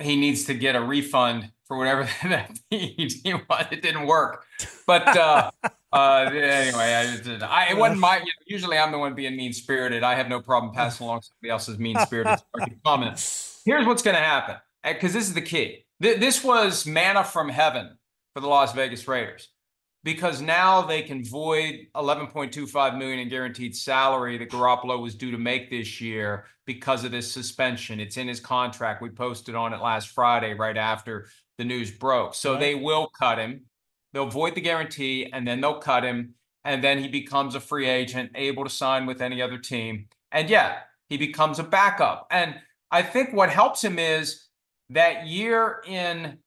he 0.02 0.16
needs 0.16 0.44
to 0.44 0.54
get 0.54 0.74
a 0.74 0.80
refund 0.80 1.52
for 1.74 1.78
whatever 1.78 2.08
that 2.28 2.58
means. 2.70 3.20
it 3.24 3.82
didn't 3.82 4.06
work. 4.06 4.44
But 4.86 5.16
uh, 5.16 5.50
uh, 5.92 6.30
anyway, 6.32 7.18
I, 7.40 7.46
I, 7.46 7.70
it 7.70 7.76
wasn't 7.76 8.00
my. 8.00 8.24
Usually, 8.46 8.78
I'm 8.78 8.92
the 8.92 8.98
one 8.98 9.14
being 9.14 9.36
mean 9.36 9.52
spirited. 9.52 10.02
I 10.02 10.14
have 10.14 10.28
no 10.28 10.40
problem 10.40 10.72
passing 10.72 11.04
along 11.04 11.22
somebody 11.22 11.50
else's 11.50 11.78
mean 11.78 11.98
spirited 12.00 12.38
comment. 12.84 13.60
Here's 13.64 13.86
what's 13.86 14.02
going 14.02 14.16
to 14.16 14.22
happen, 14.22 14.56
because 14.82 15.12
this 15.12 15.26
is 15.26 15.34
the 15.34 15.42
key. 15.42 15.84
This 16.00 16.44
was 16.44 16.86
manna 16.86 17.24
from 17.24 17.48
heaven 17.48 17.96
for 18.34 18.40
the 18.40 18.48
Las 18.48 18.74
Vegas 18.74 19.06
Raiders 19.08 19.48
because 20.04 20.42
now 20.42 20.82
they 20.82 21.02
can 21.02 21.24
void 21.24 21.86
11.25 21.96 22.98
million 22.98 23.20
in 23.20 23.28
guaranteed 23.28 23.74
salary 23.74 24.36
that 24.36 24.50
Garoppolo 24.50 25.00
was 25.00 25.14
due 25.14 25.30
to 25.30 25.38
make 25.38 25.70
this 25.70 26.00
year 26.00 26.44
because 26.66 27.04
of 27.04 27.10
this 27.10 27.32
suspension. 27.32 27.98
It's 27.98 28.18
in 28.18 28.28
his 28.28 28.38
contract. 28.38 29.00
We 29.00 29.08
posted 29.08 29.54
on 29.54 29.72
it 29.72 29.80
last 29.80 30.10
Friday 30.10 30.52
right 30.52 30.76
after 30.76 31.28
the 31.58 31.64
news 31.64 31.90
broke. 31.90 32.34
So 32.34 32.52
right. 32.52 32.60
they 32.60 32.74
will 32.74 33.08
cut 33.08 33.38
him. 33.38 33.62
They'll 34.12 34.26
void 34.26 34.54
the 34.54 34.60
guarantee 34.60 35.30
and 35.32 35.46
then 35.46 35.60
they'll 35.60 35.80
cut 35.80 36.04
him 36.04 36.34
and 36.64 36.82
then 36.82 36.98
he 36.98 37.08
becomes 37.08 37.54
a 37.54 37.60
free 37.60 37.86
agent 37.86 38.30
able 38.34 38.64
to 38.64 38.70
sign 38.70 39.06
with 39.06 39.20
any 39.20 39.42
other 39.42 39.58
team. 39.58 40.06
And 40.32 40.48
yeah, 40.48 40.78
he 41.08 41.16
becomes 41.16 41.58
a 41.58 41.64
backup. 41.64 42.26
And 42.30 42.56
I 42.90 43.02
think 43.02 43.32
what 43.32 43.50
helps 43.50 43.84
him 43.84 43.98
is 43.98 44.46
that 44.90 45.26
year 45.26 45.82
in 45.86 46.38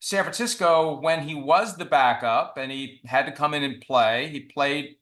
San 0.00 0.24
Francisco, 0.24 1.00
when 1.00 1.22
he 1.26 1.34
was 1.34 1.76
the 1.76 1.84
backup 1.84 2.58
and 2.58 2.70
he 2.70 3.00
had 3.06 3.26
to 3.26 3.32
come 3.32 3.54
in 3.54 3.62
and 3.62 3.80
play, 3.80 4.28
he 4.28 4.40
played 4.40 4.96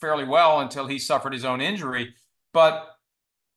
fairly 0.00 0.24
well 0.24 0.60
until 0.60 0.86
he 0.86 0.98
suffered 0.98 1.32
his 1.32 1.44
own 1.44 1.60
injury. 1.60 2.14
But, 2.52 2.86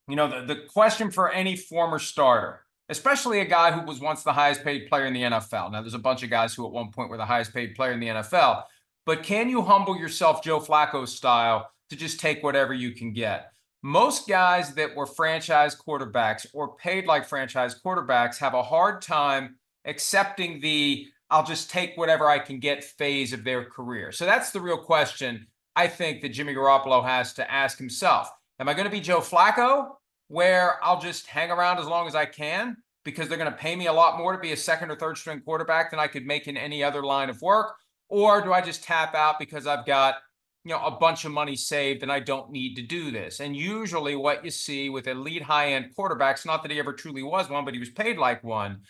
you 0.08 0.16
know, 0.16 0.28
the, 0.28 0.54
the 0.54 0.62
question 0.70 1.12
for 1.12 1.30
any 1.30 1.56
former 1.56 2.00
starter, 2.00 2.66
especially 2.92 3.40
a 3.40 3.46
guy 3.46 3.72
who 3.72 3.86
was 3.86 4.02
once 4.02 4.22
the 4.22 4.34
highest 4.34 4.64
paid 4.66 4.90
player 4.90 5.06
in 5.06 5.14
the 5.14 5.24
NFL. 5.24 5.72
Now, 5.72 5.82
there's 5.82 5.94
a 5.94 6.00
bunch 6.00 6.24
of 6.24 6.30
guys 6.30 6.54
who 6.54 6.66
at 6.66 6.74
one 6.74 6.92
point 6.92 7.10
were 7.10 7.18
the 7.18 7.26
highest 7.26 7.54
paid 7.54 7.74
player 7.74 7.94
in 7.94 8.02
the 8.02 8.08
NFL. 8.08 8.64
But 9.06 9.24
can 9.24 9.50
you 9.50 9.62
humble 9.62 9.98
yourself, 9.98 10.44
Joe 10.44 10.60
Flacco 10.60 11.08
style, 11.08 11.72
to 11.90 11.96
just 11.96 12.20
take 12.20 12.44
whatever 12.44 12.74
you 12.74 12.92
can 12.92 13.14
get? 13.14 13.54
Most 13.82 14.28
guys 14.28 14.76
that 14.76 14.94
were 14.94 15.06
franchise 15.06 15.76
quarterbacks 15.76 16.46
or 16.54 16.76
paid 16.76 17.08
like 17.08 17.26
franchise 17.26 17.80
quarterbacks 17.84 18.38
have 18.38 18.54
a 18.54 18.62
hard 18.62 19.02
time 19.02 19.56
accepting 19.86 20.60
the 20.60 21.08
I'll 21.32 21.46
just 21.46 21.70
take 21.70 21.96
whatever 21.96 22.28
I 22.28 22.40
can 22.40 22.60
get 22.60 22.84
phase 22.84 23.32
of 23.32 23.46
their 23.46 23.64
career. 23.64 24.12
So 24.12 24.26
that's 24.26 24.52
the 24.52 24.60
real 24.60 24.78
question 24.78 25.48
I 25.78 25.88
think 25.88 26.22
that 26.22 26.30
Jimmy 26.30 26.54
Garoppolo 26.54 27.06
has 27.06 27.34
to 27.36 27.50
ask 27.50 27.78
himself. 27.78 28.30
Am 28.60 28.68
I 28.68 28.74
going 28.74 28.86
to 28.86 28.92
be 28.92 29.00
Joe 29.00 29.22
Flacco, 29.22 29.92
where 30.32 30.84
I'll 30.84 31.02
just 31.02 31.28
hang 31.28 31.52
around 31.52 31.80
as 31.80 31.86
long 31.86 32.08
as 32.08 32.16
I 32.16 32.26
can? 32.26 32.78
because 33.04 33.28
they're 33.28 33.38
going 33.38 33.52
to 33.52 33.58
pay 33.58 33.76
me 33.76 33.88
a 33.88 33.94
lot 33.94 34.18
more 34.18 34.34
to 34.34 34.38
be 34.38 34.52
a 34.52 34.58
second 34.58 34.92
or 34.92 34.96
third 34.96 35.18
string 35.18 35.42
quarterback 35.42 35.92
than 35.92 36.00
I 36.00 36.08
could 36.08 36.26
make 36.26 36.48
in 36.48 36.58
any 36.58 36.84
other 36.84 37.04
line 37.04 37.30
of 37.30 37.42
work? 37.42 37.76
Or 38.10 38.42
do 38.42 38.54
I 38.54 38.62
just 38.62 38.84
tap 38.84 39.16
out 39.16 39.40
because 39.40 39.66
I've 39.66 39.86
got, 39.86 40.16
you 40.64 40.72
know, 40.72 40.84
a 40.86 40.92
bunch 40.92 41.26
of 41.26 41.32
money 41.32 41.56
saved 41.56 42.04
and 42.04 42.12
I 42.12 42.20
don't 42.20 42.52
need 42.52 42.76
to 42.76 42.82
do 42.82 43.10
this? 43.10 43.40
And 43.40 43.56
usually 43.56 44.16
what 44.16 44.44
you 44.44 44.52
see 44.52 44.90
with 44.90 45.08
elite 45.08 45.44
high-end 45.44 45.94
quarterbacks, 45.98 46.46
not 46.46 46.62
that 46.62 46.72
he 46.72 46.80
ever 46.80 46.94
truly 46.94 47.24
was 47.24 47.50
one, 47.50 47.66
but 47.66 47.74
he 47.74 47.80
was 47.80 47.90
paid 47.90 48.18
like 48.18 48.44
one, 48.44 48.82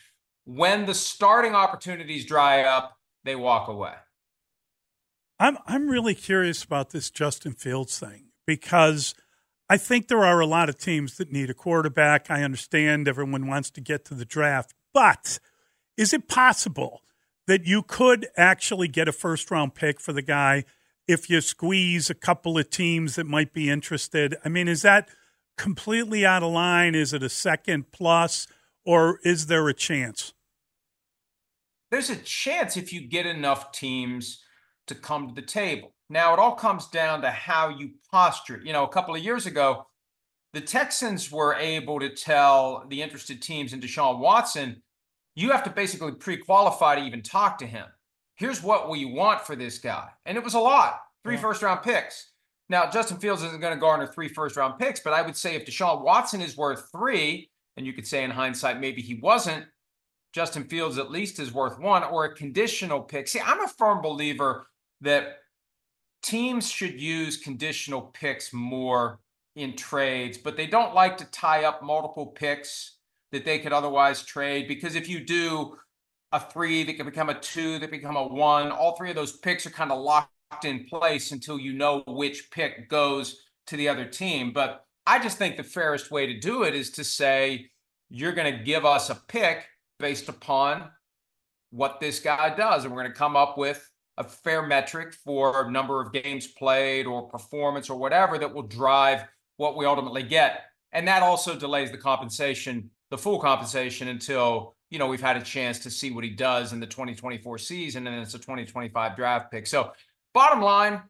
when 0.43 0.85
the 0.85 0.95
starting 0.95 1.55
opportunities 1.55 2.25
dry 2.25 2.63
up, 2.63 2.97
they 3.23 3.35
walk 3.35 3.67
away. 3.67 3.93
I'm 5.39 5.57
I'm 5.65 5.87
really 5.87 6.13
curious 6.13 6.63
about 6.63 6.91
this 6.91 7.09
Justin 7.09 7.53
Fields 7.53 7.97
thing 7.97 8.25
because 8.45 9.15
I 9.72 9.78
think 9.78 10.09
there 10.09 10.26
are 10.26 10.41
a 10.41 10.45
lot 10.45 10.67
of 10.67 10.78
teams 10.78 11.15
that 11.15 11.32
need 11.32 11.49
a 11.49 11.53
quarterback. 11.53 12.30
I 12.30 12.43
understand 12.43 13.07
everyone 13.07 13.47
wants 13.47 13.72
to 13.72 13.80
get 13.80 14.03
to 14.03 14.13
the 14.13 14.26
draft, 14.26 14.74
but 14.93 15.39
is 15.95 16.11
it 16.13 16.28
possible 16.28 17.03
that 17.47 17.63
you 17.63 17.82
could 17.82 18.28
actually 18.36 18.89
get 18.89 19.07
a 19.07 19.13
first 19.13 19.49
round 19.49 19.74
pick 19.74 20.01
for 20.01 20.11
the 20.11 20.22
guy 20.22 20.65
if 21.07 21.30
you 21.30 21.39
squeeze 21.39 22.09
a 22.09 22.13
couple 22.13 22.57
of 22.57 22.69
teams 22.69 23.15
that 23.15 23.26
might 23.26 23.53
be 23.53 23.69
interested? 23.69 24.36
I 24.43 24.49
mean, 24.49 24.67
is 24.67 24.82
that 24.82 25.07
completely 25.57 26.26
out 26.26 26.43
of 26.43 26.51
line? 26.51 26.93
Is 26.93 27.13
it 27.13 27.24
a 27.24 27.30
second 27.30 27.93
plus, 27.93 28.47
or 28.84 29.19
is 29.24 29.45
there 29.45 29.69
a 29.69 29.74
chance? 29.74 30.34
There's 31.91 32.09
a 32.09 32.17
chance 32.17 32.76
if 32.76 32.91
you 32.91 33.07
get 33.07 33.26
enough 33.26 33.72
teams 33.72 34.43
to 34.88 34.95
come 34.95 35.30
to 35.30 35.34
the 35.34 35.47
table. 35.47 35.93
Now, 36.12 36.34
it 36.34 36.39
all 36.39 36.55
comes 36.55 36.88
down 36.88 37.22
to 37.22 37.32
how 37.32 37.70
you 37.70 37.91
posture. 38.12 38.62
You 38.66 38.74
know, 38.74 38.84
a 38.84 38.89
couple 38.89 39.16
of 39.16 39.24
years 39.24 39.45
ago, 39.45 39.88
the 40.51 40.59
Texans 40.59 41.32
were 41.32 41.55
able 41.55 42.01
to 42.01 42.09
tell 42.09 42.86
the 42.89 43.01
interested 43.01 43.41
teams 43.41 43.72
in 43.72 43.80
Deshaun 43.80 44.20
Watson, 44.20 44.84
you 45.36 45.51
have 45.51 45.64
to 45.64 45.70
basically 45.70 46.12
pre 46.12 46.36
qualify 46.36 46.95
to 46.95 47.05
even 47.05 47.22
talk 47.22 47.57
to 47.59 47.66
him. 47.66 47.86
Here's 48.36 48.62
what 48.62 48.89
we 48.89 49.05
want 49.05 49.39
for 49.39 49.55
this 49.55 49.78
guy. 49.78 50.09
And 50.26 50.38
it 50.38 50.43
was 50.43 50.53
a 50.53 50.59
lot 50.59 50.99
three 51.24 51.36
yeah. 51.36 51.41
first 51.41 51.62
round 51.62 51.82
picks. 51.82 52.32
Now, 52.68 52.89
Justin 52.89 53.18
Fields 53.18 53.43
isn't 53.43 53.62
going 53.62 53.74
to 53.74 53.80
garner 53.80 54.05
three 54.05 54.28
first 54.28 54.57
round 54.57 54.80
picks, 54.80 54.99
but 54.99 55.14
I 55.14 55.22
would 55.22 55.38
say 55.38 55.55
if 55.55 55.66
Deshaun 55.66 56.03
Watson 56.03 56.41
is 56.41 56.57
worth 56.57 56.89
three, 56.91 57.49
and 57.78 57.86
you 57.86 57.93
could 57.93 58.07
say 58.07 58.26
in 58.26 58.32
hindsight, 58.32 58.82
maybe 58.82 59.01
he 59.01 59.16
wasn't, 59.16 59.66
Justin 60.34 60.66
Fields 60.66 60.97
at 60.97 61.09
least 61.09 61.39
is 61.39 61.53
worth 61.53 61.80
one 61.80 62.03
or 62.03 62.26
a 62.26 62.36
conditional 62.36 62.99
pick. 62.99 63.30
See, 63.30 63.39
I'm 63.39 63.62
a 63.62 63.68
firm 63.70 64.01
believer 64.01 64.68
that 64.99 65.38
teams 66.22 66.69
should 66.69 66.99
use 67.01 67.38
conditional 67.38 68.01
picks 68.13 68.53
more 68.53 69.19
in 69.55 69.76
trades, 69.76 70.38
but 70.38 70.55
they 70.55 70.67
don't 70.67 70.95
like 70.95 71.17
to 71.17 71.26
tie 71.26 71.65
up 71.65 71.84
multiple 71.84 72.28
picks 72.28 72.97
that 73.32 73.45
they 73.45 73.59
could 73.59 73.74
otherwise 73.74 74.24
trade 74.24 74.67
because 74.67 74.95
if 74.95 75.09
you 75.09 75.24
do 75.24 75.78
a 76.32 76.39
three 76.39 76.84
that 76.84 76.95
can 76.95 77.05
become 77.05 77.30
a 77.30 77.39
two 77.39 77.80
that 77.80 77.91
become 77.91 78.15
a 78.15 78.28
one, 78.28 78.72
all 78.72 78.95
three 78.95 79.09
of 79.09 79.15
those 79.15 79.38
picks 79.38 79.65
are 79.65 79.72
kind 79.72 79.91
of 79.91 79.99
locked 79.99 80.30
in 80.63 80.86
place 80.86 81.32
until 81.32 81.59
you 81.59 81.74
know 81.74 82.03
which 82.07 82.49
pick 82.51 82.89
goes 82.89 83.41
to 83.67 83.76
the 83.76 83.89
other 83.89 84.05
team. 84.05 84.51
But 84.53 84.86
I 85.05 85.19
just 85.19 85.38
think 85.38 85.57
the 85.57 85.63
fairest 85.63 86.11
way 86.11 86.28
to 86.28 86.39
do 86.39 86.63
it 86.63 86.76
is 86.76 86.91
to 86.91 87.03
say 87.03 87.69
you're 88.09 88.34
going 88.34 88.57
to 88.57 88.63
give 88.63 88.86
us 88.86 89.09
a 89.09 89.15
pick 89.28 89.65
based 89.99 90.30
upon 90.30 90.89
what 91.72 91.99
this 91.99 92.19
guy 92.19 92.53
does, 92.55 92.84
and 92.84 92.93
we're 92.93 93.01
going 93.01 93.13
to 93.13 93.17
come 93.17 93.36
up 93.36 93.57
with 93.57 93.89
a 94.18 94.24
fair 94.24 94.62
metric 94.62 95.14
for 95.14 95.70
number 95.72 96.01
of 96.01 96.12
games 96.12 96.47
played 96.47 97.05
or 97.05 97.28
performance 97.28 97.89
or 97.89 97.97
whatever 97.97 98.38
that 98.38 98.53
will 98.53 98.64
drive 98.64 99.24
what 99.57 99.78
we 99.78 99.86
ultimately 99.86 100.24
get. 100.24 100.64
And 100.91 101.07
that 101.07 101.24
also 101.24 101.57
delays 101.57 101.91
the 101.91 101.97
compensation, 101.97 102.89
the 103.09 103.18
full 103.18 103.39
compensation 103.39 104.09
until, 104.09 104.76
you 104.89 104.99
know, 104.99 105.07
we've 105.07 105.22
had 105.22 105.38
a 105.38 105.41
chance 105.41 105.80
to 105.80 105.89
see 105.89 106.12
what 106.12 106.24
he 106.24 106.30
does 106.30 106.74
in 106.74 106.80
the 106.80 106.88
2024 106.88 107.57
season 107.57 108.07
and 108.07 108.22
it's 108.22 108.34
a 108.34 108.39
2025 108.39 109.16
draft 109.16 109.51
pick. 109.51 109.66
So, 109.66 109.91
bottom 110.34 110.62
line, 110.62 111.01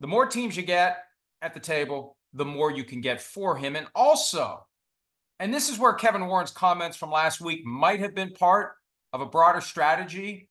the 0.00 0.06
more 0.06 0.26
teams 0.26 0.56
you 0.56 0.62
get 0.62 0.98
at 1.42 1.54
the 1.54 1.60
table, 1.60 2.16
the 2.32 2.44
more 2.44 2.70
you 2.70 2.84
can 2.84 3.00
get 3.00 3.20
for 3.20 3.56
him. 3.56 3.76
And 3.76 3.86
also, 3.94 4.66
and 5.38 5.52
this 5.52 5.68
is 5.68 5.78
where 5.78 5.94
Kevin 5.94 6.26
Warren's 6.26 6.50
comments 6.50 6.96
from 6.96 7.10
last 7.10 7.40
week 7.40 7.64
might 7.64 8.00
have 8.00 8.14
been 8.14 8.32
part 8.32 8.72
of 9.12 9.20
a 9.20 9.26
broader 9.26 9.60
strategy 9.60 10.48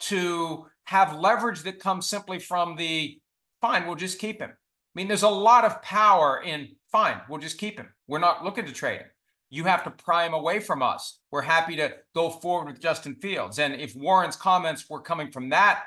to 0.00 0.66
have 0.90 1.16
leverage 1.16 1.62
that 1.62 1.78
comes 1.78 2.08
simply 2.08 2.40
from 2.40 2.74
the 2.74 3.16
fine, 3.60 3.86
we'll 3.86 3.94
just 3.94 4.18
keep 4.18 4.40
him. 4.40 4.50
I 4.50 4.92
mean, 4.96 5.06
there's 5.06 5.22
a 5.22 5.28
lot 5.28 5.64
of 5.64 5.80
power 5.82 6.42
in 6.44 6.70
fine, 6.90 7.20
we'll 7.28 7.38
just 7.38 7.58
keep 7.58 7.78
him. 7.78 7.94
We're 8.08 8.18
not 8.18 8.44
looking 8.44 8.66
to 8.66 8.72
trade 8.72 8.98
him. 8.98 9.06
You 9.50 9.64
have 9.64 9.84
to 9.84 9.90
pry 9.90 10.26
him 10.26 10.34
away 10.34 10.58
from 10.58 10.82
us. 10.82 11.20
We're 11.30 11.42
happy 11.42 11.76
to 11.76 11.92
go 12.12 12.28
forward 12.28 12.66
with 12.66 12.82
Justin 12.82 13.14
Fields. 13.14 13.60
And 13.60 13.74
if 13.74 13.94
Warren's 13.94 14.34
comments 14.34 14.84
were 14.90 15.00
coming 15.00 15.30
from 15.30 15.50
that 15.50 15.84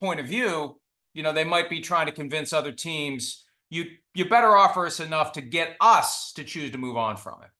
point 0.00 0.20
of 0.20 0.26
view, 0.26 0.78
you 1.12 1.24
know, 1.24 1.32
they 1.32 1.42
might 1.42 1.68
be 1.68 1.80
trying 1.80 2.06
to 2.06 2.12
convince 2.12 2.52
other 2.52 2.70
teams 2.70 3.44
you 3.68 3.86
you 4.14 4.28
better 4.28 4.56
offer 4.56 4.86
us 4.86 5.00
enough 5.00 5.32
to 5.32 5.40
get 5.40 5.76
us 5.80 6.32
to 6.34 6.44
choose 6.44 6.70
to 6.70 6.78
move 6.78 6.96
on 6.96 7.16
from 7.16 7.42
it. 7.42 7.50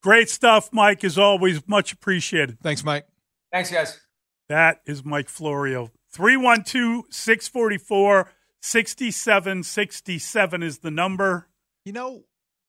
Great 0.00 0.30
stuff, 0.30 0.70
Mike, 0.72 1.02
as 1.02 1.18
always. 1.18 1.66
Much 1.66 1.92
appreciated. 1.92 2.58
Thanks, 2.62 2.84
Mike. 2.84 3.06
Thanks, 3.52 3.68
guys. 3.68 4.00
That 4.48 4.80
is 4.86 5.04
Mike 5.04 5.28
Florio. 5.28 5.90
312 6.12 7.04
644 7.10 8.28
6767 8.60 10.62
is 10.62 10.78
the 10.78 10.90
number. 10.90 11.48
You 11.84 11.92
know, 11.92 12.24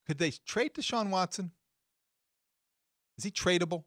could 0.07 0.17
they 0.17 0.31
trade 0.45 0.73
Deshaun 0.73 1.09
Watson? 1.09 1.51
Is 3.17 3.23
he 3.23 3.31
tradable? 3.31 3.83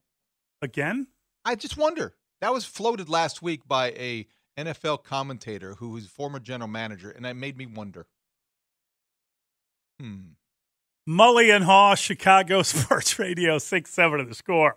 Again? 0.61 1.09
I 1.44 1.55
just 1.55 1.76
wonder. 1.76 2.14
That 2.40 2.52
was 2.52 2.64
floated 2.64 3.09
last 3.09 3.42
week 3.42 3.66
by 3.66 3.90
a 3.92 4.26
NFL 4.59 5.02
commentator 5.02 5.74
who 5.74 5.90
was 5.90 6.07
former 6.07 6.38
general 6.38 6.68
manager, 6.68 7.11
and 7.11 7.24
that 7.24 7.36
made 7.36 7.57
me 7.57 7.66
wonder. 7.66 8.07
Hmm. 10.00 10.34
Mully 11.09 11.55
and 11.55 11.64
Haugh, 11.64 11.96
Chicago 11.96 12.62
Sports 12.62 13.18
Radio, 13.18 13.59
6 13.59 13.90
7 13.90 14.20
of 14.20 14.28
the 14.28 14.34
score. 14.34 14.76